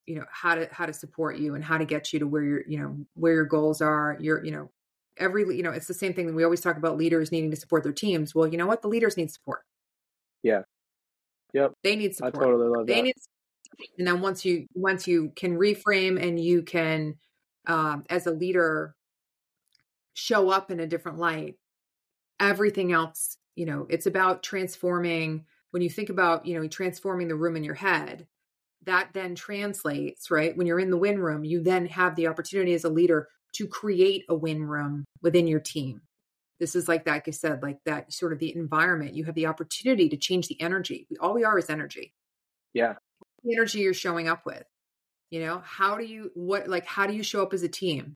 you 0.06 0.16
know 0.16 0.26
how 0.32 0.56
to 0.56 0.68
how 0.72 0.86
to 0.86 0.94
support 0.94 1.38
you 1.38 1.56
and 1.56 1.64
how 1.64 1.78
to 1.78 1.86
get 1.86 2.14
you 2.14 2.20
to 2.20 2.28
where 2.28 2.44
your 2.44 2.64
you 2.68 2.80
know 2.80 2.98
where 3.16 3.34
your 3.34 3.46
goals 3.46 3.82
are 3.82 4.18
your 4.20 4.44
you 4.46 4.52
know 4.52 4.70
every 5.18 5.44
you 5.56 5.64
know 5.64 5.72
it's 5.72 5.88
the 5.88 5.94
same 5.94 6.14
thing 6.14 6.28
that 6.28 6.36
we 6.36 6.44
always 6.44 6.62
talk 6.62 6.78
about 6.78 6.98
leaders 6.98 7.32
needing 7.32 7.50
to 7.50 7.58
support 7.58 7.84
their 7.84 7.92
teams 7.92 8.36
well 8.36 8.48
you 8.48 8.58
know 8.58 8.68
what 8.68 8.82
the 8.82 8.88
leaders 8.88 9.18
need 9.18 9.32
support 9.32 9.64
Yeah. 10.44 10.62
Yep. 11.54 11.74
they 11.84 11.96
need 11.96 12.16
support. 12.16 12.36
I 12.36 12.40
totally 12.40 12.68
love 12.68 12.86
they 12.86 12.96
that. 12.96 13.04
need 13.04 13.16
and 13.98 14.08
then 14.08 14.22
once 14.22 14.46
you 14.46 14.68
once 14.76 15.08
you 15.08 15.32
can 15.36 15.58
reframe 15.58 16.22
and 16.22 16.40
you 16.40 16.62
can 16.62 17.16
um, 17.68 18.04
as 18.10 18.28
a 18.28 18.32
leader 18.32 18.94
show 20.16 20.50
up 20.50 20.72
in 20.72 20.80
a 20.80 20.88
different 20.88 21.20
light. 21.20 21.56
Everything 22.40 22.92
else 22.92 23.38
you 23.56 23.66
know 23.66 23.88
it's 23.90 24.06
about 24.06 24.44
transforming 24.44 25.46
when 25.72 25.82
you 25.82 25.90
think 25.90 26.10
about 26.10 26.46
you 26.46 26.60
know 26.60 26.68
transforming 26.68 27.28
the 27.28 27.36
room 27.36 27.56
in 27.56 27.64
your 27.64 27.76
head 27.76 28.28
that 28.84 29.10
then 29.14 29.34
translates 29.34 30.30
right? 30.30 30.56
When 30.56 30.68
you're 30.68 30.80
in 30.80 30.90
the 30.90 30.98
win 30.98 31.20
room 31.20 31.44
you 31.44 31.62
then 31.62 31.86
have 31.88 32.16
the 32.16 32.28
opportunity 32.28 32.74
as 32.74 32.84
a 32.84 32.90
leader 32.90 33.28
to 33.54 33.68
create 33.68 34.26
a 34.30 34.36
win 34.36 34.64
room 34.64 35.06
within 35.22 35.48
your 35.48 35.62
team. 35.62 36.02
This 36.60 36.76
is 36.76 36.88
like 36.88 37.06
that 37.06 37.12
like 37.12 37.28
i 37.28 37.32
said 37.32 37.64
like 37.64 37.80
that 37.86 38.12
sort 38.14 38.34
of 38.34 38.40
the 38.40 38.56
environment. 38.56 39.16
You 39.16 39.24
have 39.26 39.36
the 39.36 39.48
opportunity 39.48 40.10
to 40.10 40.18
change 40.18 40.48
the 40.48 40.62
energy. 40.62 41.08
All 41.20 41.34
we 41.34 41.44
are 41.44 41.58
is 41.58 41.70
energy. 41.70 42.14
Yeah. 42.74 42.96
the 43.44 43.56
energy 43.56 43.80
you're 43.80 43.94
showing 43.94 44.28
up 44.28 44.46
with 44.46 44.64
you 45.32 45.40
know? 45.40 45.62
How 45.66 45.98
do 45.98 46.06
you 46.06 46.32
what 46.36 46.68
like 46.68 46.86
how 46.86 47.08
do 47.08 47.14
you 47.14 47.24
show 47.24 47.42
up 47.42 47.54
as 47.54 47.64
a 47.64 47.70
team 47.70 48.16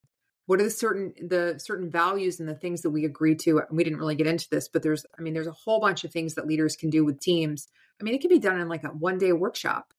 what 0.50 0.60
are 0.60 0.64
the 0.64 0.70
certain 0.72 1.14
the 1.22 1.60
certain 1.60 1.92
values 1.92 2.40
and 2.40 2.50
the 2.50 2.56
things 2.56 2.82
that 2.82 2.90
we 2.90 3.06
agree 3.06 3.36
to? 3.36 3.60
And 3.60 3.78
we 3.78 3.84
didn't 3.84 4.00
really 4.00 4.16
get 4.16 4.28
into 4.28 4.48
this 4.50 4.68
but 4.68 4.82
there's 4.82 5.06
i 5.18 5.22
mean 5.22 5.34
there's 5.34 5.48
a 5.48 5.52
whole 5.52 5.80
bunch 5.80 6.04
of 6.04 6.12
things 6.12 6.34
that 6.36 6.48
leaders 6.48 6.76
can 6.76 6.90
do 6.90 7.06
with 7.06 7.20
teams. 7.20 7.68
I 8.00 8.04
mean 8.04 8.16
it 8.16 8.22
can 8.22 8.30
be 8.30 8.40
done 8.40 8.60
in 8.60 8.68
like 8.68 8.84
a 8.84 8.90
one 8.90 9.18
day 9.20 9.32
workshop 9.34 9.94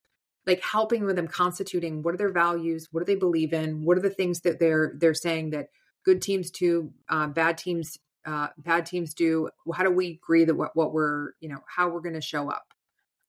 like 0.47 0.61
helping 0.63 1.05
with 1.05 1.17
them 1.17 1.29
constituting 1.29 2.03
what 2.03 2.15
are 2.15 2.19
their 2.19 2.33
values 2.33 2.89
what 2.91 3.01
do 3.01 3.13
they 3.13 3.19
believe 3.19 3.53
in 3.53 3.85
what 3.85 3.97
are 3.99 4.03
the 4.03 4.11
things 4.11 4.41
that 4.41 4.59
they're 4.59 4.95
they're 4.97 5.15
saying 5.15 5.51
that 5.51 5.69
good 6.05 6.23
teams 6.23 6.51
do 6.51 6.93
uh, 7.09 7.27
bad 7.29 7.59
teams 7.59 7.99
uh, 8.27 8.49
bad 8.59 8.87
teams 8.87 9.15
do? 9.15 9.49
How 9.75 9.83
do 9.85 9.91
we 9.91 10.21
agree 10.23 10.45
that 10.45 10.55
what, 10.55 10.77
what 10.77 10.93
we're 10.93 11.33
you 11.41 11.49
know 11.49 11.61
how 11.67 11.89
we're 11.89 12.01
going 12.01 12.15
to 12.15 12.21
show 12.21 12.51
up? 12.51 12.75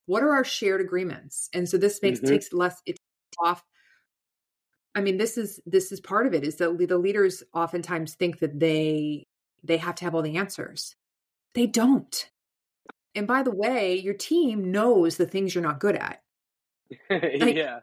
What 0.05 0.23
are 0.23 0.31
our 0.31 0.43
shared 0.43 0.81
agreements? 0.81 1.49
And 1.53 1.67
so 1.69 1.77
this 1.77 2.01
makes 2.01 2.19
Mhm. 2.19 2.29
takes 2.29 2.53
less 2.53 2.81
it 2.85 2.97
off 3.39 3.63
i 4.95 5.01
mean 5.01 5.17
this 5.17 5.37
is 5.37 5.59
this 5.65 5.91
is 5.91 5.99
part 5.99 6.27
of 6.27 6.33
it 6.33 6.43
is 6.43 6.57
that 6.57 6.77
the 6.87 6.97
leaders 6.97 7.43
oftentimes 7.53 8.15
think 8.15 8.39
that 8.39 8.59
they 8.59 9.25
they 9.63 9.77
have 9.77 9.95
to 9.95 10.03
have 10.05 10.15
all 10.15 10.21
the 10.21 10.37
answers 10.37 10.95
they 11.53 11.65
don't 11.67 12.29
and 13.15 13.27
by 13.27 13.43
the 13.43 13.51
way 13.55 13.95
your 13.95 14.13
team 14.13 14.71
knows 14.71 15.17
the 15.17 15.25
things 15.25 15.53
you're 15.53 15.63
not 15.63 15.79
good 15.79 15.95
at 15.95 16.21
Like- 17.09 17.55
yeah. 17.55 17.79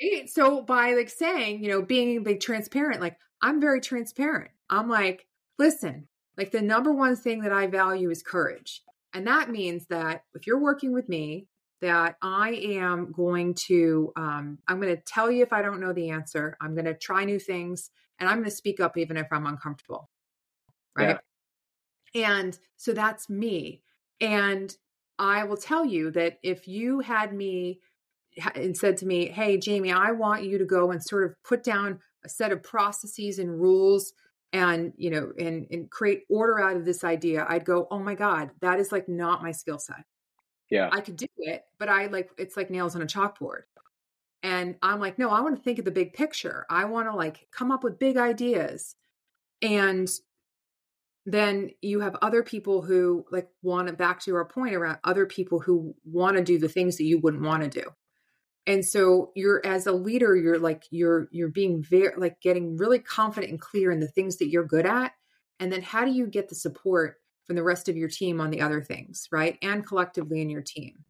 Right? 0.00 0.30
So 0.30 0.62
by 0.62 0.94
like 0.94 1.08
saying, 1.10 1.62
you 1.62 1.70
know, 1.70 1.82
being 1.82 2.22
like 2.22 2.40
transparent, 2.40 3.00
like 3.00 3.16
I'm 3.42 3.60
very 3.60 3.80
transparent. 3.80 4.50
I'm 4.70 4.88
like, 4.88 5.26
listen, 5.58 6.06
like 6.36 6.52
the 6.52 6.62
number 6.62 6.92
one 6.92 7.16
thing 7.16 7.40
that 7.40 7.52
I 7.52 7.66
value 7.66 8.10
is 8.10 8.22
courage. 8.22 8.82
And 9.12 9.26
that 9.26 9.50
means 9.50 9.86
that 9.86 10.22
if 10.34 10.46
you're 10.46 10.60
working 10.60 10.92
with 10.92 11.08
me, 11.08 11.48
that 11.80 12.16
I 12.22 12.50
am 12.50 13.12
going 13.12 13.54
to 13.66 14.12
um 14.16 14.58
I'm 14.66 14.80
going 14.80 14.94
to 14.94 15.02
tell 15.02 15.30
you 15.30 15.42
if 15.42 15.52
I 15.52 15.62
don't 15.62 15.80
know 15.80 15.92
the 15.92 16.10
answer. 16.10 16.56
I'm 16.60 16.74
going 16.74 16.86
to 16.86 16.94
try 16.94 17.24
new 17.24 17.38
things 17.38 17.90
and 18.18 18.28
I'm 18.28 18.36
going 18.36 18.50
to 18.50 18.50
speak 18.50 18.80
up 18.80 18.96
even 18.96 19.16
if 19.16 19.26
I'm 19.32 19.46
uncomfortable. 19.46 20.08
Right? 20.96 21.18
And 22.14 22.58
so 22.76 22.92
that's 22.92 23.28
me. 23.28 23.82
And 24.20 24.74
I 25.18 25.44
will 25.44 25.56
tell 25.56 25.84
you 25.84 26.10
that 26.12 26.38
if 26.42 26.66
you 26.68 27.00
had 27.00 27.32
me 27.32 27.80
and 28.54 28.76
said 28.76 28.96
to 28.98 29.06
me, 29.06 29.28
Hey, 29.28 29.58
Jamie, 29.58 29.92
I 29.92 30.12
want 30.12 30.44
you 30.44 30.58
to 30.58 30.64
go 30.64 30.90
and 30.90 31.02
sort 31.02 31.24
of 31.24 31.34
put 31.44 31.62
down 31.62 32.00
a 32.24 32.28
set 32.28 32.52
of 32.52 32.62
processes 32.62 33.38
and 33.38 33.60
rules 33.60 34.12
and, 34.52 34.92
you 34.96 35.10
know, 35.10 35.32
and, 35.38 35.66
and 35.70 35.90
create 35.90 36.22
order 36.30 36.60
out 36.60 36.76
of 36.76 36.84
this 36.84 37.04
idea, 37.04 37.44
I'd 37.48 37.64
go, 37.64 37.86
Oh 37.90 37.98
my 37.98 38.14
God, 38.14 38.50
that 38.60 38.80
is 38.80 38.92
like 38.92 39.08
not 39.08 39.42
my 39.42 39.52
skill 39.52 39.78
set. 39.78 40.04
Yeah. 40.70 40.90
I 40.92 41.00
could 41.00 41.16
do 41.16 41.26
it, 41.38 41.62
but 41.78 41.88
I 41.88 42.06
like, 42.06 42.30
it's 42.38 42.56
like 42.56 42.70
nails 42.70 42.94
on 42.94 43.02
a 43.02 43.06
chalkboard. 43.06 43.62
And 44.42 44.76
I'm 44.82 45.00
like, 45.00 45.18
no, 45.18 45.30
I 45.30 45.40
want 45.40 45.56
to 45.56 45.62
think 45.62 45.78
of 45.78 45.84
the 45.84 45.90
big 45.90 46.12
picture. 46.12 46.64
I 46.70 46.84
want 46.84 47.08
to 47.08 47.16
like 47.16 47.48
come 47.52 47.72
up 47.72 47.82
with 47.82 47.98
big 47.98 48.16
ideas. 48.16 48.94
And 49.62 50.08
then 51.26 51.70
you 51.82 52.00
have 52.00 52.16
other 52.22 52.42
people 52.42 52.82
who 52.82 53.24
like 53.30 53.48
want 53.62 53.88
to 53.88 53.94
back 53.94 54.20
to 54.22 54.34
our 54.34 54.46
point 54.46 54.74
around 54.74 54.98
other 55.04 55.26
people 55.26 55.60
who 55.60 55.94
want 56.04 56.36
to 56.36 56.42
do 56.42 56.58
the 56.58 56.68
things 56.68 56.96
that 56.96 57.04
you 57.04 57.18
wouldn't 57.20 57.42
want 57.42 57.62
to 57.62 57.68
do 57.68 57.90
and 58.66 58.84
so 58.84 59.32
you're 59.34 59.60
as 59.64 59.86
a 59.86 59.92
leader 59.92 60.36
you're 60.36 60.58
like 60.58 60.84
you're 60.90 61.28
you're 61.30 61.50
being 61.50 61.82
very 61.82 62.12
like 62.16 62.40
getting 62.40 62.76
really 62.76 62.98
confident 62.98 63.50
and 63.50 63.60
clear 63.60 63.90
in 63.90 64.00
the 64.00 64.08
things 64.08 64.38
that 64.38 64.48
you're 64.48 64.64
good 64.64 64.86
at 64.86 65.12
and 65.60 65.72
then 65.72 65.82
how 65.82 66.04
do 66.04 66.12
you 66.12 66.26
get 66.26 66.48
the 66.48 66.54
support 66.54 67.16
from 67.48 67.56
the 67.56 67.62
rest 67.62 67.88
of 67.88 67.96
your 67.96 68.10
team 68.10 68.40
on 68.42 68.50
the 68.50 68.60
other 68.60 68.82
things, 68.82 69.26
right? 69.32 69.58
And 69.62 69.84
collectively 69.84 70.42
in 70.42 70.50
your 70.50 70.62
team. 70.62 71.04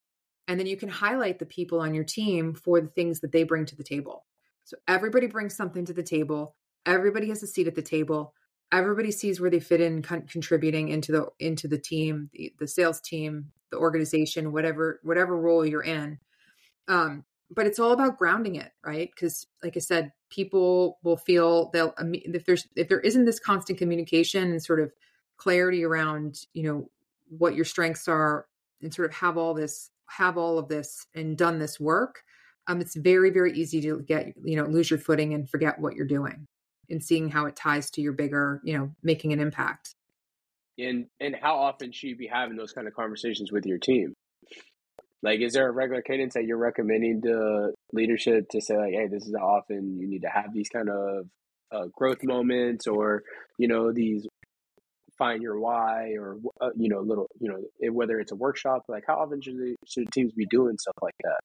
And 0.47 0.59
then 0.59 0.69
you 0.69 0.77
can 0.77 0.89
highlight 0.89 1.41
the 1.41 1.45
people 1.45 1.81
on 1.81 1.95
your 1.95 2.05
team 2.05 2.55
for 2.55 2.81
the 2.81 2.87
things 2.87 3.21
that 3.21 3.33
they 3.33 3.43
bring 3.43 3.67
to 3.67 3.77
the 3.77 3.83
table. 3.83 4.25
So 4.65 4.77
everybody 4.87 5.27
brings 5.27 5.57
something 5.57 5.85
to 5.87 5.93
the 5.93 6.05
table. 6.05 6.55
Everybody 6.87 7.29
has 7.31 7.43
a 7.43 7.49
seat 7.49 7.67
at 7.67 7.75
the 7.75 7.83
table. 7.83 8.35
Everybody 8.71 9.11
sees 9.11 9.41
where 9.41 9.51
they 9.51 9.59
fit 9.59 9.81
in 9.81 10.01
con- 10.01 10.29
contributing 10.31 10.89
into 10.91 11.11
the 11.11 11.27
into 11.41 11.67
the 11.67 11.79
team, 11.79 12.31
the, 12.33 12.55
the 12.61 12.69
sales 12.69 13.01
team, 13.01 13.51
the 13.73 13.79
organization, 13.79 14.53
whatever 14.53 15.01
whatever 15.03 15.37
role 15.37 15.67
you're 15.67 15.83
in. 15.83 16.19
Um, 16.87 17.25
but 17.51 17.67
it's 17.67 17.79
all 17.79 17.93
about 17.93 18.19
grounding 18.19 18.57
it, 18.57 18.71
right? 18.85 19.11
Because, 19.13 19.47
like 19.63 19.77
I 19.77 19.81
said, 19.81 20.13
people 20.31 20.99
will 21.03 21.17
feel 21.17 21.71
they'll 21.71 21.95
if 21.99 22.45
there's 22.45 22.69
if 22.77 22.89
there 22.89 23.01
isn't 23.01 23.25
this 23.25 23.41
constant 23.41 23.79
communication 23.79 24.51
and 24.51 24.63
sort 24.63 24.81
of 24.81 24.93
clarity 25.39 25.85
around, 25.85 26.41
you 26.53 26.65
know, 26.65 26.91
what 27.31 27.55
your 27.55 27.65
strengths 27.65 28.09
are, 28.09 28.47
and 28.83 28.93
sort 28.93 29.09
of 29.09 29.17
have 29.17 29.39
all 29.39 29.55
this 29.55 29.91
have 30.11 30.39
all 30.39 30.59
of 30.59 30.69
this 30.69 31.07
and 31.15 31.37
done 31.37 31.59
this 31.59 31.79
work, 31.79 32.23
um, 32.67 32.81
it's 32.81 32.97
very 32.97 33.31
very 33.31 33.53
easy 33.53 33.81
to 33.81 34.01
get 34.01 34.35
you 34.43 34.57
know 34.57 34.65
lose 34.65 34.91
your 34.91 34.99
footing 34.99 35.35
and 35.35 35.49
forget 35.49 35.79
what 35.79 35.95
you're 35.95 36.07
doing, 36.07 36.47
and 36.91 37.03
seeing 37.03 37.31
how 37.31 37.47
it 37.47 37.57
ties 37.57 37.91
to 37.93 38.01
your 38.01 38.13
bigger, 38.13 38.61
you 38.65 38.77
know, 38.77 38.91
making 39.03 39.33
an 39.33 39.41
impact. 39.41 39.95
And 40.79 41.07
and 41.21 41.35
how 41.41 41.57
often 41.57 41.93
should 41.93 42.11
you 42.11 42.17
be 42.17 42.27
having 42.27 42.57
those 42.57 42.73
kind 42.73 42.87
of 42.87 42.95
conversations 42.95 43.51
with 43.51 43.67
your 43.67 43.79
team? 43.79 44.15
Like, 45.23 45.41
is 45.41 45.53
there 45.53 45.69
a 45.69 45.73
regular 45.73 46.03
cadence 46.03 46.35
that 46.35 46.45
you're 46.45 46.59
recommending 46.59 47.23
to 47.23 47.73
leadership 47.93 48.51
to 48.51 48.61
say, 48.61 48.77
like, 48.77 48.93
hey, 48.93 49.09
this 49.09 49.27
is 49.27 49.35
how 49.37 49.47
often 49.47 49.99
you 49.99 50.07
need 50.07 50.23
to 50.23 50.29
have 50.29 50.53
these 50.53 50.69
kind 50.69 50.89
of 50.89 51.27
uh, 51.73 51.87
growth 51.93 52.23
moments, 52.23 52.87
or 52.87 53.25
you 53.59 53.67
know, 53.67 53.93
these 53.93 54.27
find 55.19 55.43
your 55.43 55.59
why, 55.59 56.15
or 56.19 56.39
uh, 56.61 56.71
you 56.77 56.89
know, 56.89 57.01
little, 57.01 57.27
you 57.41 57.49
know, 57.49 57.93
whether 57.93 58.19
it's 58.21 58.33
a 58.33 58.37
workshop, 58.37 58.85
like, 58.89 59.05
how 59.07 59.17
often 59.17 59.41
should 59.41 59.59
they, 59.59 59.75
should 59.87 60.11
teams 60.13 60.33
be 60.33 60.47
doing 60.47 60.79
stuff 60.79 60.95
like 61.03 61.15
that? 61.25 61.39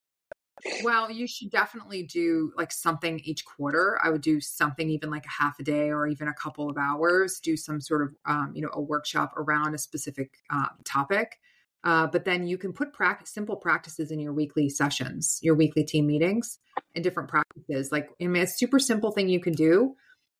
Well, 0.84 1.12
you 1.12 1.28
should 1.28 1.50
definitely 1.50 2.04
do 2.04 2.54
like 2.56 2.72
something 2.72 3.20
each 3.24 3.44
quarter. 3.44 4.00
I 4.02 4.12
would 4.12 4.22
do 4.22 4.40
something 4.40 4.90
even 4.90 5.10
like 5.10 5.26
a 5.26 5.44
half 5.44 5.60
a 5.60 5.64
day 5.64 5.90
or 5.90 6.08
even 6.08 6.28
a 6.28 6.34
couple 6.34 6.70
of 6.70 6.78
hours. 6.78 7.40
Do 7.42 7.58
some 7.58 7.82
sort 7.82 8.04
of, 8.04 8.16
um, 8.26 8.52
you 8.56 8.62
know, 8.62 8.70
a 8.72 8.80
workshop 8.80 9.34
around 9.36 9.74
a 9.74 9.78
specific 9.78 10.38
uh, 10.50 10.68
topic 10.86 11.40
uh, 11.84 12.08
but 12.08 12.24
then 12.24 12.48
you 12.48 12.58
can 12.58 12.72
put 12.72 12.94
practice, 12.94 13.30
simple 13.34 13.58
practices 13.58 14.10
in 14.10 14.20
your 14.20 14.34
weekly 14.34 14.70
sessions, 14.70 15.40
your 15.42 15.56
weekly 15.56 15.84
team 15.84 16.08
meetings, 16.08 16.60
and 16.96 17.04
different 17.04 17.30
practices. 17.30 17.92
Like, 17.92 18.10
I 18.22 18.28
mean, 18.28 18.44
it's 18.44 18.58
super 18.58 18.80
simple 18.80 19.12
thing 19.12 19.28
you 19.28 19.42
can 19.42 19.54
do. 19.54 19.96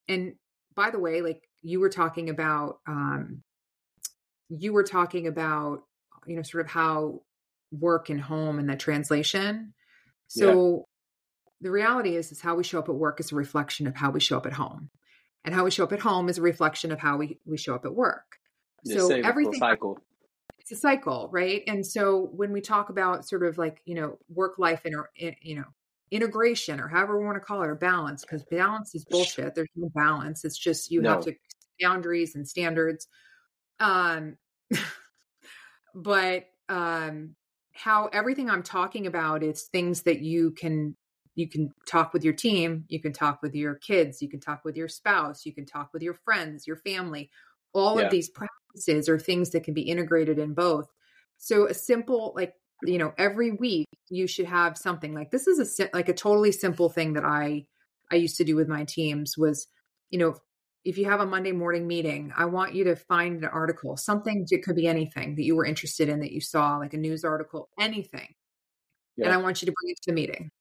And 0.08 0.36
by 0.74 0.90
the 0.90 1.00
way, 1.00 1.22
like 1.22 1.42
you 1.64 1.80
were 1.80 1.90
talking 1.90 2.30
about, 2.30 2.80
um, 2.88 3.42
you 4.50 4.74
were 4.74 4.84
talking 4.84 5.28
about, 5.28 5.84
you 6.28 6.36
know, 6.36 6.44
sort 6.44 6.66
of 6.66 6.72
how 6.72 7.22
work 7.72 8.10
and 8.10 8.22
home 8.22 8.60
and 8.60 8.70
the 8.70 8.76
translation. 8.76 9.74
So 10.28 10.46
yeah. 10.46 10.84
the 11.62 11.72
reality 11.72 12.16
is, 12.16 12.32
is 12.32 12.42
how 12.42 12.56
we 12.56 12.64
show 12.64 12.80
up 12.80 12.90
at 12.90 12.96
work 12.96 13.20
is 13.20 13.32
a 13.32 13.36
reflection 13.36 13.88
of 13.88 13.96
how 13.96 14.12
we 14.12 14.20
show 14.20 14.38
up 14.38 14.46
at 14.46 14.54
home, 14.54 14.90
and 15.44 15.56
how 15.56 15.64
we 15.64 15.72
show 15.72 15.84
up 15.84 15.94
at 15.94 16.00
home 16.00 16.30
is 16.30 16.38
a 16.38 16.42
reflection 16.42 16.92
of 16.92 17.00
how 17.00 17.18
we 17.18 17.40
we 17.46 17.58
show 17.58 17.74
up 17.74 17.86
at 17.86 17.96
work. 17.96 18.38
so 18.86 19.10
everything 19.10 19.56
cycle 19.56 20.00
it's 20.64 20.72
a 20.72 20.78
cycle, 20.78 21.30
right? 21.32 21.62
And 21.68 21.86
so 21.86 22.30
when 22.34 22.54
we 22.54 22.62
talk 22.62 22.90
about 22.90 23.28
sort 23.28 23.44
of 23.44 23.58
like, 23.58 23.82
you 23.84 23.96
know, 23.96 24.18
work 24.30 24.54
life 24.58 24.84
and, 24.86 24.96
you 25.42 25.58
know, 25.58 25.66
integration 26.10 26.80
or 26.80 26.88
however 26.88 27.20
we 27.20 27.26
want 27.26 27.36
to 27.36 27.42
call 27.42 27.64
it 27.64 27.68
or 27.68 27.76
balance, 27.76 28.22
because 28.22 28.46
balance 28.46 28.96
is 28.96 29.04
bullshit. 29.04 29.56
There's 29.56 29.68
no 29.76 29.90
balance. 29.94 30.46
It's 30.46 30.58
just 30.58 30.90
you 30.90 31.02
no. 31.02 31.10
have 31.10 31.26
to 31.26 31.36
boundaries 31.80 32.36
and 32.36 32.48
standards. 32.48 33.08
Um, 33.80 34.38
but 35.96 36.46
um, 36.70 37.36
how 37.74 38.08
everything 38.08 38.50
I'm 38.50 38.64
talking 38.64 39.08
about 39.08 39.44
is 39.44 39.64
things 39.64 40.04
that 40.04 40.22
you 40.22 40.52
can 40.52 40.96
you 41.36 41.50
can 41.50 41.74
talk 41.88 42.14
with 42.14 42.24
your 42.24 42.34
team, 42.34 42.86
you 42.90 43.02
can 43.02 43.12
talk 43.12 43.42
with 43.42 43.56
your 43.56 43.74
kids, 43.74 44.22
you 44.22 44.30
can 44.30 44.40
talk 44.40 44.64
with 44.64 44.78
your 44.78 44.88
spouse, 44.88 45.48
you 45.48 45.54
can 45.54 45.66
talk 45.66 45.90
with 45.92 46.04
your 46.04 46.14
friends, 46.14 46.68
your 46.68 46.76
family. 46.76 47.32
All 47.74 48.00
yeah. 48.00 48.06
of 48.06 48.12
these 48.12 48.30
practices 48.30 49.10
are 49.10 49.18
things 49.18 49.50
that 49.50 49.64
can 49.64 49.74
be 49.74 49.82
integrated 49.82 50.38
in 50.38 50.54
both. 50.54 50.88
So 51.38 51.68
a 51.68 51.74
simple 51.74 52.34
like 52.36 52.54
you 52.84 52.98
know 52.98 53.14
every 53.18 53.52
week 53.52 53.88
you 54.10 54.28
should 54.28 54.46
have 54.46 54.78
something 54.78 55.14
like 55.14 55.32
this 55.32 55.48
is 55.48 55.80
a 55.80 55.90
like 55.94 56.10
a 56.10 56.14
totally 56.14 56.52
simple 56.52 56.90
thing 56.90 57.14
that 57.14 57.26
I 57.26 57.66
I 58.12 58.16
used 58.16 58.38
to 58.38 58.44
do 58.44 58.56
with 58.56 58.68
my 58.68 58.84
teams 58.84 59.38
was 59.38 59.68
you 60.10 60.20
know 60.20 60.36
if 60.84 60.98
you 60.98 61.06
have 61.06 61.22
a 61.22 61.26
Monday 61.26 61.52
morning 61.52 61.88
meeting, 61.88 62.34
I 62.36 62.46
want 62.46 62.76
you 62.76 62.84
to 62.86 62.96
find 62.96 63.44
an 63.44 63.50
article, 63.50 63.96
something 63.96 64.46
it 64.50 64.64
could 64.64 64.76
be 64.76 64.88
anything 64.88 65.36
that 65.36 65.44
you 65.44 65.56
were 65.56 65.66
interested 65.66 66.10
in 66.10 66.20
that 66.20 66.32
you 66.32 66.42
saw, 66.42 66.78
like 66.78 66.94
a 66.94 66.98
news 66.98 67.24
article, 67.24 67.70
anything. 67.80 68.36
Yeah. 69.16 69.26
And 69.26 69.34
I 69.34 69.38
want 69.38 69.62
you 69.62 69.68
to 69.68 69.72
bring 69.72 69.92
it 69.92 69.98
to 70.04 70.12
the 70.12 70.16
meeting. 70.16 70.52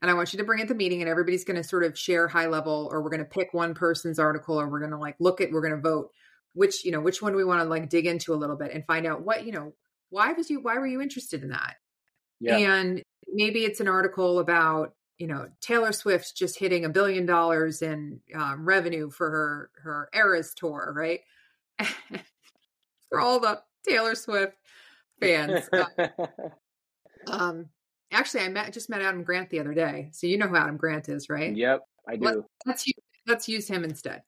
And 0.00 0.10
I 0.10 0.14
want 0.14 0.32
you 0.32 0.38
to 0.38 0.44
bring 0.44 0.60
it 0.60 0.68
to 0.68 0.74
the 0.74 0.78
meeting 0.78 1.00
and 1.00 1.08
everybody's 1.08 1.44
going 1.44 1.56
to 1.56 1.64
sort 1.64 1.84
of 1.84 1.98
share 1.98 2.28
high 2.28 2.46
level, 2.46 2.88
or 2.90 3.02
we're 3.02 3.10
going 3.10 3.20
to 3.20 3.24
pick 3.24 3.52
one 3.52 3.74
person's 3.74 4.18
article, 4.18 4.60
or 4.60 4.68
we're 4.68 4.80
going 4.80 4.90
to 4.90 4.98
like 4.98 5.16
look 5.18 5.40
at, 5.40 5.50
we're 5.50 5.62
going 5.62 5.74
to 5.74 5.80
vote 5.80 6.10
which 6.54 6.84
you 6.84 6.90
know 6.90 7.00
which 7.00 7.20
one 7.20 7.34
we 7.34 7.44
want 7.44 7.60
to 7.60 7.68
like 7.68 7.90
dig 7.90 8.06
into 8.06 8.32
a 8.32 8.36
little 8.36 8.56
bit 8.56 8.72
and 8.72 8.86
find 8.86 9.06
out 9.06 9.22
what 9.22 9.44
you 9.44 9.52
know 9.52 9.74
why 10.10 10.32
was 10.32 10.48
you 10.48 10.60
why 10.60 10.78
were 10.78 10.86
you 10.86 11.02
interested 11.02 11.42
in 11.42 11.50
that 11.50 11.76
yeah. 12.40 12.56
and 12.56 13.02
maybe 13.32 13.60
it's 13.60 13.80
an 13.80 13.88
article 13.88 14.38
about 14.38 14.94
you 15.18 15.26
know 15.26 15.48
taylor 15.60 15.92
swift 15.92 16.36
just 16.36 16.58
hitting 16.58 16.84
a 16.84 16.88
billion 16.88 17.26
dollars 17.26 17.82
in 17.82 18.20
um, 18.34 18.64
revenue 18.64 19.10
for 19.10 19.30
her 19.30 19.70
her 19.82 20.08
eras 20.14 20.54
tour 20.54 20.92
right 20.94 21.20
for 23.08 23.20
all 23.20 23.40
the 23.40 23.60
taylor 23.86 24.14
swift 24.14 24.56
fans 25.20 25.68
uh, 25.72 26.08
um 27.28 27.66
actually 28.12 28.42
i 28.42 28.48
met 28.48 28.72
just 28.72 28.90
met 28.90 29.02
adam 29.02 29.22
grant 29.22 29.50
the 29.50 29.60
other 29.60 29.74
day 29.74 30.08
so 30.12 30.26
you 30.26 30.38
know 30.38 30.46
who 30.46 30.56
adam 30.56 30.76
grant 30.76 31.08
is 31.08 31.28
right 31.28 31.56
yep 31.56 31.80
i 32.08 32.16
do 32.16 32.24
Let, 32.24 32.36
let's 32.66 32.86
use, 32.86 32.94
let's 33.26 33.48
use 33.48 33.68
him 33.68 33.84
instead 33.84 34.22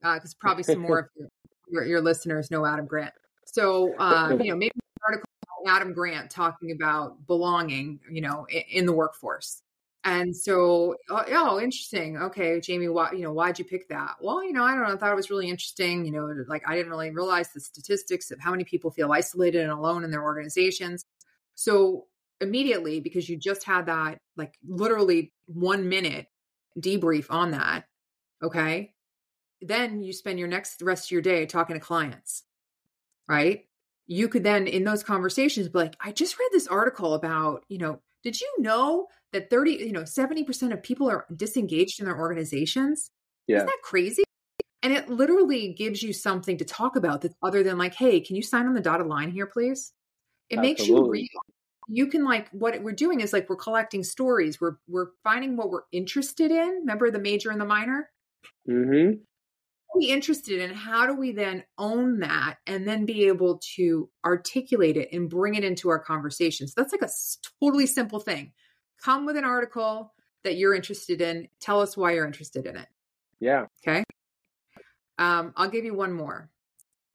because 0.00 0.32
uh, 0.34 0.36
probably 0.40 0.62
some 0.64 0.80
more 0.80 0.98
of 0.98 1.06
you 1.16 1.28
your, 1.72 1.84
your 1.84 2.00
listeners 2.00 2.50
know 2.50 2.64
Adam 2.64 2.86
Grant. 2.86 3.14
So, 3.46 3.98
um, 3.98 4.40
you 4.40 4.50
know, 4.50 4.56
maybe 4.56 4.72
an 4.76 5.02
article 5.04 5.28
Adam 5.66 5.92
Grant 5.92 6.30
talking 6.30 6.70
about 6.70 7.26
belonging, 7.26 7.98
you 8.10 8.20
know, 8.20 8.46
in, 8.50 8.62
in 8.70 8.86
the 8.86 8.92
workforce. 8.92 9.62
And 10.04 10.36
so, 10.36 10.96
oh, 11.10 11.22
oh, 11.28 11.60
interesting. 11.60 12.16
Okay, 12.16 12.60
Jamie, 12.60 12.88
why, 12.88 13.12
you 13.12 13.22
know, 13.22 13.32
why'd 13.32 13.58
you 13.58 13.64
pick 13.64 13.88
that? 13.88 14.16
Well, 14.20 14.44
you 14.44 14.52
know, 14.52 14.64
I 14.64 14.74
don't 14.74 14.82
know. 14.82 14.94
I 14.94 14.96
thought 14.96 15.12
it 15.12 15.16
was 15.16 15.30
really 15.30 15.48
interesting. 15.48 16.04
You 16.04 16.12
know, 16.12 16.44
like 16.48 16.68
I 16.68 16.74
didn't 16.74 16.90
really 16.90 17.10
realize 17.10 17.52
the 17.52 17.60
statistics 17.60 18.30
of 18.32 18.40
how 18.40 18.50
many 18.50 18.64
people 18.64 18.90
feel 18.90 19.12
isolated 19.12 19.62
and 19.62 19.70
alone 19.70 20.02
in 20.02 20.10
their 20.10 20.24
organizations. 20.24 21.04
So 21.54 22.06
immediately, 22.40 22.98
because 22.98 23.28
you 23.28 23.36
just 23.36 23.64
had 23.64 23.86
that, 23.86 24.18
like 24.36 24.54
literally 24.66 25.32
one 25.46 25.88
minute 25.88 26.26
debrief 26.80 27.26
on 27.30 27.52
that. 27.52 27.84
Okay 28.42 28.92
then 29.62 30.02
you 30.02 30.12
spend 30.12 30.38
your 30.38 30.48
next 30.48 30.82
rest 30.82 31.06
of 31.06 31.10
your 31.12 31.22
day 31.22 31.46
talking 31.46 31.74
to 31.74 31.80
clients, 31.80 32.42
right? 33.28 33.66
You 34.06 34.28
could 34.28 34.42
then, 34.42 34.66
in 34.66 34.84
those 34.84 35.02
conversations, 35.02 35.68
be 35.68 35.78
like, 35.78 35.96
I 36.00 36.12
just 36.12 36.38
read 36.38 36.50
this 36.52 36.66
article 36.66 37.14
about, 37.14 37.64
you 37.68 37.78
know, 37.78 38.00
did 38.22 38.40
you 38.40 38.54
know 38.58 39.08
that 39.32 39.50
30, 39.50 39.72
you 39.72 39.92
know, 39.92 40.02
70% 40.02 40.72
of 40.72 40.82
people 40.82 41.10
are 41.10 41.26
disengaged 41.34 42.00
in 42.00 42.06
their 42.06 42.18
organizations? 42.18 43.10
Yeah. 43.46 43.56
Isn't 43.56 43.66
that 43.66 43.82
crazy? 43.82 44.24
And 44.82 44.92
it 44.92 45.08
literally 45.08 45.72
gives 45.72 46.02
you 46.02 46.12
something 46.12 46.56
to 46.58 46.64
talk 46.64 46.96
about 46.96 47.20
that 47.22 47.34
other 47.42 47.62
than 47.62 47.78
like, 47.78 47.94
hey, 47.94 48.20
can 48.20 48.36
you 48.36 48.42
sign 48.42 48.66
on 48.66 48.74
the 48.74 48.80
dotted 48.80 49.06
line 49.06 49.30
here, 49.30 49.46
please? 49.46 49.92
It 50.50 50.58
Absolutely. 50.58 50.68
makes 50.68 50.88
you 50.88 51.10
real. 51.10 51.42
You 51.88 52.06
can 52.06 52.24
like 52.24 52.48
what 52.50 52.80
we're 52.82 52.92
doing 52.92 53.20
is 53.20 53.32
like 53.32 53.48
we're 53.50 53.56
collecting 53.56 54.04
stories. 54.04 54.60
We're 54.60 54.76
we're 54.88 55.08
finding 55.24 55.56
what 55.56 55.70
we're 55.70 55.82
interested 55.90 56.50
in. 56.50 56.68
Remember 56.80 57.10
the 57.10 57.18
major 57.18 57.50
and 57.50 57.60
the 57.60 57.64
minor? 57.64 58.08
Mm-hmm 58.68 59.14
we 59.94 60.06
interested 60.06 60.60
in? 60.60 60.74
How 60.74 61.06
do 61.06 61.14
we 61.14 61.32
then 61.32 61.64
own 61.78 62.20
that 62.20 62.56
and 62.66 62.86
then 62.86 63.04
be 63.04 63.26
able 63.26 63.60
to 63.76 64.08
articulate 64.24 64.96
it 64.96 65.08
and 65.12 65.28
bring 65.28 65.54
it 65.54 65.64
into 65.64 65.88
our 65.88 65.98
conversations 65.98 66.72
so 66.72 66.80
that's 66.80 66.92
like 66.92 67.02
a 67.02 67.12
totally 67.60 67.86
simple 67.86 68.20
thing. 68.20 68.52
Come 69.02 69.26
with 69.26 69.36
an 69.36 69.44
article 69.44 70.12
that 70.44 70.56
you're 70.56 70.74
interested 70.74 71.20
in. 71.20 71.48
Tell 71.60 71.80
us 71.80 71.96
why 71.96 72.12
you're 72.12 72.26
interested 72.26 72.66
in 72.66 72.76
it. 72.76 72.88
Yeah. 73.40 73.66
Okay? 73.86 74.04
Um, 75.18 75.52
i'll 75.56 75.68
give 75.68 75.84
you 75.84 75.94
one 75.94 76.12
more. 76.12 76.50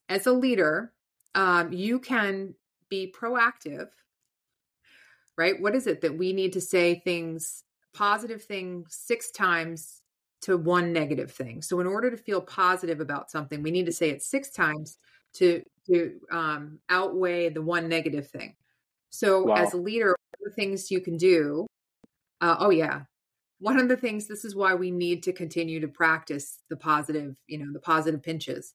As 0.09 0.28
a 0.28 0.32
leader 0.32 0.93
um, 1.36 1.71
you 1.71 1.99
can 1.99 2.55
be 2.89 3.13
proactive 3.15 3.89
right? 5.38 5.61
What 5.61 5.75
is 5.75 5.88
it 5.88 6.01
that 6.01 6.17
we 6.17 6.34
need 6.34 6.53
to 6.53 6.61
say 6.61 7.01
things 7.03 7.63
positive 7.93 8.43
things 8.43 8.88
six 8.89 9.32
times 9.32 10.01
to 10.41 10.57
one 10.57 10.93
negative 10.93 11.31
thing. 11.31 11.61
So 11.61 11.79
in 11.79 11.88
order 11.88 12.11
to 12.11 12.17
feel 12.17 12.41
positive 12.41 12.99
about 12.99 13.31
something, 13.31 13.63
we 13.63 13.71
need 13.71 13.85
to 13.88 13.91
say 13.91 14.09
it 14.09 14.21
six 14.21 14.49
times 14.51 14.97
to 15.35 15.63
to 15.88 16.19
um, 16.31 16.79
outweigh 16.89 17.49
the 17.49 17.61
one 17.61 17.88
negative 17.88 18.27
thing. 18.29 18.55
So 19.09 19.45
wow. 19.45 19.55
as 19.55 19.73
a 19.73 19.77
leader, 19.77 20.15
the 20.43 20.51
things 20.51 20.91
you 20.91 21.01
can 21.01 21.17
do. 21.17 21.67
Uh, 22.39 22.55
oh 22.59 22.69
yeah, 22.69 23.01
one 23.59 23.79
of 23.79 23.88
the 23.88 23.97
things. 23.97 24.27
This 24.27 24.45
is 24.45 24.55
why 24.55 24.75
we 24.75 24.91
need 24.91 25.23
to 25.23 25.33
continue 25.33 25.79
to 25.79 25.88
practice 25.88 26.59
the 26.69 26.77
positive. 26.77 27.35
You 27.47 27.59
know, 27.59 27.73
the 27.73 27.79
positive 27.79 28.21
pinches. 28.21 28.73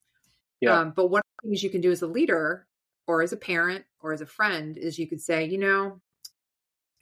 Yeah. 0.60 0.78
Um, 0.78 0.92
but 0.94 1.08
one 1.08 1.20
of 1.20 1.42
the 1.42 1.48
things 1.48 1.62
you 1.62 1.70
can 1.70 1.80
do 1.80 1.90
as 1.90 2.02
a 2.02 2.06
leader 2.06 2.66
or 3.06 3.22
as 3.22 3.32
a 3.32 3.36
parent 3.36 3.84
or 4.00 4.12
as 4.12 4.20
a 4.20 4.26
friend 4.26 4.76
is 4.76 4.98
you 4.98 5.08
could 5.08 5.20
say, 5.20 5.44
you 5.44 5.58
know, 5.58 6.00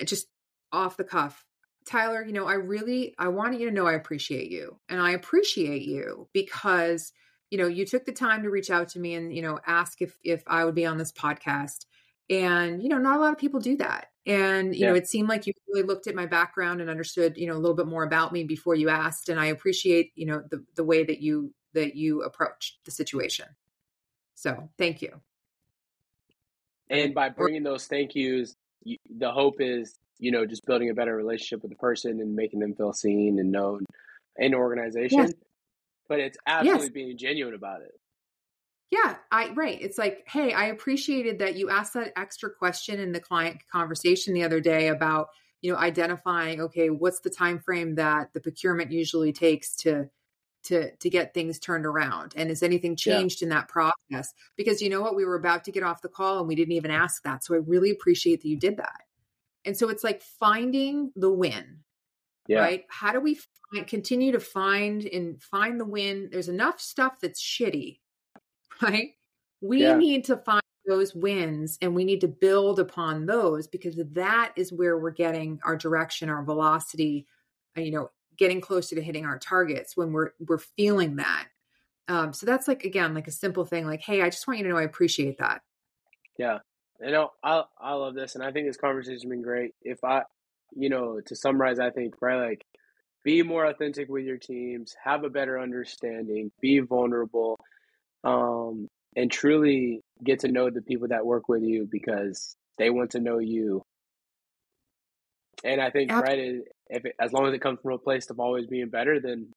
just 0.02 0.26
off 0.72 0.96
the 0.96 1.04
cuff, 1.04 1.44
Tyler, 1.86 2.24
you 2.24 2.32
know, 2.32 2.46
I 2.46 2.54
really 2.54 3.14
I 3.18 3.28
want 3.28 3.58
you 3.58 3.66
to 3.66 3.74
know 3.74 3.86
I 3.86 3.94
appreciate 3.94 4.50
you. 4.50 4.78
And 4.88 5.00
I 5.00 5.12
appreciate 5.12 5.82
you 5.82 6.28
because, 6.32 7.12
you 7.50 7.58
know, 7.58 7.66
you 7.66 7.86
took 7.86 8.04
the 8.04 8.12
time 8.12 8.42
to 8.42 8.50
reach 8.50 8.70
out 8.70 8.88
to 8.90 9.00
me 9.00 9.14
and, 9.14 9.34
you 9.34 9.42
know, 9.42 9.58
ask 9.66 10.00
if 10.02 10.16
if 10.22 10.42
I 10.46 10.64
would 10.64 10.74
be 10.74 10.86
on 10.86 10.98
this 10.98 11.12
podcast. 11.12 11.86
And, 12.28 12.80
you 12.82 12.88
know, 12.88 12.98
not 12.98 13.16
a 13.16 13.20
lot 13.20 13.32
of 13.32 13.38
people 13.38 13.58
do 13.58 13.76
that. 13.78 14.06
And, 14.24 14.74
you 14.74 14.82
yeah. 14.82 14.90
know, 14.90 14.94
it 14.94 15.08
seemed 15.08 15.28
like 15.28 15.46
you 15.46 15.52
really 15.68 15.82
looked 15.82 16.06
at 16.06 16.14
my 16.14 16.26
background 16.26 16.80
and 16.80 16.88
understood, 16.88 17.36
you 17.36 17.48
know, 17.48 17.54
a 17.54 17.58
little 17.58 17.74
bit 17.74 17.88
more 17.88 18.04
about 18.04 18.32
me 18.32 18.44
before 18.44 18.76
you 18.76 18.88
asked. 18.88 19.28
And 19.28 19.40
I 19.40 19.46
appreciate, 19.46 20.12
you 20.14 20.26
know, 20.26 20.42
the 20.48 20.64
the 20.76 20.84
way 20.84 21.02
that 21.02 21.20
you 21.20 21.52
that 21.74 21.96
you 21.96 22.22
approached 22.22 22.78
the 22.84 22.90
situation. 22.90 23.46
So 24.34 24.68
thank 24.78 25.02
you. 25.02 25.20
And 26.88 27.14
by 27.14 27.28
bringing 27.28 27.62
those 27.62 27.86
thank 27.86 28.14
yous, 28.14 28.56
you, 28.82 28.98
the 29.08 29.30
hope 29.30 29.60
is, 29.60 29.98
you 30.20 30.30
know, 30.30 30.46
just 30.46 30.64
building 30.66 30.90
a 30.90 30.94
better 30.94 31.16
relationship 31.16 31.62
with 31.62 31.70
the 31.70 31.76
person 31.76 32.20
and 32.20 32.36
making 32.36 32.60
them 32.60 32.74
feel 32.74 32.92
seen 32.92 33.38
and 33.38 33.50
known 33.50 33.84
in 34.36 34.54
organization. 34.54 35.18
Yes. 35.18 35.32
But 36.08 36.20
it's 36.20 36.38
absolutely 36.46 36.86
yes. 36.86 36.92
being 36.92 37.18
genuine 37.18 37.54
about 37.54 37.82
it. 37.82 37.92
Yeah, 38.90 39.16
I 39.30 39.50
right. 39.50 39.80
It's 39.80 39.98
like, 39.98 40.24
hey, 40.26 40.52
I 40.52 40.66
appreciated 40.66 41.38
that 41.38 41.54
you 41.54 41.70
asked 41.70 41.94
that 41.94 42.12
extra 42.16 42.50
question 42.50 42.98
in 42.98 43.12
the 43.12 43.20
client 43.20 43.58
conversation 43.70 44.34
the 44.34 44.42
other 44.42 44.60
day 44.60 44.88
about, 44.88 45.28
you 45.62 45.72
know, 45.72 45.78
identifying, 45.78 46.60
okay, 46.62 46.90
what's 46.90 47.20
the 47.20 47.30
time 47.30 47.60
frame 47.60 47.94
that 47.94 48.32
the 48.32 48.40
procurement 48.40 48.90
usually 48.90 49.32
takes 49.32 49.76
to 49.76 50.10
to 50.64 50.94
to 50.96 51.08
get 51.10 51.32
things 51.32 51.58
turned 51.58 51.86
around 51.86 52.34
and 52.36 52.48
has 52.48 52.62
anything 52.62 52.96
changed 52.96 53.40
yeah. 53.40 53.46
in 53.46 53.50
that 53.50 53.68
process 53.68 54.34
because 54.56 54.82
you 54.82 54.90
know 54.90 55.00
what 55.00 55.16
we 55.16 55.24
were 55.24 55.36
about 55.36 55.64
to 55.64 55.72
get 55.72 55.82
off 55.82 56.02
the 56.02 56.08
call 56.08 56.40
and 56.40 56.48
we 56.48 56.54
didn't 56.54 56.74
even 56.74 56.90
ask 56.90 57.22
that 57.22 57.42
so 57.42 57.54
i 57.54 57.58
really 57.66 57.90
appreciate 57.90 58.42
that 58.42 58.48
you 58.48 58.58
did 58.58 58.76
that 58.76 59.00
and 59.64 59.76
so 59.76 59.88
it's 59.88 60.04
like 60.04 60.22
finding 60.22 61.12
the 61.16 61.30
win 61.30 61.80
yeah. 62.50 62.60
right? 62.60 62.84
How 62.88 63.12
do 63.12 63.20
we 63.20 63.38
find, 63.72 63.86
continue 63.86 64.32
to 64.32 64.40
find 64.40 65.04
and 65.04 65.40
find 65.40 65.78
the 65.78 65.84
win? 65.84 66.28
There's 66.32 66.48
enough 66.48 66.80
stuff 66.80 67.20
that's 67.20 67.42
shitty 67.42 68.00
right? 68.82 69.10
We 69.60 69.82
yeah. 69.82 69.96
need 69.96 70.24
to 70.24 70.36
find 70.36 70.62
those 70.86 71.14
wins 71.14 71.78
and 71.80 71.94
we 71.94 72.04
need 72.04 72.22
to 72.22 72.28
build 72.28 72.80
upon 72.80 73.26
those 73.26 73.68
because 73.68 74.00
that 74.12 74.52
is 74.56 74.72
where 74.72 74.98
we're 74.98 75.10
getting 75.10 75.60
our 75.62 75.76
direction 75.76 76.28
our 76.28 76.42
velocity 76.42 77.26
uh, 77.76 77.82
you 77.82 77.92
know 77.92 78.10
getting 78.38 78.60
closer 78.60 78.96
to 78.96 79.02
hitting 79.02 79.26
our 79.26 79.38
targets 79.38 79.96
when 79.96 80.12
we're 80.12 80.30
we're 80.40 80.58
feeling 80.58 81.16
that. 81.16 81.46
Um, 82.08 82.32
so 82.32 82.46
that's 82.46 82.66
like 82.66 82.84
again 82.84 83.14
like 83.14 83.28
a 83.28 83.32
simple 83.32 83.64
thing 83.64 83.86
like 83.86 84.00
hey 84.00 84.22
i 84.22 84.30
just 84.30 84.48
want 84.48 84.58
you 84.58 84.64
to 84.64 84.70
know 84.70 84.78
i 84.78 84.82
appreciate 84.82 85.38
that. 85.38 85.60
Yeah 86.38 86.58
you 87.02 87.10
know 87.10 87.30
i 87.42 87.62
i 87.80 87.92
love 87.94 88.14
this 88.14 88.34
and 88.34 88.44
i 88.44 88.50
think 88.50 88.66
this 88.66 88.76
conversation 88.76 89.14
has 89.14 89.24
been 89.24 89.42
great 89.42 89.74
if 89.82 90.02
i 90.04 90.22
you 90.76 90.88
know 90.88 91.20
to 91.24 91.34
summarize 91.36 91.78
i 91.78 91.90
think 91.90 92.14
right 92.20 92.48
like 92.48 92.64
be 93.24 93.42
more 93.42 93.66
authentic 93.66 94.08
with 94.08 94.24
your 94.24 94.38
teams 94.38 94.94
have 95.02 95.24
a 95.24 95.30
better 95.30 95.60
understanding 95.60 96.50
be 96.60 96.78
vulnerable 96.80 97.58
um, 98.24 98.88
and 99.16 99.30
truly 99.30 100.02
get 100.22 100.40
to 100.40 100.48
know 100.48 100.70
the 100.70 100.82
people 100.82 101.08
that 101.08 101.26
work 101.26 101.48
with 101.48 101.62
you 101.62 101.88
because 101.90 102.56
they 102.78 102.90
want 102.90 103.10
to 103.10 103.20
know 103.20 103.38
you 103.38 103.82
and 105.64 105.80
i 105.80 105.90
think 105.90 106.10
right 106.12 106.62
if 106.90 107.04
it, 107.04 107.14
as 107.20 107.32
long 107.32 107.46
as 107.46 107.54
it 107.54 107.60
comes 107.60 107.78
from 107.80 107.92
a 107.92 107.98
place 107.98 108.28
of 108.30 108.40
always 108.40 108.66
being 108.66 108.88
better, 108.88 109.20
then 109.20 109.48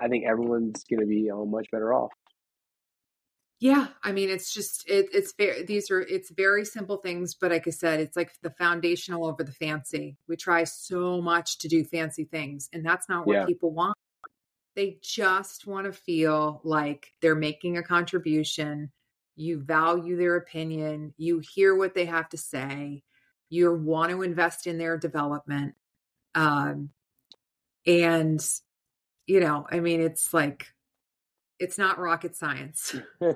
I 0.00 0.08
think 0.08 0.24
everyone's 0.26 0.84
going 0.84 1.00
to 1.00 1.06
be 1.06 1.30
uh, 1.30 1.44
much 1.44 1.70
better 1.70 1.92
off. 1.92 2.12
Yeah, 3.60 3.88
I 4.04 4.12
mean, 4.12 4.30
it's 4.30 4.54
just 4.54 4.88
it, 4.88 5.08
it's 5.12 5.34
very 5.36 5.64
these 5.64 5.90
are 5.90 6.00
it's 6.00 6.30
very 6.30 6.64
simple 6.64 6.98
things, 6.98 7.34
but 7.34 7.50
like 7.50 7.66
I 7.66 7.70
said, 7.70 7.98
it's 7.98 8.16
like 8.16 8.30
the 8.40 8.50
foundational 8.50 9.26
over 9.26 9.42
the 9.42 9.52
fancy. 9.52 10.16
We 10.28 10.36
try 10.36 10.62
so 10.64 11.20
much 11.20 11.58
to 11.58 11.68
do 11.68 11.84
fancy 11.84 12.24
things, 12.24 12.68
and 12.72 12.86
that's 12.86 13.08
not 13.08 13.26
what 13.26 13.34
yeah. 13.34 13.46
people 13.46 13.72
want. 13.72 13.96
They 14.76 14.98
just 15.02 15.66
want 15.66 15.86
to 15.86 15.92
feel 15.92 16.60
like 16.62 17.12
they're 17.20 17.34
making 17.34 17.76
a 17.76 17.82
contribution. 17.82 18.92
You 19.34 19.60
value 19.60 20.16
their 20.16 20.36
opinion. 20.36 21.14
You 21.16 21.40
hear 21.40 21.74
what 21.74 21.94
they 21.94 22.04
have 22.04 22.28
to 22.28 22.36
say. 22.36 23.02
You 23.48 23.74
want 23.74 24.10
to 24.12 24.22
invest 24.22 24.68
in 24.68 24.78
their 24.78 24.96
development. 24.96 25.74
Um, 26.34 26.90
and, 27.86 28.40
you 29.26 29.40
know, 29.40 29.66
I 29.68 29.80
mean, 29.80 30.00
it's 30.00 30.32
like, 30.32 30.66
it's 31.58 31.78
not 31.78 31.98
rocket 31.98 32.36
science. 32.36 32.94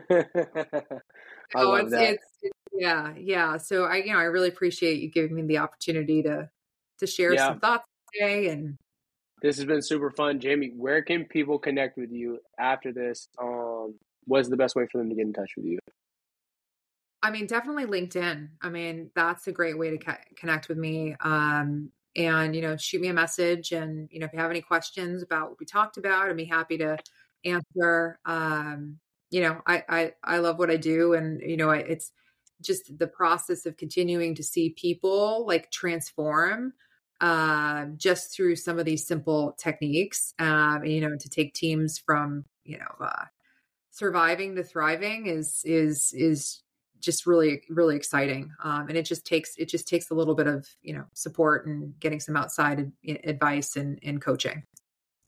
Oh, 1.54 1.70
love 1.70 1.80
it's, 1.80 1.90
that. 1.90 2.02
It's, 2.14 2.24
it's, 2.42 2.58
yeah, 2.72 3.14
yeah. 3.18 3.56
So 3.56 3.84
I, 3.84 3.96
you 3.96 4.12
know, 4.12 4.18
I 4.18 4.24
really 4.24 4.48
appreciate 4.48 5.00
you 5.00 5.10
giving 5.10 5.34
me 5.34 5.42
the 5.42 5.58
opportunity 5.58 6.22
to, 6.22 6.48
to 6.98 7.06
share 7.06 7.34
yeah. 7.34 7.48
some 7.48 7.60
thoughts 7.60 7.84
today. 8.12 8.48
And 8.48 8.78
this 9.42 9.56
has 9.56 9.66
been 9.66 9.82
super 9.82 10.10
fun. 10.10 10.40
Jamie, 10.40 10.72
where 10.76 11.02
can 11.02 11.24
people 11.24 11.58
connect 11.58 11.98
with 11.98 12.10
you 12.10 12.38
after 12.58 12.92
this? 12.92 13.28
Um, 13.40 13.96
what's 14.24 14.48
the 14.48 14.56
best 14.56 14.74
way 14.76 14.86
for 14.90 14.98
them 14.98 15.10
to 15.10 15.14
get 15.14 15.26
in 15.26 15.32
touch 15.32 15.50
with 15.56 15.66
you? 15.66 15.78
I 17.22 17.30
mean, 17.30 17.46
definitely 17.46 17.84
LinkedIn. 17.84 18.48
I 18.62 18.68
mean, 18.68 19.10
that's 19.14 19.46
a 19.46 19.52
great 19.52 19.78
way 19.78 19.90
to 19.90 19.98
ca- 19.98 20.18
connect 20.36 20.68
with 20.68 20.78
me. 20.78 21.14
Um, 21.20 21.90
and 22.14 22.54
you 22.54 22.60
know 22.60 22.76
shoot 22.76 23.00
me 23.00 23.08
a 23.08 23.12
message 23.14 23.72
and 23.72 24.06
you 24.12 24.20
know 24.20 24.26
if 24.26 24.34
you 24.34 24.38
have 24.38 24.50
any 24.50 24.60
questions 24.60 25.22
about 25.22 25.48
what 25.48 25.58
we 25.58 25.64
talked 25.64 25.96
about 25.96 26.28
i'd 26.28 26.36
be 26.36 26.44
happy 26.44 26.76
to 26.76 26.94
answer 27.44 28.18
um 28.24 28.98
you 29.30 29.40
know 29.40 29.60
i 29.66 29.82
i, 29.88 30.12
I 30.24 30.38
love 30.38 30.58
what 30.58 30.70
i 30.70 30.76
do 30.76 31.14
and 31.14 31.40
you 31.40 31.56
know 31.56 31.70
it's 31.70 32.12
just 32.60 32.96
the 32.98 33.08
process 33.08 33.66
of 33.66 33.76
continuing 33.76 34.34
to 34.36 34.42
see 34.42 34.70
people 34.70 35.44
like 35.46 35.70
transform 35.70 36.72
uh, 37.20 37.86
just 37.96 38.34
through 38.34 38.56
some 38.56 38.78
of 38.78 38.84
these 38.84 39.06
simple 39.06 39.54
techniques 39.58 40.34
um 40.38 40.84
you 40.84 41.00
know 41.00 41.16
to 41.18 41.28
take 41.28 41.54
teams 41.54 41.98
from 41.98 42.44
you 42.64 42.78
know 42.78 43.06
uh 43.06 43.24
surviving 43.92 44.56
to 44.56 44.64
thriving 44.64 45.26
is 45.26 45.60
is 45.64 46.12
is 46.14 46.62
just 47.02 47.26
really 47.26 47.62
really 47.68 47.96
exciting 47.96 48.50
um, 48.64 48.88
and 48.88 48.96
it 48.96 49.04
just 49.04 49.26
takes 49.26 49.54
it 49.58 49.68
just 49.68 49.86
takes 49.86 50.10
a 50.10 50.14
little 50.14 50.34
bit 50.34 50.46
of 50.46 50.66
you 50.80 50.94
know 50.94 51.04
support 51.14 51.66
and 51.66 51.98
getting 52.00 52.20
some 52.20 52.36
outside 52.36 52.90
advice 53.24 53.76
and, 53.76 53.98
and 54.02 54.22
coaching. 54.22 54.62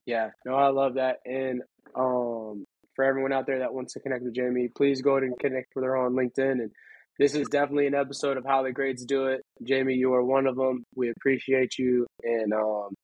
Yeah 0.07 0.31
no 0.47 0.55
i 0.55 0.69
love 0.69 0.95
that 0.95 1.21
and 1.27 1.63
um, 1.97 2.65
for 2.95 3.05
everyone 3.05 3.33
out 3.33 3.47
there 3.47 3.61
that 3.61 3.75
wants 3.75 3.95
to 3.95 4.01
connect 4.01 4.23
with 4.23 4.35
jamie 4.35 4.69
please 4.75 5.03
go 5.03 5.13
ahead 5.13 5.25
and 5.25 5.39
connect 5.39 5.75
with 5.75 5.85
her 5.85 5.97
on 5.97 6.13
linkedin. 6.13 6.53
And 6.53 6.71
this 7.19 7.35
is 7.35 7.49
definitely 7.49 7.87
an 7.87 7.95
episode 7.95 8.37
of 8.37 8.45
how 8.45 8.63
the 8.63 8.73
greats 8.73 9.05
do 9.05 9.27
it. 9.27 9.43
Jamie 9.63 9.95
you 9.95 10.13
are 10.15 10.25
one 10.25 10.47
of 10.47 10.57
them. 10.57 10.85
We 10.97 11.11
appreciate 11.11 11.79
you. 11.79 12.07
And 12.23 12.53
um, 12.53 12.95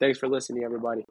thanks 0.00 0.18
for 0.18 0.28
listening 0.28 0.64
everybody 0.64 1.04